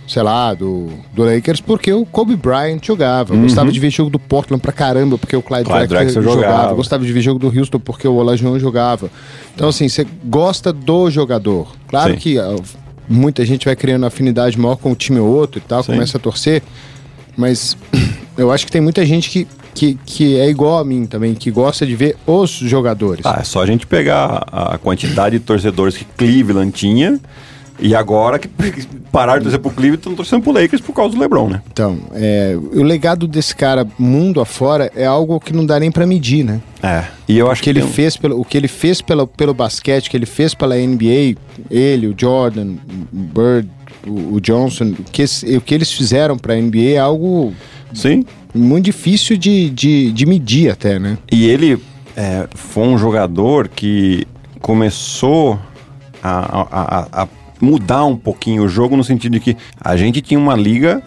sei 0.09 0.23
lá, 0.23 0.55
do, 0.55 0.88
do 1.14 1.23
Lakers 1.23 1.61
porque 1.61 1.92
o 1.92 2.05
Kobe 2.07 2.35
Bryant 2.35 2.81
jogava. 2.83 3.35
Eu 3.35 3.40
gostava 3.42 3.71
de 3.71 3.79
ver 3.79 3.90
jogo 3.90 4.09
do 4.11 4.18
Portland 4.18 4.61
pra 4.61 4.73
caramba 4.73 5.18
porque 5.18 5.37
o 5.37 5.42
Clyde, 5.42 5.68
Uhum. 5.68 5.77
Clyde 5.77 5.88
Drexler 5.88 6.25
jogava. 6.25 6.40
jogava. 6.42 6.75
Gostava 6.75 7.05
de 7.05 7.12
ver 7.12 7.21
jogo 7.21 7.38
do 7.38 7.47
Houston 7.57 7.79
porque 7.79 8.09
o 8.09 8.14
Olajuwon 8.14 8.59
jogava. 8.59 9.11
Então, 9.55 9.68
assim, 9.68 9.88
você 9.88 10.07
gosta 10.25 10.73
do 10.73 11.11
jogador. 11.11 11.68
Claro 11.88 12.14
Sim. 12.14 12.18
que 12.18 12.37
muita 13.09 13.44
gente 13.44 13.66
vai 13.66 13.77
criando 13.77 14.07
afinidade 14.07 14.59
maior 14.59 14.77
com 14.77 14.90
um 14.92 14.94
time 14.94 15.18
ou 15.18 15.29
outro 15.29 15.59
e 15.59 15.62
tal, 15.62 15.83
Sim. 15.83 15.92
começa 15.92 16.16
a 16.16 16.21
torcer. 16.21 16.62
Mas 17.37 17.77
eu 18.37 18.51
acho 18.51 18.64
que 18.66 18.73
tem 18.73 18.81
muita 18.81 19.05
gente 19.05 19.29
que, 19.31 19.47
que, 19.75 19.99
que 20.07 20.38
é 20.38 20.49
igual 20.49 20.79
a 20.79 20.85
mim 20.85 21.05
também, 21.07 21.35
que 21.35 21.51
gosta 21.51 21.87
de 21.87 21.94
ver 21.94 22.16
os 22.27 22.51
jogadores. 22.51 23.25
Ah, 23.27 23.38
é 23.40 23.44
só 23.44 23.62
a 23.62 23.66
gente 23.66 23.87
pegar 23.87 24.44
a 24.51 24.79
quantidade 24.79 25.38
de 25.38 25.44
torcedores 25.44 25.97
que 25.97 26.05
Cleveland 26.05 26.73
tinha 26.73 27.21
e 27.78 27.94
agora 27.94 28.38
que 28.38 28.48
pararam 29.12 29.38
de 29.38 29.44
torcer 29.44 29.60
pro 29.60 29.70
Cleveland 29.70 29.98
estão 29.98 30.14
torcendo 30.14 30.42
pro 30.42 30.52
Lakers 30.52 30.80
por 30.82 30.92
causa 30.94 31.14
do 31.14 31.20
LeBron, 31.20 31.48
né? 31.48 31.62
Então, 31.72 31.98
é, 32.12 32.56
o 32.56 32.82
legado 32.82 33.26
desse 33.28 33.54
cara 33.54 33.86
mundo 33.98 34.40
afora 34.40 34.90
é 34.96 35.04
algo 35.06 35.38
que 35.40 35.52
não 35.52 35.64
dá 35.64 35.78
nem 35.78 35.90
pra 35.90 36.06
medir, 36.06 36.44
né? 36.44 36.60
É. 36.82 37.04
E 37.28 37.38
eu 37.38 37.50
acho 37.50 37.60
O 37.60 37.64
que 37.64 37.70
ele 37.70 37.80
tem 37.82 37.90
fez 37.90 38.16
pelo, 38.16 38.40
o 38.40 38.44
que 38.44 38.56
ele 38.56 38.68
fez 38.68 39.00
pelo, 39.00 39.26
pelo 39.26 39.54
basquete, 39.54 40.08
o 40.08 40.10
que 40.10 40.16
ele 40.16 40.26
fez 40.26 40.54
pela 40.54 40.76
NBA, 40.76 41.36
ele, 41.70 42.06
o 42.08 42.14
Jordan, 42.16 42.74
o 43.12 43.16
Bird, 43.16 43.68
o, 44.06 44.34
o 44.34 44.40
Johnson, 44.40 44.94
o 44.98 45.04
que, 45.10 45.24
o 45.56 45.60
que 45.60 45.74
eles 45.74 45.92
fizeram 45.92 46.36
pra 46.38 46.54
NBA 46.56 46.94
é 46.94 46.98
algo 46.98 47.52
Sim. 47.94 48.24
muito 48.54 48.84
difícil 48.86 49.36
de, 49.36 49.70
de, 49.70 50.12
de 50.12 50.26
medir 50.26 50.70
até, 50.70 50.98
né? 50.98 51.18
E 51.30 51.46
ele 51.46 51.78
é, 52.16 52.46
foi 52.54 52.84
um 52.86 52.98
jogador 52.98 53.68
que 53.68 54.26
começou 54.60 55.58
a, 56.22 56.30
a- 56.30 56.68
a- 56.70 57.22
a 57.22 57.28
mudar 57.61 58.05
um 58.05 58.16
pouquinho 58.16 58.62
o 58.64 58.68
jogo 58.68 58.97
no 58.97 59.05
sentido 59.05 59.33
de 59.33 59.40
que 59.40 59.57
a 59.81 59.97
gente 59.97 60.21
tinha 60.21 60.38
uma 60.38 60.55
liga 60.55 61.03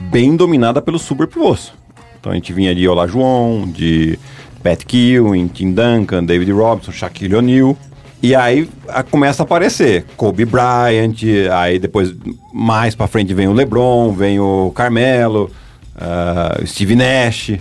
bem 0.00 0.36
dominada 0.36 0.80
pelos 0.82 1.02
super 1.02 1.26
pivôs. 1.26 1.72
Então 2.20 2.32
a 2.32 2.34
gente 2.34 2.52
vinha 2.52 2.74
de 2.74 2.86
Olajuwon, 2.88 3.66
de 3.70 4.18
Pat 4.62 4.82
Ewing, 4.92 5.48
Tim 5.48 5.72
Duncan, 5.72 6.24
David 6.24 6.50
Robinson, 6.52 6.92
Shaquille 6.92 7.34
O'Neal. 7.36 7.76
E 8.22 8.34
aí 8.34 8.68
a- 8.88 9.02
começa 9.02 9.42
a 9.42 9.44
aparecer 9.44 10.06
Kobe 10.16 10.46
Bryant, 10.46 11.16
aí 11.52 11.78
depois 11.78 12.14
mais 12.52 12.94
pra 12.94 13.06
frente 13.06 13.34
vem 13.34 13.46
o 13.48 13.52
LeBron, 13.52 14.12
vem 14.12 14.40
o 14.40 14.72
Carmelo, 14.74 15.50
o 16.62 16.66
Steve 16.66 16.96
Nash, 16.96 17.52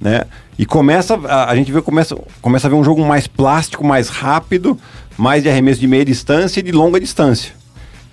né? 0.00 0.22
E 0.58 0.66
começa 0.66 1.18
a, 1.26 1.50
a 1.50 1.56
gente 1.56 1.72
vê 1.72 1.80
começa 1.80 2.14
começa 2.42 2.66
a 2.66 2.70
ver 2.70 2.76
um 2.76 2.84
jogo 2.84 3.02
mais 3.04 3.26
plástico, 3.26 3.84
mais 3.86 4.10
rápido, 4.10 4.78
mais 5.16 5.42
de 5.42 5.48
arremesso 5.48 5.80
de 5.80 5.86
meia 5.86 6.04
distância 6.04 6.60
e 6.60 6.62
de 6.62 6.72
longa 6.72 7.00
distância. 7.00 7.52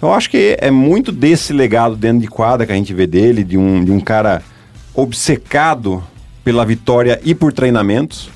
Eu 0.02 0.14
acho 0.14 0.30
que 0.30 0.58
é 0.60 0.72
muito 0.72 1.12
desse 1.12 1.52
legado 1.52 1.96
dentro 1.96 2.20
de 2.20 2.28
quadra 2.28 2.66
que 2.66 2.72
a 2.72 2.76
gente 2.76 2.94
vê 2.94 3.06
dele, 3.06 3.44
de 3.44 3.58
um, 3.58 3.84
de 3.84 3.92
um 3.92 4.00
cara 4.00 4.42
obcecado 4.94 6.04
pela 6.44 6.66
vitória 6.66 7.20
e 7.24 7.36
por 7.36 7.52
treinamentos. 7.52 8.30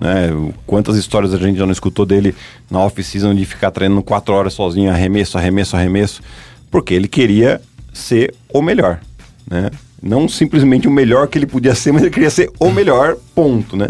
Né? 0.00 0.30
Quantas 0.66 0.96
histórias 0.96 1.34
a 1.34 1.36
gente 1.36 1.58
já 1.58 1.66
não 1.66 1.72
escutou 1.72 2.06
dele 2.06 2.34
na 2.70 2.80
off-season 2.80 3.34
de 3.34 3.44
ficar 3.44 3.70
treinando 3.70 4.02
quatro 4.02 4.34
horas 4.34 4.54
sozinho, 4.54 4.90
arremesso, 4.90 5.36
arremesso, 5.36 5.76
arremesso, 5.76 6.22
porque 6.70 6.94
ele 6.94 7.08
queria 7.08 7.60
ser 7.92 8.34
o 8.52 8.62
melhor. 8.62 9.00
Né? 9.48 9.70
Não 10.02 10.28
simplesmente 10.28 10.88
o 10.88 10.90
melhor 10.90 11.28
que 11.28 11.36
ele 11.36 11.46
podia 11.46 11.74
ser, 11.74 11.92
mas 11.92 12.02
ele 12.02 12.10
queria 12.10 12.30
ser 12.30 12.50
o 12.58 12.70
melhor, 12.70 13.16
ponto. 13.34 13.76
Né? 13.76 13.88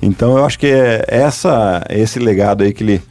Então 0.00 0.38
eu 0.38 0.44
acho 0.44 0.58
que 0.58 0.66
é 0.66 1.04
essa, 1.08 1.84
esse 1.90 2.18
legado 2.18 2.64
aí 2.64 2.72
que 2.72 2.82
ele, 2.82 3.02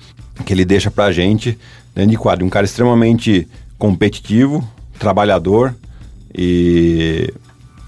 que 0.46 0.54
ele 0.54 0.66
deixa 0.66 0.90
pra 0.92 1.12
gente 1.12 1.58
dentro 1.96 2.12
de 2.12 2.18
quadro. 2.18 2.46
Um 2.46 2.50
cara 2.50 2.66
extremamente 2.66 3.48
competitivo, 3.78 4.68
trabalhador 5.00 5.76
e 6.36 7.34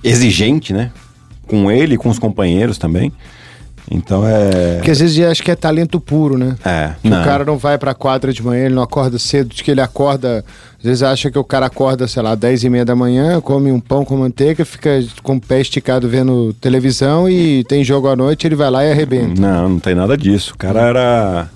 exigente, 0.04 0.74
né? 0.74 0.92
Com 1.48 1.72
ele 1.72 1.96
e 1.96 1.98
com 1.98 2.10
os 2.10 2.20
companheiros 2.20 2.78
também. 2.78 3.12
Então 3.92 4.24
é. 4.28 4.76
Porque 4.76 4.92
às 4.92 5.00
vezes 5.00 5.20
acho 5.26 5.42
que 5.42 5.50
é 5.50 5.56
talento 5.56 6.00
puro, 6.00 6.38
né? 6.38 6.56
É, 6.64 6.92
Que 7.02 7.10
não. 7.10 7.22
o 7.22 7.26
cara 7.26 7.44
não 7.44 7.58
vai 7.58 7.76
pra 7.76 7.96
quadra 7.96 8.32
de 8.32 8.44
manhã, 8.44 8.66
ele 8.66 8.76
não 8.76 8.84
acorda 8.84 9.18
cedo, 9.18 9.50
de 9.56 9.64
que 9.64 9.72
ele 9.72 9.82
acorda. 9.82 10.46
Às 10.78 10.84
vezes 10.84 11.02
acha 11.04 11.32
que 11.32 11.40
o 11.40 11.44
cara 11.44 11.66
acorda, 11.66 12.08
sei 12.08 12.22
lá, 12.22 12.36
10 12.36 12.66
e 12.66 12.70
meia 12.70 12.86
da 12.86 12.96
manhã, 12.96 13.42
come 13.42 13.72
um 13.72 13.80
pão 13.80 14.06
com 14.06 14.16
manteiga, 14.18 14.64
fica 14.64 15.04
com 15.24 15.38
o 15.38 15.42
pé 15.42 15.60
esticado 15.62 16.08
vendo 16.08 16.54
televisão 16.62 17.28
e 17.28 17.64
tem 17.64 17.84
jogo 17.84 18.08
à 18.08 18.16
noite, 18.16 18.46
ele 18.46 18.56
vai 18.56 18.70
lá 18.70 18.86
e 18.86 18.92
arrebenta. 18.92 19.42
Não, 19.42 19.70
não 19.70 19.80
tem 19.80 19.96
nada 19.96 20.16
disso. 20.16 20.54
O 20.54 20.58
cara 20.58 20.82
era 20.82 21.50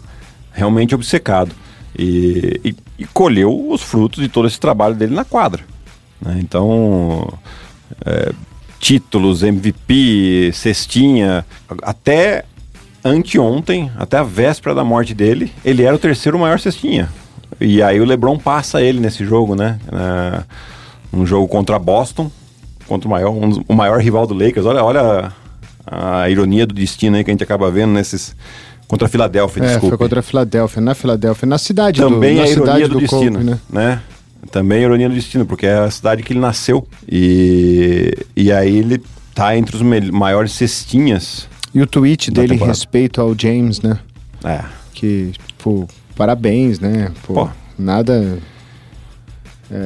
realmente 0.54 0.96
obcecado. 0.96 1.52
E, 1.98 2.60
e- 2.64 2.76
e 3.00 3.06
colheu 3.06 3.70
os 3.70 3.82
frutos 3.82 4.22
de 4.24 4.30
todo 4.30 4.48
esse 4.48 4.60
trabalho 4.60 4.96
dele 4.96 5.14
na 5.14 5.26
quadra. 5.26 5.64
né? 6.22 6.38
Então, 6.40 7.28
é, 8.06 8.32
títulos, 8.80 9.44
MVP, 9.44 10.52
cestinha, 10.54 11.46
até 11.82 12.46
anteontem, 13.04 13.92
até 13.98 14.18
a 14.18 14.24
véspera 14.24 14.74
da 14.74 14.84
morte 14.84 15.14
dele, 15.14 15.52
ele 15.64 15.84
era 15.84 15.96
o 15.96 16.00
terceiro 16.00 16.40
maior 16.40 16.60
cestinha. 16.60 17.10
E 17.60 17.82
aí 17.84 18.00
o 18.00 18.06
LeBron 18.06 18.38
passa 18.38 18.82
ele 18.82 19.00
nesse 19.00 19.24
jogo, 19.26 19.56
né? 19.56 19.78
É, 19.92 20.44
um 21.12 21.26
jogo 21.26 21.48
contra 21.48 21.78
Boston, 21.78 22.32
contra 22.88 23.08
o 23.08 23.12
maior, 23.12 23.32
um 23.32 23.64
o 23.68 23.74
maior 23.76 24.00
rival 24.00 24.26
do 24.26 24.34
Lakers. 24.34 24.66
Olha, 24.66 24.84
olha 24.84 25.32
a 25.86 26.30
ironia 26.30 26.66
do 26.66 26.74
destino 26.74 27.18
aí 27.18 27.24
que 27.24 27.30
a 27.30 27.34
gente 27.34 27.44
acaba 27.44 27.70
vendo 27.70 27.92
nesses. 27.92 28.36
Contra 28.94 29.08
a 29.08 29.10
Filadélfia, 29.10 29.64
É, 29.64 29.66
desculpa. 29.68 29.90
foi 29.90 29.98
contra 29.98 30.20
a 30.20 30.24
Filadélfia, 30.24 30.82
na 30.82 30.94
Filadélfia, 30.94 31.48
na 31.48 31.58
cidade 31.58 32.00
Também 32.00 32.36
do, 32.36 32.42
na 32.42 32.48
é 32.48 32.52
ironia 32.52 32.74
cidade 32.74 32.88
do, 32.94 33.00
destino, 33.00 33.40
né? 33.40 33.60
né? 33.72 34.02
Também 34.52 34.80
é 34.80 34.82
ironia 34.84 35.10
do 35.10 35.16
destino, 35.16 35.46
porque 35.48 35.66
é 35.66 35.80
a 35.80 35.90
cidade 35.90 36.22
que 36.22 36.32
ele 36.32 36.40
nasceu. 36.40 36.88
E, 37.12 38.14
e 38.36 38.52
aí 38.52 38.78
ele 38.78 39.02
tá 39.34 39.58
entre 39.58 39.76
os 39.76 39.82
maiores 39.82 40.52
cestinhas. 40.52 41.48
E 41.74 41.82
o 41.82 41.88
tweet 41.88 42.30
dele 42.30 42.46
em 42.46 42.50
temporada. 42.52 42.72
respeito 42.78 43.20
ao 43.20 43.34
James, 43.36 43.82
né? 43.82 43.98
É. 44.44 44.64
Que, 44.94 45.32
pô, 45.58 45.88
parabéns, 46.16 46.80
né? 46.80 47.12
Pô, 47.26 47.34
Pô. 47.34 47.50
nada. 47.80 48.38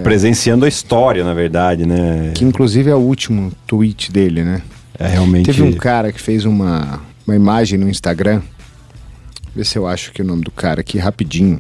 Presenciando 0.04 0.66
a 0.66 0.68
história, 0.68 1.24
na 1.24 1.34
verdade, 1.34 1.86
né? 1.86 2.32
Que 2.36 2.44
inclusive 2.44 2.90
é 2.90 2.96
o 2.96 3.00
último 3.00 3.54
tweet 3.66 4.12
dele, 4.12 4.44
né? 4.44 4.62
É 5.00 5.08
realmente. 5.08 5.46
Teve 5.46 5.62
um 5.64 5.72
cara 5.72 6.12
que 6.12 6.20
fez 6.20 6.44
uma, 6.44 7.00
uma 7.26 7.36
imagem 7.36 7.80
no 7.80 7.88
Instagram. 7.88 8.42
Vê 9.58 9.64
se 9.64 9.76
eu 9.76 9.88
acho 9.88 10.12
que 10.12 10.22
o 10.22 10.26
nome 10.26 10.44
do 10.44 10.52
cara 10.52 10.82
aqui 10.82 11.00
rapidinho. 11.00 11.60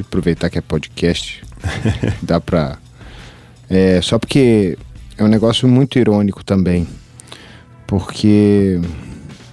Aproveitar 0.00 0.50
que 0.50 0.58
é 0.58 0.60
podcast. 0.60 1.44
Dá 2.20 2.40
pra. 2.40 2.76
É, 3.70 4.00
só 4.02 4.18
porque 4.18 4.76
é 5.16 5.22
um 5.22 5.28
negócio 5.28 5.68
muito 5.68 5.96
irônico 5.96 6.44
também. 6.44 6.88
Porque 7.86 8.80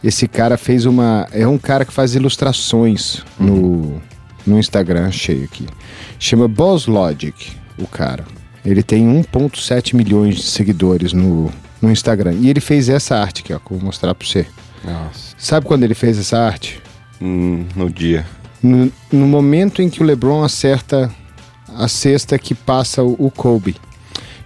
esse 0.03 0.27
cara 0.27 0.57
fez 0.57 0.87
uma. 0.87 1.27
É 1.31 1.47
um 1.47 1.59
cara 1.59 1.85
que 1.85 1.93
faz 1.93 2.15
ilustrações 2.15 3.23
no, 3.39 4.01
no 4.43 4.57
Instagram, 4.57 5.09
achei 5.09 5.43
aqui. 5.43 5.67
Chama 6.17 6.47
Boss 6.47 6.87
Logic, 6.87 7.51
o 7.77 7.85
cara. 7.85 8.25
Ele 8.65 8.81
tem 8.81 9.05
1,7 9.05 9.93
milhões 9.93 10.37
de 10.37 10.41
seguidores 10.41 11.13
no, 11.13 11.51
no 11.79 11.91
Instagram. 11.91 12.33
E 12.39 12.49
ele 12.49 12.59
fez 12.59 12.89
essa 12.89 13.17
arte 13.17 13.43
aqui, 13.43 13.53
ó, 13.53 13.59
que 13.59 13.71
eu 13.71 13.77
vou 13.77 13.85
mostrar 13.85 14.15
pra 14.15 14.27
você. 14.27 14.47
Nossa. 14.83 15.35
Sabe 15.37 15.67
quando 15.67 15.83
ele 15.83 15.93
fez 15.93 16.17
essa 16.17 16.39
arte? 16.39 16.81
No 17.75 17.89
dia. 17.89 18.25
No, 18.61 18.91
no 19.11 19.27
momento 19.27 19.81
em 19.81 19.89
que 19.89 20.01
o 20.01 20.05
LeBron 20.05 20.43
acerta 20.43 21.09
a 21.75 21.87
cesta 21.87 22.37
que 22.37 22.53
passa 22.53 23.03
o, 23.03 23.15
o 23.17 23.31
Kobe. 23.31 23.75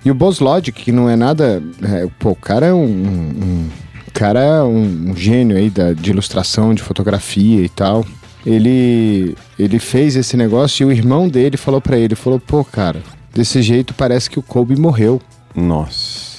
E 0.06 0.12
o 0.12 0.16
Boss 0.16 0.40
Logic, 0.40 0.72
que 0.84 0.92
não 0.92 1.10
é 1.10 1.16
nada. 1.16 1.62
é, 1.84 2.08
pô, 2.20 2.32
o 2.32 2.36
cara 2.36 2.68
é 2.68 2.74
um. 2.74 2.84
um- 2.86 3.70
cara 4.14 4.40
é 4.42 4.64
um, 4.64 5.12
um 5.12 5.16
gênio 5.16 5.56
aí 5.56 5.70
da, 5.70 5.94
de 5.94 6.10
ilustração, 6.10 6.74
de 6.74 6.82
fotografia 6.82 7.62
e 7.64 7.70
tal. 7.70 8.04
Ele, 8.44 9.36
ele 9.60 9.78
fez 9.78 10.16
esse 10.16 10.36
negócio 10.36 10.84
e 10.84 10.86
o 10.86 10.92
irmão 10.92 11.28
dele 11.30 11.56
falou 11.58 11.80
pra 11.80 11.98
ele: 12.00 12.16
falou, 12.16 12.40
pô, 12.40 12.64
cara, 12.66 13.02
desse 13.34 13.62
jeito 13.62 13.94
parece 13.94 14.28
que 14.30 14.40
o 14.40 14.42
Kobe 14.42 14.76
morreu. 14.76 15.22
Nossa. 15.54 16.38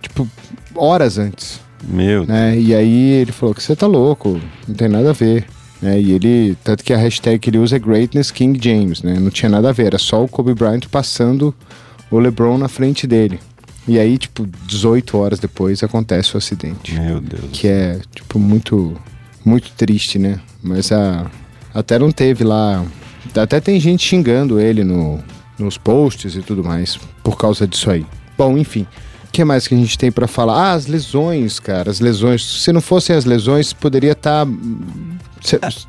Tipo, 0.00 0.28
horas 0.74 1.18
antes. 1.18 1.60
Meu 1.88 2.24
Deus. 2.24 2.28
né? 2.28 2.56
E 2.58 2.72
aí 2.74 3.10
ele 3.12 3.32
falou 3.32 3.54
que 3.54 3.62
você 3.62 3.74
tá 3.74 3.86
louco, 3.88 4.40
não 4.68 4.74
tem 4.74 4.88
nada 4.88 5.10
a 5.10 5.12
ver. 5.12 5.46
Né? 5.80 6.00
E 6.00 6.12
ele, 6.12 6.56
tanto 6.64 6.82
que 6.82 6.92
a 6.92 6.96
hashtag 6.96 7.38
que 7.38 7.50
ele 7.50 7.58
usa 7.58 7.76
é 7.76 7.78
Greatness 7.78 8.30
King 8.30 8.58
James, 8.62 9.02
né? 9.02 9.18
Não 9.18 9.30
tinha 9.30 9.48
nada 9.48 9.68
a 9.68 9.72
ver, 9.72 9.86
era 9.86 9.98
só 9.98 10.24
o 10.24 10.28
Kobe 10.28 10.54
Bryant 10.54 10.86
passando 10.90 11.54
o 12.10 12.18
LeBron 12.18 12.56
na 12.58 12.68
frente 12.68 13.06
dele. 13.06 13.38
E 13.88 13.98
aí, 13.98 14.18
tipo, 14.18 14.48
18 14.66 15.16
horas 15.16 15.38
depois 15.38 15.82
acontece 15.82 16.34
o 16.34 16.38
acidente. 16.38 16.92
Meu 16.98 17.20
Deus. 17.20 17.44
Que 17.52 17.68
é, 17.68 18.00
tipo, 18.14 18.38
muito, 18.38 18.96
muito 19.44 19.70
triste, 19.72 20.18
né? 20.18 20.40
Mas 20.62 20.90
a, 20.90 21.30
até 21.72 21.98
não 21.98 22.10
teve 22.10 22.42
lá. 22.42 22.84
Até 23.34 23.60
tem 23.60 23.78
gente 23.78 24.04
xingando 24.04 24.58
ele 24.58 24.82
no, 24.82 25.20
nos 25.58 25.78
posts 25.78 26.34
e 26.34 26.42
tudo 26.42 26.64
mais 26.64 26.98
por 27.22 27.36
causa 27.36 27.66
disso 27.66 27.90
aí. 27.90 28.04
Bom, 28.36 28.58
enfim. 28.58 28.86
O 29.24 29.32
que 29.32 29.44
mais 29.44 29.68
que 29.68 29.74
a 29.74 29.78
gente 29.78 29.98
tem 29.98 30.10
pra 30.10 30.26
falar? 30.26 30.54
Ah, 30.54 30.72
as 30.72 30.86
lesões, 30.86 31.60
cara. 31.60 31.90
As 31.90 32.00
lesões. 32.00 32.42
Se 32.62 32.72
não 32.72 32.80
fossem 32.80 33.14
as 33.14 33.24
lesões, 33.24 33.72
poderia 33.72 34.12
estar. 34.12 34.46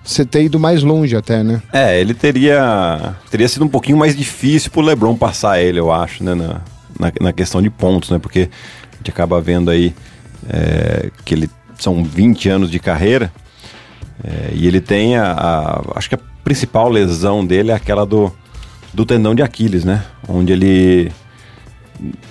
Você 0.04 0.26
ter 0.26 0.43
ido 0.43 0.60
mais 0.60 0.84
longe 0.84 1.15
até, 1.15 1.43
né? 1.43 1.62
É, 1.74 2.00
ele 2.00 2.13
teria 2.13 3.15
teria 3.32 3.48
sido 3.48 3.65
um 3.65 3.67
pouquinho 3.70 3.98
mais 3.98 4.15
difícil 4.15 4.70
pro 4.72 4.82
LeBron 4.82 5.15
passar 5.15 5.60
ele, 5.62 5.80
eu 5.80 5.91
acho, 5.91 6.24
né, 6.24 6.36
na, 6.36 6.62
na, 7.00 7.12
na 7.22 7.34
questão 7.34 7.62
de 7.62 7.70
pontos, 7.70 8.10
né, 8.10 8.20
porque 8.20 8.50
a 8.93 8.98
gente 8.98 9.10
acaba 9.10 9.39
vendo 9.41 9.70
aí 9.72 9.93
é, 10.50 11.10
que 11.26 11.34
ele 11.34 11.50
são 11.80 12.04
20 12.04 12.50
anos 12.50 12.70
de 12.72 12.80
carreira 12.80 13.32
é, 14.24 14.52
e 14.54 14.67
ele 14.67 14.80
tem 14.82 15.15
a, 15.17 15.32
a- 15.32 15.82
acho 15.96 16.10
que 16.10 16.15
a 16.15 16.20
principal 16.43 16.89
lesão 16.89 17.46
dele 17.46 17.72
é 17.72 17.74
aquela 17.74 18.06
do, 18.06 18.32
do 18.93 19.06
tendão 19.06 19.34
de 19.36 19.41
Aquiles, 19.43 19.84
né, 19.84 20.04
onde 20.28 20.54
ele 20.54 21.12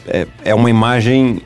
é, 0.06 0.26
é 0.44 0.54
uma 0.54 0.70
imagem 0.70 1.42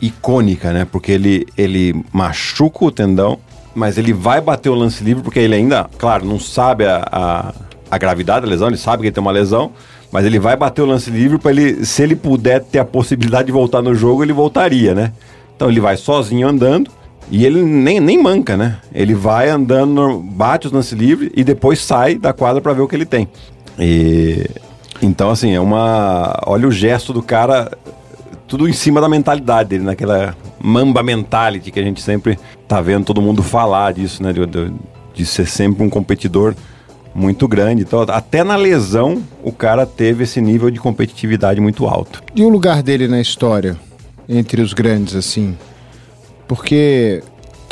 icônica, 0.00 0.72
né? 0.74 0.84
Porque 0.90 1.10
ele, 1.10 1.46
ele 1.56 2.04
machuca 2.12 2.84
o 2.84 2.90
tendão, 2.90 3.38
mas 3.76 3.98
ele 3.98 4.12
vai 4.12 4.40
bater 4.40 4.70
o 4.70 4.74
lance 4.74 5.04
livre 5.04 5.22
porque 5.22 5.38
ele 5.38 5.54
ainda, 5.54 5.88
claro, 5.98 6.24
não 6.24 6.40
sabe 6.40 6.86
a, 6.86 7.06
a, 7.12 7.54
a 7.90 7.98
gravidade 7.98 8.46
da 8.46 8.50
lesão, 8.50 8.68
ele 8.68 8.78
sabe 8.78 9.02
que 9.02 9.08
ele 9.08 9.14
tem 9.14 9.20
uma 9.20 9.30
lesão, 9.30 9.70
mas 10.10 10.24
ele 10.24 10.38
vai 10.38 10.56
bater 10.56 10.80
o 10.80 10.86
lance 10.86 11.10
livre 11.10 11.36
para 11.36 11.50
ele, 11.50 11.84
se 11.84 12.02
ele 12.02 12.16
puder 12.16 12.62
ter 12.64 12.78
a 12.78 12.84
possibilidade 12.86 13.46
de 13.46 13.52
voltar 13.52 13.82
no 13.82 13.94
jogo, 13.94 14.24
ele 14.24 14.32
voltaria, 14.32 14.94
né? 14.94 15.12
Então 15.54 15.68
ele 15.68 15.78
vai 15.78 15.94
sozinho 15.98 16.48
andando 16.48 16.90
e 17.30 17.44
ele 17.44 17.62
nem, 17.62 18.00
nem 18.00 18.20
manca, 18.20 18.56
né? 18.56 18.78
Ele 18.94 19.14
vai 19.14 19.50
andando, 19.50 20.20
bate 20.20 20.68
os 20.68 20.72
lance 20.72 20.94
livre 20.94 21.30
e 21.36 21.44
depois 21.44 21.78
sai 21.78 22.14
da 22.14 22.32
quadra 22.32 22.62
para 22.62 22.72
ver 22.72 22.80
o 22.80 22.88
que 22.88 22.96
ele 22.96 23.04
tem. 23.04 23.28
E 23.78 24.48
então 25.02 25.28
assim, 25.28 25.52
é 25.52 25.60
uma, 25.60 26.40
olha 26.46 26.66
o 26.66 26.72
gesto 26.72 27.12
do 27.12 27.22
cara 27.22 27.70
tudo 28.48 28.68
em 28.68 28.72
cima 28.72 29.00
da 29.00 29.08
mentalidade 29.08 29.68
dele, 29.70 29.84
naquela 29.84 30.36
mamba 30.60 31.02
mentality 31.02 31.70
que 31.70 31.80
a 31.80 31.82
gente 31.82 32.00
sempre 32.00 32.38
tá 32.68 32.80
vendo 32.80 33.04
todo 33.04 33.20
mundo 33.20 33.42
falar 33.42 33.92
disso, 33.92 34.22
né? 34.22 34.32
De, 34.32 34.46
de- 34.46 34.72
de 35.14 35.24
ser 35.24 35.46
sempre 35.46 35.82
um 35.82 35.88
competidor 35.88 36.54
muito 37.14 37.48
grande. 37.48 37.82
Então, 37.82 38.02
até 38.08 38.44
na 38.44 38.54
lesão, 38.54 39.22
o 39.42 39.50
cara 39.50 39.86
teve 39.86 40.24
esse 40.24 40.40
nível 40.42 40.70
de 40.70 40.78
competitividade 40.78 41.58
muito 41.60 41.86
alto. 41.86 42.22
E 42.34 42.42
o 42.44 42.48
lugar 42.50 42.82
dele 42.82 43.08
na 43.08 43.18
história, 43.20 43.78
entre 44.28 44.60
os 44.60 44.74
grandes, 44.74 45.14
assim? 45.16 45.56
Porque 46.46 47.22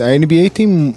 a 0.00 0.16
NBA 0.18 0.50
tem 0.52 0.66
mu- 0.66 0.94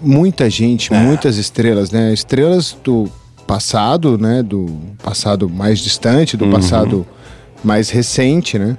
muita 0.00 0.48
gente, 0.50 0.92
muitas 0.92 1.36
estrelas, 1.36 1.90
né? 1.90 2.12
Estrelas 2.12 2.76
do 2.82 3.08
passado, 3.46 4.16
né? 4.18 4.42
Do 4.42 4.66
passado 5.02 5.48
mais 5.48 5.78
distante, 5.80 6.36
do 6.36 6.46
passado 6.48 7.06
mais 7.62 7.90
recente, 7.90 8.58
né? 8.58 8.76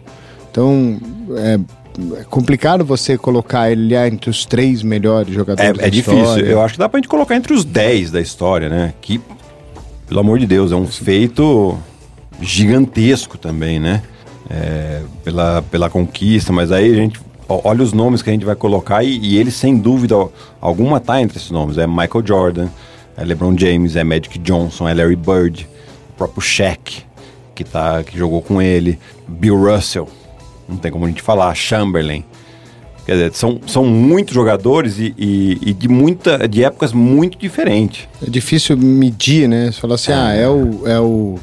Então, 0.52 1.00
é, 1.38 1.60
é 2.20 2.24
complicado 2.30 2.84
você 2.84 3.18
colocar 3.18 3.72
ele 3.72 3.96
entre 3.96 4.30
os 4.30 4.46
três 4.46 4.84
melhores 4.84 5.32
É, 5.32 5.34
jogadores 5.34 5.78
da 5.78 5.88
é 5.88 5.90
difícil. 5.90 6.46
Eu 6.46 6.62
acho 6.62 6.74
que 6.74 6.80
dá 6.80 6.90
pra 6.90 6.98
gente 7.00 7.08
colocar 7.08 7.36
entre 7.36 7.54
os 7.54 7.64
10 7.64 8.12
da 8.12 8.22
história, 8.22 8.70
né? 8.70 8.94
Que, 9.02 9.22
pelo 10.08 10.20
amor 10.20 10.40
de 10.40 10.46
Deus, 10.46 10.72
é 10.72 10.76
um 10.76 10.88
feito 10.88 11.78
gigantesco 12.42 13.38
também, 13.38 13.80
né? 13.80 14.02
É, 14.50 15.02
pela, 15.24 15.62
pela 15.64 15.90
conquista, 15.90 16.52
mas 16.52 16.72
aí 16.72 16.92
a 16.92 16.96
gente 16.96 17.20
olha 17.48 17.82
os 17.84 17.94
nomes 17.94 18.22
que 18.22 18.30
a 18.30 18.34
gente 18.34 18.46
vai 18.46 18.56
colocar 18.56 19.04
e, 19.04 19.18
e 19.20 19.38
ele, 19.38 19.52
sem 19.52 19.78
dúvida 19.78 20.16
alguma, 20.60 21.00
tá 21.00 21.22
entre 21.22 21.38
esses 21.38 21.52
nomes. 21.52 21.78
É 21.78 21.88
Michael 21.88 22.24
Jordan, 22.26 22.68
é 23.18 23.24
LeBron 23.24 23.58
James, 23.58 23.96
é 23.96 24.04
Magic 24.04 24.38
Johnson, 24.40 24.88
é 24.88 24.94
Larry 24.94 25.16
Bird, 25.16 25.68
o 26.10 26.18
próprio 26.18 26.42
Shaq, 26.42 27.04
que, 27.56 27.64
tá, 27.64 28.04
que 28.04 28.18
jogou 28.18 28.42
com 28.42 28.62
ele, 28.62 28.98
Bill 29.28 29.58
Russell, 29.58 30.08
não 30.68 30.78
tem 30.78 30.92
como 30.92 31.06
a 31.06 31.08
gente 31.08 31.22
falar, 31.22 31.54
Chamberlain. 31.56 32.24
Quer 33.06 33.12
dizer, 33.14 33.34
são, 33.34 33.60
são 33.68 33.86
muitos 33.86 34.34
jogadores 34.34 34.98
e, 34.98 35.14
e- 35.18 35.58
e 35.62 35.74
de, 35.74 35.90
muita, 35.90 36.48
de 36.48 36.64
épocas 36.64 36.94
muito 36.94 37.38
diferentes. 37.38 38.08
É 38.26 38.30
difícil 38.30 38.78
medir, 38.78 39.48
né? 39.50 39.72
Você 39.72 39.82
fala 39.82 39.96
assim, 39.96 40.14
ah, 40.14 40.34
é 40.34 40.48
o... 40.48 40.88
É 40.88 41.00
o 41.00 41.36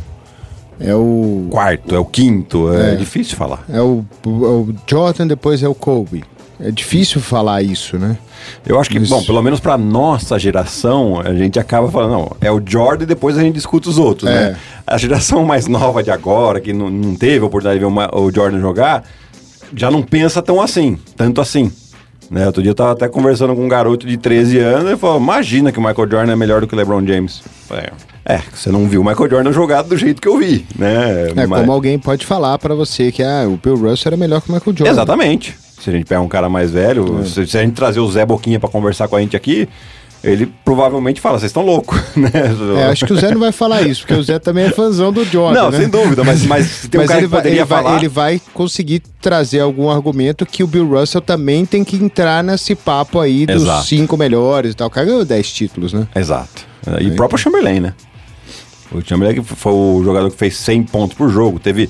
é 0.83 0.94
o 0.94 1.46
Quarto, 1.51 1.94
é 1.94 1.99
o 1.99 2.07
quinto, 2.07 2.73
é, 2.73 2.92
É. 2.92 2.96
difícil 2.96 3.37
falar. 3.37 3.62
É 3.68 3.83
o, 3.83 4.03
o- 4.25 4.31
o 4.31 4.75
Jordan, 4.88 5.27
depois 5.27 5.62
é 5.62 5.68
o 5.68 5.75
Kobe. 5.75 6.25
É 6.62 6.70
difícil 6.70 7.20
falar 7.20 7.62
isso, 7.62 7.99
né? 7.99 8.18
Eu 8.66 8.79
acho 8.81 8.90
que, 8.90 8.99
Isso. 8.99 9.14
bom, 9.14 9.23
pelo 9.23 9.42
menos 9.42 9.61
pra 9.61 9.77
nossa 9.79 10.38
geração, 10.38 11.20
a 11.20 11.33
gente 11.35 11.59
acaba 11.59 11.90
falando, 11.90 12.11
não, 12.12 12.37
é 12.40 12.51
o 12.51 12.61
Jordan 12.64 13.05
e 13.05 13.07
depois 13.07 13.37
a 13.38 13.40
gente 13.42 13.55
discute 13.55 13.88
os 13.88 13.99
outros, 13.99 14.31
É. 14.31 14.51
né? 14.51 14.57
A 14.87 14.96
geração 14.99 15.45
mais 15.45 15.66
nova 15.66 16.03
de 16.03 16.11
agora, 16.11 16.61
que 16.61 16.72
não, 16.72 16.91
não 16.91 17.14
teve 17.14 17.43
a 17.43 17.47
oportunidade 17.47 17.78
de 17.78 17.84
ver 17.84 17.87
uma- 17.91 18.11
o 18.14 18.30
Jordan 18.30 18.61
jogar, 18.61 19.05
já 19.74 19.91
não 19.91 20.03
pensa 20.03 20.43
tão 20.43 20.61
assim, 20.61 20.99
tanto 21.16 21.41
assim. 21.41 21.70
Né? 22.30 22.47
Outro 22.47 22.62
dia 22.62 22.70
eu 22.70 22.74
tava 22.74 22.93
até 22.93 23.09
conversando 23.09 23.55
com 23.57 23.64
um 23.64 23.68
garoto 23.68 24.07
de 24.07 24.16
13 24.16 24.59
anos 24.59 24.84
e 24.84 24.89
ele 24.91 24.97
falou: 24.97 25.18
Imagina 25.20 25.72
que 25.72 25.78
o 25.78 25.82
Michael 25.82 26.09
Jordan 26.09 26.32
é 26.32 26.37
melhor 26.37 26.61
do 26.61 26.66
que 26.68 26.74
o 26.74 26.76
LeBron 26.76 27.05
James. 27.05 27.43
Falei, 27.66 27.87
É, 28.24 28.41
você 28.55 28.70
não 28.70 28.87
viu 28.87 29.01
o 29.01 29.05
Michael 29.05 29.28
Jordan 29.30 29.53
jogado 29.53 29.89
do 29.89 29.97
jeito 29.97 30.20
que 30.22 30.28
eu 30.28 30.39
vi, 30.39 30.64
né? 30.78 31.30
É 31.37 31.47
Mas- 31.47 31.61
como 31.61 31.72
alguém 31.72 31.99
pode 31.99 32.24
falar 32.24 32.57
pra 32.59 32.72
você 32.74 33.11
que 33.11 33.20
ah, 33.22 33.47
o 33.49 33.57
Bill 33.57 33.74
Russell 33.76 34.11
era 34.11 34.16
melhor 34.16 34.41
que 34.41 34.49
o 34.51 34.53
Michael 34.55 34.76
Jordan. 34.76 34.93
Exatamente. 34.93 35.57
Se 35.81 35.91
a 35.91 35.93
gente 35.93 36.05
pegar 36.05 36.20
um 36.20 36.28
cara 36.28 36.49
mais 36.49 36.70
velho, 36.70 37.20
É. 37.20 37.24
se, 37.24 37.47
se 37.47 37.59
a 37.59 37.62
gente 37.62 37.72
trazer 37.74 38.01
o 38.01 38.11
Zé 38.11 38.24
Boquinha 38.26 38.61
pra 38.61 38.68
conversar 38.68 39.09
com 39.09 39.16
a 39.16 39.20
gente 39.20 39.35
aqui, 39.37 39.68
ele 40.22 40.53
provavelmente 40.64 41.18
fala, 41.18 41.39
vocês 41.39 41.49
estão 41.49 41.64
loucos, 41.64 41.99
né? 42.14 42.31
É, 42.78 42.85
acho 42.89 43.07
que 43.07 43.12
o 43.14 43.16
Zé 43.16 43.31
não 43.33 43.41
vai 43.41 43.53
falar 43.53 43.81
isso, 43.83 44.03
porque 44.03 44.12
o 44.12 44.22
Zé 44.22 44.39
também 44.39 44.66
é 44.66 44.70
fãzão 44.70 45.11
do 45.11 45.24
Jordan. 45.24 45.59
Não, 45.62 45.70
né? 45.70 45.78
sem 45.78 45.89
dúvida, 45.89 46.22
mas, 46.22 46.45
mas 46.45 46.87
tem 46.91 47.01
um 47.01 47.03
Mas 47.03 47.09
cara 47.09 47.20
ele 47.20 47.26
que 47.28 47.33
vai, 47.35 47.47
ele, 47.47 47.64
vai, 47.64 47.83
falar. 47.83 47.97
ele 47.97 48.09
vai 48.09 48.41
conseguir 48.53 49.03
trazer 49.22 49.61
algum 49.61 49.89
argumento 49.89 50.45
que 50.45 50.62
o 50.62 50.66
Bill 50.66 50.87
Russell 50.87 51.22
também 51.22 51.64
tem 51.64 51.83
que 51.83 51.97
entrar 51.97 52.45
nesse 52.45 52.74
papo 52.74 53.18
aí 53.18 53.47
dos 53.47 53.62
Exato. 53.62 53.87
cinco 53.87 54.16
melhores 54.18 54.72
e 54.72 54.74
tal. 54.76 54.89
O 54.89 54.91
cara 54.91 55.07
ganhou 55.07 55.24
10 55.24 55.51
títulos, 55.51 55.95
né? 55.95 56.07
Exato. 56.14 56.66
E 57.01 57.09
o 57.09 57.16
próprio 57.16 57.39
Chamberlain, 57.39 57.81
né? 57.81 57.95
O 58.93 59.01
Chamberlain 59.01 59.37
que 59.37 59.55
foi 59.55 59.72
o 59.72 60.03
jogador 60.05 60.31
que 60.31 60.37
fez 60.37 60.57
100 60.57 60.83
pontos 60.83 61.16
por 61.16 61.31
jogo, 61.31 61.59
teve 61.59 61.89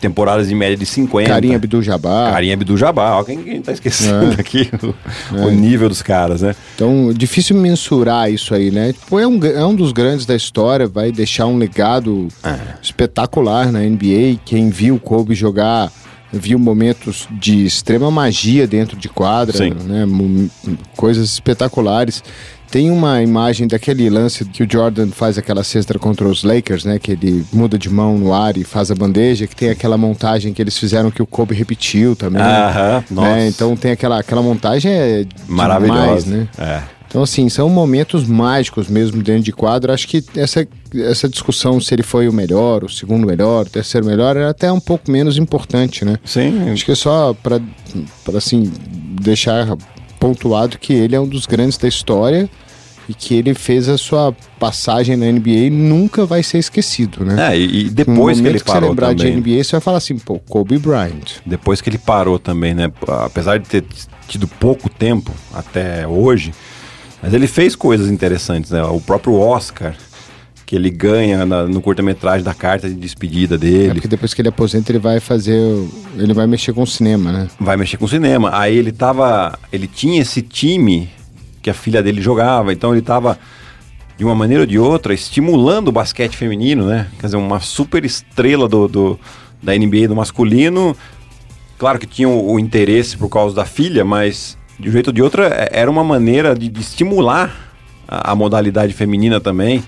temporadas 0.00 0.48
de 0.48 0.54
média 0.54 0.76
de 0.76 0.86
50. 0.86 1.28
Carinha 1.28 1.56
Abdul-Jabbar. 1.56 2.32
Carinha 2.32 2.54
Abdul-Jabbar. 2.54 3.18
Ó, 3.18 3.24
Quem, 3.24 3.42
quem 3.42 3.60
tá 3.62 3.72
esquecendo 3.72 4.32
É. 4.36 4.40
aqui 4.40 4.68
o, 5.32 5.46
o 5.46 5.50
nível 5.50 5.88
dos 5.88 6.02
caras, 6.02 6.42
né? 6.42 6.54
Então, 6.74 7.12
difícil 7.12 7.56
mensurar 7.56 8.30
isso 8.30 8.54
aí, 8.54 8.70
né? 8.70 8.92
Tipo, 8.92 9.18
é 9.18 9.26
um, 9.26 9.44
é 9.44 9.64
um 9.66 9.74
dos 9.74 9.92
grandes 9.92 10.24
da 10.26 10.34
história, 10.36 10.86
vai 10.86 11.10
deixar 11.12 11.46
um 11.46 11.56
legado 11.58 12.28
É. 12.44 12.56
espetacular 12.82 13.70
na 13.72 13.80
NBA. 13.80 14.38
Quem 14.44 14.70
viu 14.70 14.94
o 14.96 15.00
Kobe 15.00 15.34
jogar 15.34 15.90
viu 16.30 16.58
momentos 16.58 17.26
de 17.30 17.64
extrema 17.64 18.10
magia 18.10 18.66
dentro 18.66 18.98
de 18.98 19.08
quadra, 19.08 19.58
né? 19.70 20.04
Coisas 20.96 21.24
espetaculares. 21.32 22.22
Tem 22.70 22.90
uma 22.90 23.22
imagem 23.22 23.66
daquele 23.66 24.10
lance 24.10 24.44
que 24.44 24.62
o 24.62 24.68
Jordan 24.70 25.08
faz 25.08 25.38
aquela 25.38 25.64
cesta 25.64 25.98
contra 25.98 26.28
os 26.28 26.44
Lakers, 26.44 26.84
né? 26.84 26.98
Que 26.98 27.12
ele 27.12 27.44
muda 27.52 27.78
de 27.78 27.88
mão 27.88 28.18
no 28.18 28.32
ar 28.32 28.56
e 28.56 28.64
faz 28.64 28.90
a 28.90 28.94
bandeja, 28.94 29.46
que 29.46 29.56
tem 29.56 29.70
aquela 29.70 29.96
montagem 29.96 30.52
que 30.52 30.60
eles 30.60 30.76
fizeram 30.76 31.10
que 31.10 31.22
o 31.22 31.26
Kobe 31.26 31.54
repetiu 31.54 32.14
também. 32.14 32.42
Aham, 32.42 33.04
nossa. 33.10 33.28
né? 33.28 33.48
Então 33.48 33.74
tem 33.74 33.92
aquela, 33.92 34.20
aquela 34.20 34.42
montagem 34.42 34.92
é 34.92 35.26
Maravilhosa. 35.46 36.02
demais, 36.02 36.24
né? 36.26 36.48
É. 36.58 36.98
Então, 37.08 37.22
assim, 37.22 37.48
são 37.48 37.70
momentos 37.70 38.26
mágicos 38.26 38.86
mesmo 38.86 39.22
dentro 39.22 39.42
de 39.44 39.52
quadro. 39.52 39.90
Acho 39.90 40.06
que 40.06 40.22
essa, 40.36 40.68
essa 40.94 41.26
discussão 41.26 41.80
se 41.80 41.94
ele 41.94 42.02
foi 42.02 42.28
o 42.28 42.32
melhor, 42.32 42.84
o 42.84 42.88
segundo 42.88 43.26
melhor, 43.26 43.64
o 43.64 43.70
terceiro 43.70 44.06
melhor, 44.06 44.36
era 44.36 44.50
até 44.50 44.70
um 44.70 44.78
pouco 44.78 45.10
menos 45.10 45.38
importante, 45.38 46.04
né? 46.04 46.18
Sim, 46.22 46.68
Acho 46.70 46.84
que 46.84 46.92
é 46.92 46.94
só 46.94 47.32
para, 47.32 47.60
assim, 48.36 48.70
deixar 49.22 49.74
pontuado 50.18 50.78
que 50.78 50.92
ele 50.92 51.14
é 51.14 51.20
um 51.20 51.28
dos 51.28 51.46
grandes 51.46 51.78
da 51.78 51.88
história 51.88 52.48
e 53.08 53.14
que 53.14 53.34
ele 53.34 53.54
fez 53.54 53.88
a 53.88 53.96
sua 53.96 54.34
passagem 54.60 55.16
na 55.16 55.26
NBA 55.32 55.50
e 55.50 55.70
nunca 55.70 56.26
vai 56.26 56.42
ser 56.42 56.58
esquecido, 56.58 57.24
né? 57.24 57.54
É, 57.54 57.58
e, 57.58 57.88
depois 57.88 58.38
que 58.38 58.46
ele 58.46 58.58
você 58.58 58.64
parou 58.64 58.90
lembrar 58.90 59.16
também. 59.16 59.40
de 59.40 59.50
NBA, 59.50 59.64
você 59.64 59.72
vai 59.72 59.80
falar 59.80 59.96
assim, 59.96 60.18
pô, 60.18 60.38
Kobe 60.38 60.76
Bryant. 60.78 61.40
Depois 61.46 61.80
que 61.80 61.88
ele 61.88 61.96
parou 61.96 62.38
também, 62.38 62.74
né? 62.74 62.92
Apesar 63.24 63.58
de 63.58 63.66
ter 63.66 63.84
tido 64.28 64.46
pouco 64.46 64.90
tempo 64.90 65.32
até 65.54 66.06
hoje, 66.06 66.52
mas 67.22 67.32
ele 67.32 67.46
fez 67.46 67.74
coisas 67.74 68.10
interessantes, 68.10 68.70
né? 68.70 68.82
O 68.82 69.00
próprio 69.00 69.34
Oscar, 69.34 69.94
que 70.68 70.76
ele 70.76 70.90
ganha 70.90 71.46
na- 71.46 71.66
no 71.66 71.80
curta-metragem 71.80 72.44
da 72.44 72.52
carta 72.52 72.90
de 72.90 72.94
despedida 72.94 73.54
É 73.54 73.58
dele. 73.58 73.92
porque 73.94 74.06
depois 74.06 74.34
que 74.34 74.42
ele 74.42 74.50
aposenta, 74.50 74.92
ele 74.92 74.98
vai 74.98 75.18
fazer. 75.18 75.58
o- 75.58 75.88
Ele 76.18 76.34
vai 76.34 76.46
mexer 76.46 76.74
com 76.74 76.82
o 76.82 76.86
cinema, 76.86 77.32
né? 77.32 77.48
vai 77.58 77.74
mexer 77.74 77.96
com 77.96 78.06
cinema. 78.06 78.50
Aí 78.52 78.76
ele 78.76 78.92
tava. 78.92 79.58
Ele 79.72 79.86
tinha 79.86 80.20
esse 80.20 80.42
time 80.42 81.08
que 81.62 81.70
a 81.70 81.74
filha 81.74 82.02
dele 82.02 82.20
jogava, 82.20 82.70
então 82.70 82.92
ele 82.92 83.00
tava, 83.00 83.38
de 84.18 84.26
uma 84.26 84.34
maneira 84.34 84.64
ou 84.64 84.66
de 84.66 84.78
outra, 84.78 85.14
estimulando 85.14 85.88
o 85.88 85.92
basquete 85.92 86.36
feminino, 86.36 86.84
né? 86.84 87.06
Quer 87.18 87.28
dizer, 87.28 87.38
uma 87.38 87.60
super 87.60 88.04
estrela 88.04 88.68
do, 88.68 88.86
do- 88.88 89.18
da 89.62 89.74
NBA 89.74 90.06
do 90.06 90.14
masculino. 90.14 90.94
Claro 91.78 91.98
que 91.98 92.06
tinha 92.06 92.28
o, 92.28 92.52
o 92.52 92.60
interesse 92.60 93.16
por 93.16 93.30
causa 93.30 93.56
da 93.56 93.64
filha, 93.64 94.04
mas 94.04 94.58
de 94.78 94.90
um 94.90 94.92
jeito 94.92 95.06
ou 95.06 95.12
de 95.14 95.22
outra 95.22 95.46
é- 95.46 95.70
era 95.80 95.90
uma 95.90 96.04
maneira 96.04 96.54
de, 96.54 96.68
de 96.68 96.80
estimular 96.82 97.72
a, 98.06 98.32
a 98.32 98.34
modalidade 98.34 98.92
feminina 98.92 99.40
também. 99.40 99.82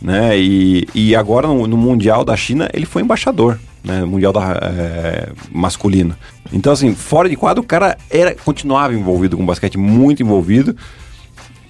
Né? 0.00 0.38
E, 0.38 0.88
e 0.94 1.14
agora 1.14 1.46
no, 1.46 1.66
no 1.66 1.76
Mundial 1.76 2.24
da 2.24 2.36
China 2.36 2.68
ele 2.72 2.86
foi 2.86 3.02
embaixador, 3.02 3.58
né? 3.84 4.00
No 4.00 4.06
Mundial 4.06 4.32
da, 4.32 4.52
é, 4.62 5.28
masculino. 5.52 6.16
Então, 6.52 6.72
assim, 6.72 6.94
fora 6.94 7.28
de 7.28 7.36
quadro, 7.36 7.62
o 7.62 7.66
cara 7.66 7.96
era, 8.10 8.34
continuava 8.34 8.94
envolvido 8.94 9.36
com 9.36 9.44
basquete, 9.44 9.76
muito 9.76 10.22
envolvido. 10.22 10.74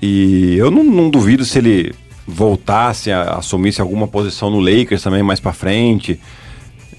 E 0.01 0.57
eu 0.57 0.71
não, 0.71 0.85
não 0.85 1.11
duvido 1.11 1.45
se 1.45 1.59
ele 1.59 1.93
voltasse 2.27 3.11
a 3.11 3.35
assumisse 3.35 3.81
alguma 3.81 4.07
posição 4.07 4.51
no 4.51 4.61
Lakers 4.61 5.03
também 5.03 5.23
mais 5.23 5.41
pra 5.41 5.53
frente. 5.53 6.21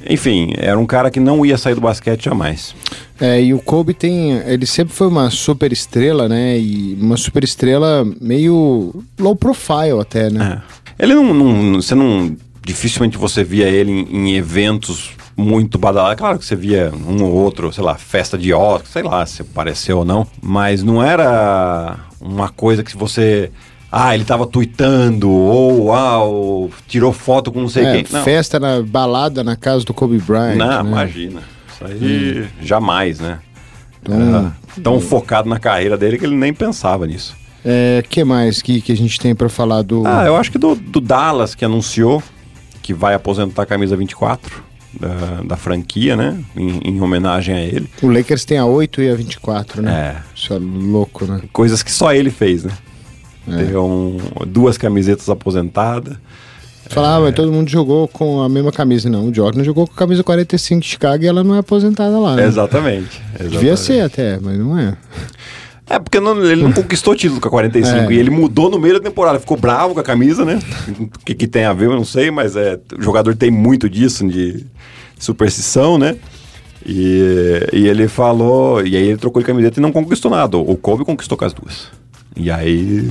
Enfim, 0.10 0.54
era 0.58 0.80
um 0.80 0.86
cara 0.86 1.12
que 1.12 1.20
não 1.20 1.46
ia 1.46 1.58
sair 1.58 1.76
do 1.76 1.82
basquete 1.82 2.26
jamais. 2.26 2.76
É, 3.20 3.42
e 3.42 3.54
o 3.54 3.60
Kobe 3.60 3.94
tem. 3.94 4.32
Ele 4.46 4.66
sempre 4.66 4.94
foi 4.94 5.08
uma 5.08 5.30
super 5.30 5.72
estrela, 5.72 6.28
né? 6.28 6.58
E 6.58 6.98
uma 7.00 7.18
super 7.18 7.44
estrela 7.44 8.06
meio 8.20 9.04
low 9.20 9.36
profile 9.36 10.00
até, 10.02 10.30
né? 10.30 10.60
É. 10.68 10.81
Ele 11.02 11.16
não, 11.16 11.34
não- 11.34 11.82
Você 11.82 11.96
não. 11.96 12.36
Dificilmente 12.64 13.18
você 13.18 13.44
via 13.44 13.68
ele 13.68 13.92
em, 13.92 14.30
em 14.30 14.36
eventos 14.36 15.12
muito 15.36 15.80
badalados. 15.80 16.16
Claro 16.20 16.38
que 16.38 16.46
você 16.46 16.56
via 16.56 16.92
um 17.08 17.24
ou 17.24 17.32
outro, 17.34 17.74
sei 17.74 17.84
lá, 17.84 17.96
festa 17.96 18.38
de 18.38 18.54
Oscar, 18.54 18.86
sei 18.92 19.02
lá 19.04 19.26
se 19.26 19.42
apareceu 19.42 19.98
ou 19.98 20.06
não. 20.06 20.28
Mas 20.42 20.84
não 20.84 21.02
era 21.04 21.98
uma 22.22 22.50
coisa 22.50 22.84
que 22.84 22.96
você. 22.96 23.52
Ah, 23.92 24.14
ele 24.16 24.24
tava 24.24 24.46
tweetando, 24.48 25.30
ou 25.30 25.86
uau, 25.88 26.70
tirou 26.88 27.12
foto 27.12 27.52
com 27.52 27.60
não 27.62 27.68
sei 27.68 27.84
É, 27.84 27.92
quem. 28.04 28.06
Não, 28.12 28.24
festa 28.24 28.58
na 28.60 28.82
balada 28.82 29.44
na 29.44 29.56
casa 29.58 29.84
do 29.84 29.94
Kobe 29.94 30.18
Bryant. 30.20 30.56
não 30.56 30.84
né? 30.84 30.90
imagina. 30.90 31.42
Isso 31.74 31.84
aí 31.84 32.48
jamais, 32.62 33.20
né? 33.20 33.40
Então, 34.04 34.22
Era 34.22 34.56
tão 34.84 35.00
focado 35.02 35.50
na 35.50 35.60
carreira 35.60 35.98
dele 35.98 36.18
que 36.18 36.26
ele 36.26 36.36
nem 36.36 36.54
pensava 36.54 37.06
nisso. 37.06 37.36
É, 37.64 38.04
que 38.08 38.24
mais 38.24 38.62
que, 38.62 38.82
que 38.82 38.92
a 38.92 38.98
gente 38.98 39.20
tem 39.20 39.36
pra 39.36 39.50
falar 39.50 39.82
do. 39.82 40.06
Ah, 40.06 40.26
eu 40.26 40.36
acho 40.36 40.52
que 40.52 40.58
do, 40.58 40.76
do 40.76 41.00
Dallas, 41.00 41.56
que 41.56 41.64
anunciou 41.64 42.22
que 42.82 42.94
vai 42.94 43.14
aposentar 43.14 43.64
a 43.64 43.66
camisa 43.66 43.96
24 43.96 44.64
da, 45.00 45.42
da 45.46 45.58
franquia, 45.58 46.16
né? 46.16 46.38
Em, 46.56 46.80
em 46.84 47.02
homenagem 47.02 47.56
a 47.56 47.62
ele. 47.62 47.90
O 48.02 48.08
Lakers 48.08 48.44
tem 48.44 48.58
a 48.58 48.66
8 48.66 49.02
e 49.02 49.10
a 49.10 49.16
24, 49.16 49.82
né? 49.82 50.16
É. 50.18 50.22
Isso 50.36 50.54
é 50.54 50.58
louco, 50.60 51.26
né? 51.26 51.42
Coisas 51.54 51.84
que 51.84 51.92
só 51.92 52.14
ele 52.14 52.32
fez, 52.32 52.64
né? 52.64 52.72
É. 53.48 53.64
Tem 53.64 53.76
um, 53.76 54.18
duas 54.48 54.78
camisetas 54.78 55.30
aposentadas. 55.30 56.18
Falar, 56.90 57.16
ah, 57.16 57.20
mas 57.22 57.36
todo 57.36 57.52
mundo 57.52 57.70
jogou 57.70 58.06
com 58.08 58.42
a 58.42 58.50
mesma 58.50 58.72
camisa. 58.72 59.10
Não, 59.10 59.30
o 59.30 59.34
Jordan 59.34 59.64
jogou 59.64 59.88
com 59.88 59.94
a 59.94 59.98
camisa 59.98 60.24
45 60.24 60.82
de 60.82 60.88
Chicago 60.88 61.24
e 61.24 61.28
ela 61.28 61.42
não 61.42 61.56
é 61.56 61.60
aposentada 61.60 62.20
lá. 62.20 62.36
Né? 62.36 62.46
Exatamente. 62.46 63.22
Devia 63.40 63.72
exatamente. 63.72 63.80
ser 63.80 64.02
até, 64.02 64.40
mas 64.42 64.60
não 64.60 64.78
é. 64.78 64.98
É, 65.92 66.00
porque 66.00 66.20
não- 66.20 66.44
ele 66.46 66.64
não 66.64 66.72
conquistou 66.72 67.16
título 67.16 67.42
com 67.42 67.48
a 67.48 67.52
45 67.52 68.12
É. 68.12 68.14
e 68.14 68.18
ele 68.18 68.30
mudou 68.30 68.70
no 68.70 68.80
meio 68.80 68.94
da 68.96 69.00
temporada. 69.02 69.40
Ficou 69.40 69.58
bravo 69.58 69.94
com 69.94 70.00
a 70.00 70.04
camisa, 70.04 70.46
né? 70.46 70.60
O 71.00 71.08
que, 71.26 71.36
que 71.36 71.48
tem 71.48 71.66
a 71.66 71.74
ver, 71.74 71.86
eu 71.88 71.96
não 71.96 72.06
sei, 72.06 72.32
mas 72.32 72.56
é, 72.56 72.80
o 72.98 73.02
jogador 73.02 73.36
tem 73.36 73.52
muito 73.52 73.90
disso, 73.90 74.26
de 74.28 74.66
superstição, 75.20 75.98
né? 75.98 76.16
E, 76.86 77.68
e 77.74 77.88
ele 77.88 78.08
falou, 78.08 78.86
e 78.86 78.96
aí 78.96 79.04
ele 79.10 79.18
trocou 79.18 79.42
de 79.42 79.46
camiseta 79.46 79.80
e 79.80 79.82
não 79.82 79.92
conquistou 79.92 80.32
nada. 80.32 80.58
O 80.58 80.76
Kobe 80.76 81.06
conquistou 81.06 81.38
com 81.38 81.46
as 81.46 81.54
duas. 81.54 81.88
E 82.36 82.50
aí 82.50 83.10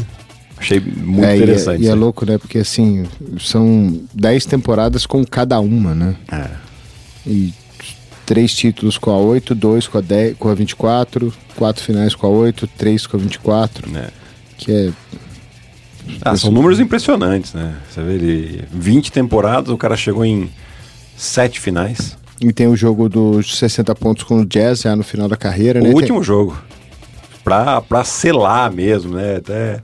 achei 0.57 0.81
muito 0.81 1.25
é, 1.25 1.37
e 1.37 1.41
é- 1.41 1.43
interessante. 1.43 1.79
E 1.81 1.83
é, 1.83 1.85
isso 1.85 1.93
aí. 1.93 1.99
louco, 1.99 2.25
né? 2.27 2.39
Porque 2.39 2.59
assim, 2.59 3.05
são 3.39 4.01
10 4.15 4.45
temporadas 4.47 5.07
com 5.07 5.25
cada 5.25 5.61
uma, 5.61 5.95
né? 5.95 6.17
É. 6.33 6.47
E 7.27 7.53
três 8.31 8.55
títulos 8.55 8.97
com 8.97 9.11
a 9.11 9.17
8, 9.19 9.57
dois 9.57 9.89
com 9.89 9.99
a, 9.99 10.01
10, 10.01 10.37
com 10.39 10.49
a 10.49 10.55
24, 10.55 11.35
quatro 11.57 11.83
finais 11.83 12.15
com 12.15 12.29
a 12.29 12.31
8, 12.31 12.65
três 12.79 13.05
com 13.05 13.17
a 13.17 13.21
24, 13.21 13.89
É. 13.99 14.09
que 14.57 14.71
é 14.71 14.91
Ah, 16.23 16.37
são 16.37 16.53
números 16.53 16.79
impressionantes, 16.79 17.53
né? 17.55 17.75
Você 17.91 18.01
vê 18.03 18.13
ele, 18.13 18.65
20 18.73 19.11
temporadas, 19.11 19.71
o 19.71 19.77
cara 19.77 19.97
chegou 19.97 20.25
em 20.25 20.49
sete 21.17 21.59
finais. 21.59 22.17
E 22.41 22.53
tem 22.53 22.69
o 22.69 22.77
jogo 22.77 23.09
dos 23.09 23.59
60 23.59 23.93
pontos 23.97 24.23
com 24.23 24.41
o 24.43 24.47
Jazz 24.47 24.83
já 24.83 24.95
no 24.95 25.03
final 25.03 25.29
da 25.29 25.37
carreira, 25.37 25.81
né? 25.81 25.91
O 25.91 25.95
último 25.97 26.23
jogo. 26.23 26.57
Pra, 27.43 27.81
pra 27.81 28.05
selar 28.05 28.71
mesmo, 28.73 29.15
né? 29.17 29.37
Até 29.39 29.81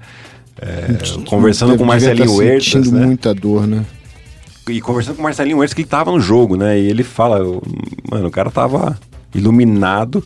é, 0.62 0.92
Tem- 0.92 1.24
conversando 1.24 1.76
com 1.76 1.82
o 1.82 1.86
Marcelinho 1.86 2.26
tá 2.26 2.32
Huertas, 2.32 2.92
né? 2.92 3.04
muita 3.06 3.34
dor, 3.34 3.66
né? 3.66 3.84
E 4.68 4.80
conversando 4.80 5.16
com 5.16 5.20
o 5.20 5.24
Marcelinho 5.24 5.58
Huertas 5.58 5.74
que 5.74 5.82
ele 5.82 5.88
tava 5.88 6.10
no 6.10 6.20
jogo, 6.20 6.56
né? 6.56 6.78
E 6.78 6.88
ele 6.88 7.04
fala, 7.04 7.38
mano, 8.10 8.26
o 8.26 8.30
cara 8.30 8.50
tava 8.50 8.98
iluminado. 9.34 10.24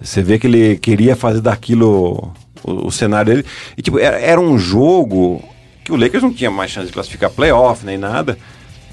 Você 0.00 0.22
vê 0.22 0.38
que 0.38 0.46
ele 0.46 0.76
queria 0.76 1.14
fazer 1.14 1.40
daquilo 1.40 2.32
o, 2.64 2.86
o 2.86 2.90
cenário 2.90 3.32
dele. 3.32 3.46
E 3.76 3.82
tipo, 3.82 3.98
era, 3.98 4.18
era 4.18 4.40
um 4.40 4.58
jogo 4.58 5.42
que 5.84 5.92
o 5.92 5.96
Lakers 5.96 6.22
não 6.22 6.32
tinha 6.32 6.50
mais 6.50 6.70
chance 6.70 6.88
de 6.88 6.92
classificar 6.92 7.30
playoff 7.30 7.86
nem 7.86 7.96
nada. 7.96 8.36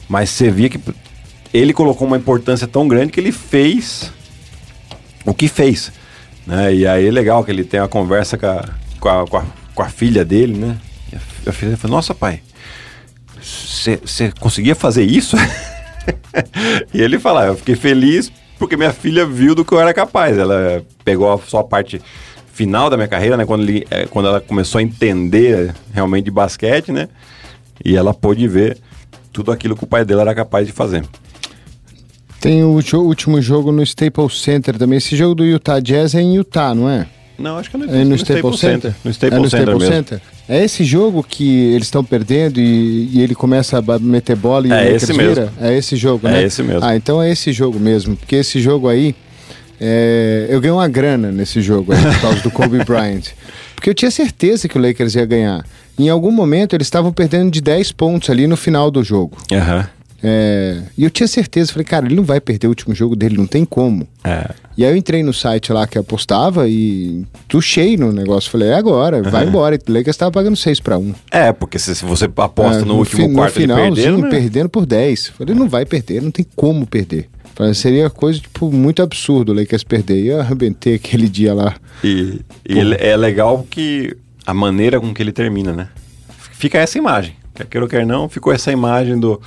Mas 0.07 0.29
você 0.29 0.51
via 0.51 0.69
que 0.69 0.79
ele 1.53 1.73
colocou 1.73 2.07
uma 2.07 2.17
importância 2.17 2.67
tão 2.67 2.87
grande 2.87 3.11
que 3.11 3.19
ele 3.19 3.31
fez 3.31 4.11
o 5.25 5.33
que 5.33 5.47
fez. 5.47 5.91
Né? 6.45 6.75
E 6.75 6.87
aí 6.87 7.07
é 7.07 7.11
legal 7.11 7.43
que 7.43 7.51
ele 7.51 7.63
tem 7.63 7.79
uma 7.79 7.87
conversa 7.87 8.37
com 8.37 8.45
a, 8.45 8.69
com 8.99 9.09
a, 9.09 9.27
com 9.27 9.37
a, 9.37 9.45
com 9.73 9.83
a 9.83 9.89
filha 9.89 10.25
dele, 10.25 10.57
né? 10.57 10.77
E 11.11 11.49
a, 11.49 11.53
filha 11.53 11.77
falou, 11.77 11.97
nossa 11.97 12.13
pai, 12.13 12.41
você 13.43 14.31
conseguia 14.39 14.73
fazer 14.73 15.03
isso? 15.03 15.35
e 16.93 17.01
ele 17.01 17.19
fala, 17.19 17.45
eu 17.45 17.57
fiquei 17.57 17.75
feliz 17.75 18.31
porque 18.57 18.77
minha 18.77 18.93
filha 18.93 19.25
viu 19.25 19.53
do 19.53 19.65
que 19.65 19.73
eu 19.73 19.79
era 19.79 19.93
capaz. 19.93 20.37
Ela 20.37 20.83
pegou 21.03 21.41
só 21.45 21.59
a 21.59 21.63
parte 21.63 22.01
final 22.53 22.89
da 22.89 22.95
minha 22.95 23.09
carreira, 23.09 23.35
né? 23.35 23.45
Quando, 23.45 23.63
ele, 23.63 23.85
é, 23.91 24.05
quando 24.05 24.27
ela 24.27 24.39
começou 24.39 24.79
a 24.79 24.81
entender 24.81 25.73
realmente 25.93 26.25
de 26.25 26.31
basquete, 26.31 26.91
né? 26.91 27.09
E 27.83 27.95
ela 27.95 28.13
pôde 28.13 28.47
ver 28.47 28.77
tudo 29.33 29.51
aquilo 29.51 29.75
que 29.75 29.83
o 29.83 29.87
pai 29.87 30.05
dela 30.05 30.21
era 30.21 30.35
capaz 30.35 30.65
de 30.65 30.71
fazer. 30.71 31.03
Tem 32.39 32.63
o 32.63 32.79
último 32.95 33.41
jogo 33.41 33.71
no 33.71 33.81
Staples 33.83 34.41
Center 34.41 34.77
também. 34.77 34.97
Esse 34.97 35.15
jogo 35.15 35.35
do 35.35 35.45
Utah 35.45 35.79
Jazz 35.79 36.13
é 36.13 36.21
em 36.21 36.35
Utah, 36.35 36.75
não 36.75 36.89
é? 36.89 37.07
Não, 37.37 37.57
acho 37.57 37.69
que 37.69 37.75
é 37.75 37.79
no, 37.79 37.85
é 37.85 38.03
no, 38.03 38.05
no 38.05 38.15
Staples, 38.15 38.59
Center. 38.59 38.91
Center. 38.91 38.95
No 39.03 39.11
Staples, 39.11 39.39
é 39.39 39.43
no 39.43 39.49
Center, 39.49 39.67
Staples 39.67 39.89
Center. 39.89 40.21
É 40.47 40.63
esse 40.63 40.83
jogo 40.83 41.23
que 41.23 41.73
eles 41.73 41.87
estão 41.87 42.03
perdendo 42.03 42.59
e, 42.59 43.09
e, 43.13 43.21
ele 43.21 43.33
começa 43.33 43.79
a 43.79 43.99
meter 43.99 44.35
bola 44.35 44.67
e 44.67 44.71
é 44.71 44.91
esse 44.93 45.13
mesmo. 45.13 45.49
É 45.59 45.77
esse 45.77 45.95
jogo, 45.95 46.27
é 46.27 46.31
né? 46.31 46.43
É 46.43 46.45
esse 46.45 46.61
mesmo. 46.61 46.85
Ah, 46.85 46.95
então 46.95 47.21
é 47.21 47.31
esse 47.31 47.51
jogo 47.51 47.79
mesmo. 47.79 48.15
Porque 48.15 48.35
esse 48.35 48.61
jogo 48.61 48.87
aí, 48.87 49.15
é... 49.79 50.47
eu 50.49 50.59
ganhei 50.61 50.75
uma 50.75 50.87
grana 50.87 51.31
nesse 51.31 51.61
jogo 51.61 51.93
aí, 51.93 52.01
por 52.01 52.21
causa 52.21 52.39
do 52.41 52.51
Kobe 52.51 52.77
Bryant. 52.85 53.29
Porque 53.73 53.89
eu 53.89 53.93
tinha 53.93 54.11
certeza 54.11 54.67
que 54.67 54.77
o 54.77 54.81
Lakers 54.81 55.15
ia 55.15 55.25
ganhar. 55.25 55.65
Em 55.97 56.09
algum 56.09 56.31
momento 56.31 56.75
eles 56.75 56.87
estavam 56.87 57.11
perdendo 57.11 57.51
de 57.51 57.61
10 57.61 57.91
pontos 57.93 58.29
ali 58.29 58.47
no 58.47 58.57
final 58.57 58.91
do 58.91 59.03
jogo. 59.03 59.37
Aham. 59.51 59.77
Uhum. 59.77 60.03
É, 60.25 60.81
e 60.97 61.03
eu 61.03 61.09
tinha 61.09 61.27
certeza, 61.27 61.73
falei, 61.73 61.83
cara, 61.83 62.05
ele 62.05 62.15
não 62.15 62.23
vai 62.23 62.39
perder 62.39 62.67
o 62.67 62.69
último 62.69 62.95
jogo 62.95 63.13
dele, 63.13 63.35
não 63.35 63.45
tem 63.45 63.65
como. 63.65 64.07
É. 64.23 64.49
E 64.75 64.83
aí 64.83 64.91
eu 64.91 64.95
entrei 64.95 65.21
no 65.21 65.33
site 65.33 65.71
lá 65.71 65.85
que 65.85 65.97
apostava 65.97 66.67
e 66.67 67.23
tuchei 67.47 67.95
no 67.95 68.11
negócio. 68.11 68.49
Falei, 68.49 68.69
é 68.69 68.75
agora, 68.75 69.17
uhum. 69.17 69.29
vai 69.29 69.45
embora. 69.45 69.75
E 69.75 69.77
o 69.77 69.93
Lakers 69.93 70.15
estava 70.15 70.31
pagando 70.31 70.55
6 70.55 70.79
para 70.79 70.97
1. 70.97 71.13
É, 71.31 71.51
porque 71.51 71.77
se, 71.77 71.95
se 71.95 72.03
você 72.03 72.25
aposta 72.25 72.77
é, 72.77 72.79
no, 72.79 72.93
no, 72.93 72.97
último 72.97 73.27
fi, 73.27 73.33
quarto 73.33 73.53
no 73.55 73.61
finalzinho, 73.61 73.93
perdendo, 73.93 74.21
né? 74.21 74.29
perdendo 74.29 74.69
por 74.69 74.85
10. 74.85 75.27
Falei, 75.29 75.55
não 75.55 75.69
vai 75.69 75.85
perder, 75.85 76.21
não 76.21 76.31
tem 76.31 76.45
como 76.55 76.87
perder. 76.87 77.29
Falei, 77.55 77.73
seria 77.75 78.09
coisa, 78.09 78.39
tipo, 78.39 78.71
muito 78.71 79.03
absurdo 79.03 79.51
o 79.51 79.55
Lakers 79.55 79.83
perder. 79.83 80.23
E 80.23 80.27
eu 80.27 80.39
arrebentei 80.39 80.95
aquele 80.95 81.29
dia 81.29 81.53
lá. 81.53 81.75
E, 82.03 82.41
e 82.67 82.79
é 82.99 83.15
legal 83.15 83.65
que 83.69 84.15
a 84.45 84.53
maneira 84.53 84.99
com 84.99 85.13
que 85.13 85.21
ele 85.21 85.31
termina, 85.31 85.71
né? 85.71 85.89
Fica 86.53 86.79
essa 86.79 86.97
imagem. 86.97 87.35
Quer 87.53 87.67
queira 87.67 87.85
ou 87.85 87.89
quer 87.89 88.05
não, 88.05 88.27
ficou 88.27 88.51
essa 88.51 88.71
imagem 88.71 89.19
do 89.19 89.39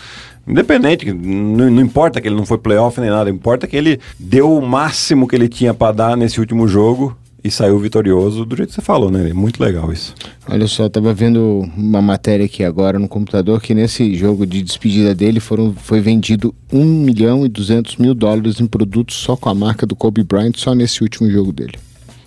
Independente, 0.46 1.12
não, 1.12 1.70
não, 1.70 1.82
importa 1.82 2.20
que 2.20 2.28
ele 2.28 2.36
não 2.36 2.46
foi 2.46 2.58
playoff 2.58 3.00
nem 3.00 3.10
nada, 3.10 3.28
importa 3.28 3.66
que 3.66 3.76
ele 3.76 3.98
deu 4.18 4.56
o 4.56 4.66
máximo 4.66 5.26
que 5.26 5.34
ele 5.34 5.48
tinha 5.48 5.74
para 5.74 5.92
dar 5.92 6.16
nesse 6.16 6.38
último 6.38 6.68
jogo 6.68 7.16
e 7.46 7.50
saiu 7.50 7.78
vitorioso 7.78 8.44
do 8.44 8.56
jeito 8.56 8.70
que 8.70 8.74
você 8.74 8.82
falou, 8.82 9.10
né? 9.10 9.32
Muito 9.32 9.62
legal 9.62 9.92
isso. 9.92 10.14
Olha 10.48 10.66
só, 10.66 10.84
eu 10.84 10.90
tava 10.90 11.14
vendo 11.14 11.68
uma 11.76 12.02
matéria 12.02 12.44
aqui 12.44 12.64
agora 12.64 12.98
no 12.98 13.08
computador 13.08 13.60
que 13.60 13.72
nesse 13.74 14.14
jogo 14.16 14.44
de 14.44 14.62
despedida 14.62 15.14
dele 15.14 15.38
foram, 15.38 15.72
foi 15.74 16.00
vendido 16.00 16.54
1 16.72 16.84
milhão 16.84 17.46
e 17.46 17.48
200 17.48 17.96
mil 17.96 18.14
dólares 18.14 18.60
em 18.60 18.66
produtos 18.66 19.16
só 19.16 19.36
com 19.36 19.48
a 19.48 19.54
marca 19.54 19.86
do 19.86 19.94
Kobe 19.94 20.24
Bryant, 20.24 20.54
só 20.56 20.74
nesse 20.74 21.02
último 21.02 21.30
jogo 21.30 21.52
dele. 21.52 21.78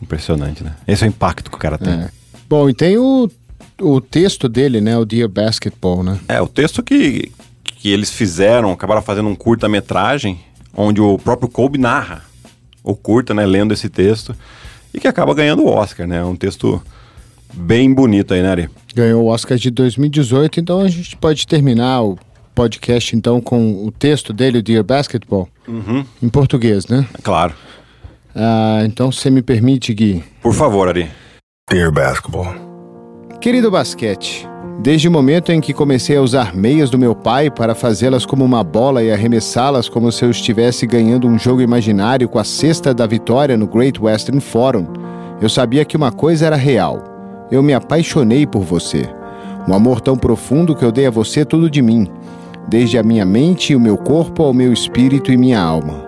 Impressionante, 0.01 0.63
né? 0.63 0.74
Esse 0.88 1.03
é 1.03 1.07
o 1.07 1.09
impacto 1.09 1.51
que 1.51 1.57
o 1.57 1.59
cara 1.59 1.78
tem. 1.78 1.93
É. 1.93 2.09
Bom, 2.49 2.70
e 2.70 2.74
tem 2.74 2.97
o, 2.97 3.30
o 3.82 3.99
texto 3.99 4.47
dele, 4.47 4.80
né? 4.80 4.97
O 4.97 5.03
Dear 5.03 5.28
Basketball, 5.28 6.01
né? 6.01 6.17
É, 6.30 6.41
o 6.41 6.47
texto 6.47 6.82
que, 6.82 7.30
que 7.80 7.89
eles 7.89 8.11
fizeram, 8.11 8.71
acabaram 8.71 9.01
fazendo 9.01 9.30
um 9.30 9.36
curta-metragem, 9.36 10.39
onde 10.75 11.01
o 11.01 11.17
próprio 11.17 11.49
Kobe 11.49 11.77
narra 11.77 12.23
o 12.84 12.95
curta, 12.95 13.34
né, 13.34 13.45
lendo 13.45 13.73
esse 13.73 13.89
texto, 13.89 14.36
e 14.93 14.99
que 14.99 15.07
acaba 15.07 15.34
ganhando 15.34 15.63
o 15.63 15.67
Oscar, 15.67 16.07
né? 16.07 16.17
É 16.17 16.23
um 16.23 16.36
texto 16.36 16.82
bem 17.53 17.93
bonito 17.93 18.34
aí, 18.34 18.41
né, 18.41 18.51
Ari? 18.51 18.69
Ganhou 18.93 19.23
o 19.23 19.27
Oscar 19.27 19.57
de 19.57 19.69
2018, 19.71 20.59
então 20.59 20.82
a 20.82 20.88
gente 20.89 21.15
pode 21.15 21.47
terminar 21.47 22.01
o 22.01 22.17
podcast 22.53 23.15
então 23.15 23.39
com 23.39 23.86
o 23.86 23.91
texto 23.91 24.34
dele, 24.34 24.57
o 24.57 24.63
Dear 24.63 24.84
Basketball, 24.84 25.47
uhum. 25.67 26.03
em 26.21 26.30
português, 26.30 26.88
né? 26.88 27.07
Claro. 27.23 27.53
Ah, 28.36 28.82
então, 28.86 29.11
você 29.11 29.30
me 29.30 29.41
permite, 29.41 29.93
Gui? 29.93 30.23
Por 30.41 30.53
favor, 30.53 30.89
Ari. 30.89 31.09
Dear 31.69 31.91
Basketball. 31.91 32.53
Querido 33.39 33.71
basquete, 33.71 34.45
Desde 34.82 35.09
o 35.09 35.11
momento 35.11 35.51
em 35.51 35.59
que 35.59 35.73
comecei 35.73 36.15
a 36.15 36.21
usar 36.21 36.55
meias 36.55 36.89
do 36.89 36.97
meu 36.97 37.13
pai 37.13 37.51
para 37.51 37.75
fazê-las 37.75 38.25
como 38.25 38.45
uma 38.45 38.63
bola 38.63 39.03
e 39.03 39.11
arremessá-las 39.11 39.89
como 39.89 40.09
se 40.09 40.23
eu 40.23 40.32
estivesse 40.32 40.88
ganhando 40.88 41.27
um 41.27 41.38
jogo 41.38 41.61
imaginário 41.61 42.30
com 42.30 42.39
a 42.39 42.45
cesta 42.45 42.93
da 42.93 43.05
vitória 43.05 43.57
no 43.57 43.67
Great 43.67 44.01
Western 44.01 44.39
Forum, 44.39 44.88
eu 45.41 45.49
sabia 45.49 45.84
que 45.84 45.97
uma 45.97 46.13
coisa 46.13 46.45
era 46.45 46.55
real. 46.55 47.03
Eu 47.51 47.61
me 47.61 47.73
apaixonei 47.73 48.47
por 48.47 48.61
você. 48.61 49.03
Um 49.67 49.73
amor 49.73 49.99
tão 49.99 50.15
profundo 50.15 50.73
que 50.73 50.86
eu 50.86 50.93
dei 50.93 51.07
a 51.07 51.11
você 51.11 51.43
tudo 51.43 51.69
de 51.69 51.82
mim, 51.82 52.07
desde 52.69 52.97
a 52.97 53.03
minha 53.03 53.25
mente 53.25 53.73
e 53.73 53.75
o 53.75 53.82
meu 53.82 53.97
corpo 53.97 54.43
ao 54.43 54.53
meu 54.53 54.71
espírito 54.71 55.30
e 55.30 55.36
minha 55.36 55.59
alma. 55.59 56.07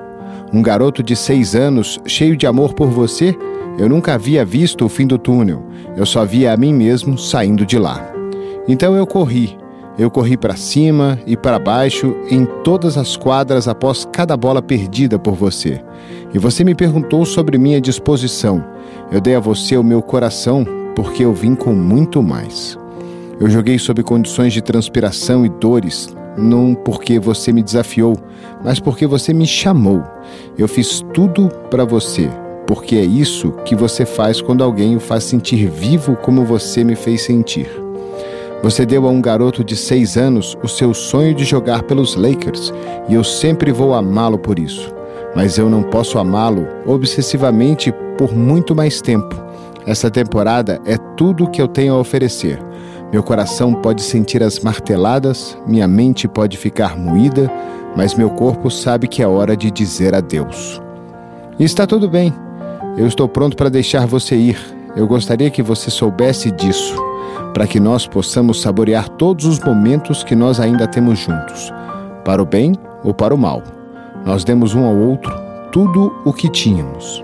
Um 0.53 0.61
garoto 0.61 1.03
de 1.03 1.15
seis 1.15 1.55
anos, 1.55 1.99
cheio 2.05 2.37
de 2.37 2.47
amor 2.47 2.73
por 2.73 2.87
você, 2.87 3.37
eu 3.77 3.89
nunca 3.89 4.13
havia 4.13 4.45
visto 4.45 4.85
o 4.85 4.89
fim 4.89 5.05
do 5.05 5.17
túnel. 5.17 5.61
Eu 5.97 6.05
só 6.05 6.23
via 6.23 6.53
a 6.53 6.57
mim 6.57 6.73
mesmo 6.73 7.17
saindo 7.17 7.65
de 7.65 7.77
lá. 7.77 8.20
Então 8.71 8.95
eu 8.95 9.05
corri. 9.05 9.57
Eu 9.99 10.09
corri 10.09 10.37
para 10.37 10.55
cima 10.55 11.19
e 11.27 11.35
para 11.35 11.59
baixo 11.59 12.15
em 12.29 12.45
todas 12.63 12.97
as 12.97 13.17
quadras 13.17 13.67
após 13.67 14.07
cada 14.13 14.37
bola 14.37 14.61
perdida 14.61 15.19
por 15.19 15.33
você. 15.33 15.83
E 16.33 16.39
você 16.39 16.63
me 16.63 16.73
perguntou 16.73 17.25
sobre 17.25 17.57
minha 17.57 17.81
disposição. 17.81 18.63
Eu 19.11 19.19
dei 19.19 19.35
a 19.35 19.41
você 19.41 19.75
o 19.75 19.83
meu 19.83 20.01
coração 20.01 20.65
porque 20.95 21.25
eu 21.25 21.33
vim 21.33 21.53
com 21.53 21.73
muito 21.73 22.23
mais. 22.23 22.79
Eu 23.41 23.49
joguei 23.49 23.77
sob 23.77 24.01
condições 24.03 24.53
de 24.53 24.61
transpiração 24.61 25.45
e 25.45 25.49
dores, 25.49 26.07
não 26.37 26.73
porque 26.73 27.19
você 27.19 27.51
me 27.51 27.61
desafiou, 27.61 28.15
mas 28.63 28.79
porque 28.79 29.05
você 29.05 29.33
me 29.33 29.45
chamou. 29.45 30.01
Eu 30.57 30.69
fiz 30.69 31.03
tudo 31.13 31.49
para 31.69 31.83
você, 31.83 32.29
porque 32.65 32.95
é 32.95 33.03
isso 33.03 33.51
que 33.65 33.75
você 33.75 34.05
faz 34.05 34.39
quando 34.41 34.63
alguém 34.63 34.95
o 34.95 34.99
faz 35.01 35.25
sentir 35.25 35.69
vivo 35.69 36.15
como 36.15 36.45
você 36.45 36.85
me 36.85 36.95
fez 36.95 37.23
sentir. 37.23 37.80
Você 38.63 38.85
deu 38.85 39.07
a 39.07 39.09
um 39.09 39.19
garoto 39.19 39.63
de 39.63 39.75
seis 39.75 40.17
anos 40.17 40.55
o 40.61 40.67
seu 40.67 40.93
sonho 40.93 41.33
de 41.33 41.43
jogar 41.43 41.81
pelos 41.81 42.15
Lakers 42.15 42.71
e 43.09 43.15
eu 43.15 43.23
sempre 43.23 43.71
vou 43.71 43.95
amá-lo 43.95 44.37
por 44.37 44.59
isso. 44.59 44.93
Mas 45.35 45.57
eu 45.57 45.67
não 45.67 45.81
posso 45.81 46.19
amá-lo 46.19 46.67
obsessivamente 46.85 47.91
por 48.19 48.35
muito 48.35 48.75
mais 48.75 49.01
tempo. 49.01 49.35
Essa 49.87 50.11
temporada 50.11 50.79
é 50.85 50.95
tudo 51.17 51.45
o 51.45 51.49
que 51.49 51.59
eu 51.59 51.67
tenho 51.67 51.95
a 51.95 51.99
oferecer. 51.99 52.59
Meu 53.11 53.23
coração 53.23 53.73
pode 53.73 54.03
sentir 54.03 54.43
as 54.43 54.59
marteladas, 54.59 55.57
minha 55.65 55.87
mente 55.87 56.27
pode 56.27 56.55
ficar 56.55 56.95
moída, 56.95 57.51
mas 57.97 58.13
meu 58.13 58.29
corpo 58.29 58.69
sabe 58.69 59.07
que 59.07 59.23
é 59.23 59.27
hora 59.27 59.57
de 59.57 59.71
dizer 59.71 60.13
adeus. 60.13 60.79
E 61.57 61.63
está 61.63 61.87
tudo 61.87 62.07
bem. 62.07 62.31
Eu 62.95 63.07
estou 63.07 63.27
pronto 63.27 63.57
para 63.57 63.69
deixar 63.69 64.05
você 64.05 64.35
ir. 64.35 64.59
Eu 64.95 65.07
gostaria 65.07 65.49
que 65.49 65.63
você 65.63 65.89
soubesse 65.89 66.51
disso 66.51 67.10
para 67.53 67.67
que 67.67 67.79
nós 67.79 68.07
possamos 68.07 68.61
saborear 68.61 69.09
todos 69.09 69.45
os 69.45 69.59
momentos 69.59 70.23
que 70.23 70.35
nós 70.35 70.59
ainda 70.59 70.87
temos 70.87 71.19
juntos, 71.19 71.73
para 72.23 72.41
o 72.41 72.45
bem 72.45 72.73
ou 73.03 73.13
para 73.13 73.33
o 73.33 73.37
mal. 73.37 73.61
Nós 74.25 74.43
demos 74.43 74.73
um 74.73 74.85
ao 74.85 74.95
outro 74.95 75.33
tudo 75.71 76.13
o 76.25 76.33
que 76.33 76.49
tínhamos. 76.49 77.23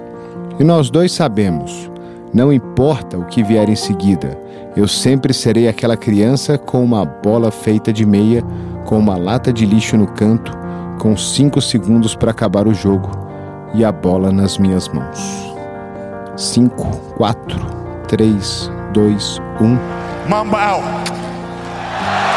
E 0.60 0.64
nós 0.64 0.90
dois 0.90 1.12
sabemos, 1.12 1.92
não 2.34 2.52
importa 2.52 3.18
o 3.18 3.26
que 3.26 3.44
vier 3.44 3.70
em 3.70 3.76
seguida, 3.76 4.38
eu 4.76 4.88
sempre 4.88 5.34
serei 5.34 5.68
aquela 5.68 5.98
criança 5.98 6.58
com 6.58 6.84
uma 6.84 7.06
bola 7.06 7.52
feita 7.52 7.92
de 7.92 8.06
meia, 8.06 8.44
com 8.86 8.98
uma 8.98 9.18
lata 9.18 9.52
de 9.52 9.66
lixo 9.66 9.98
no 9.98 10.08
canto, 10.08 10.52
com 11.00 11.16
cinco 11.18 11.62
segundos 11.62 12.16
para 12.16 12.32
acabar 12.32 12.68
o 12.68 12.74
jogo 12.74 13.10
e 13.74 13.84
a 13.84 13.92
bola 13.92 14.32
nas 14.32 14.58
minhas 14.58 14.88
mãos. 14.90 15.54
Cinco, 16.36 16.86
quatro, 17.18 17.60
três, 18.08 18.72
dois, 18.94 19.40
um. 19.60 20.07
Mamba 20.30 20.58
out. 20.58 22.37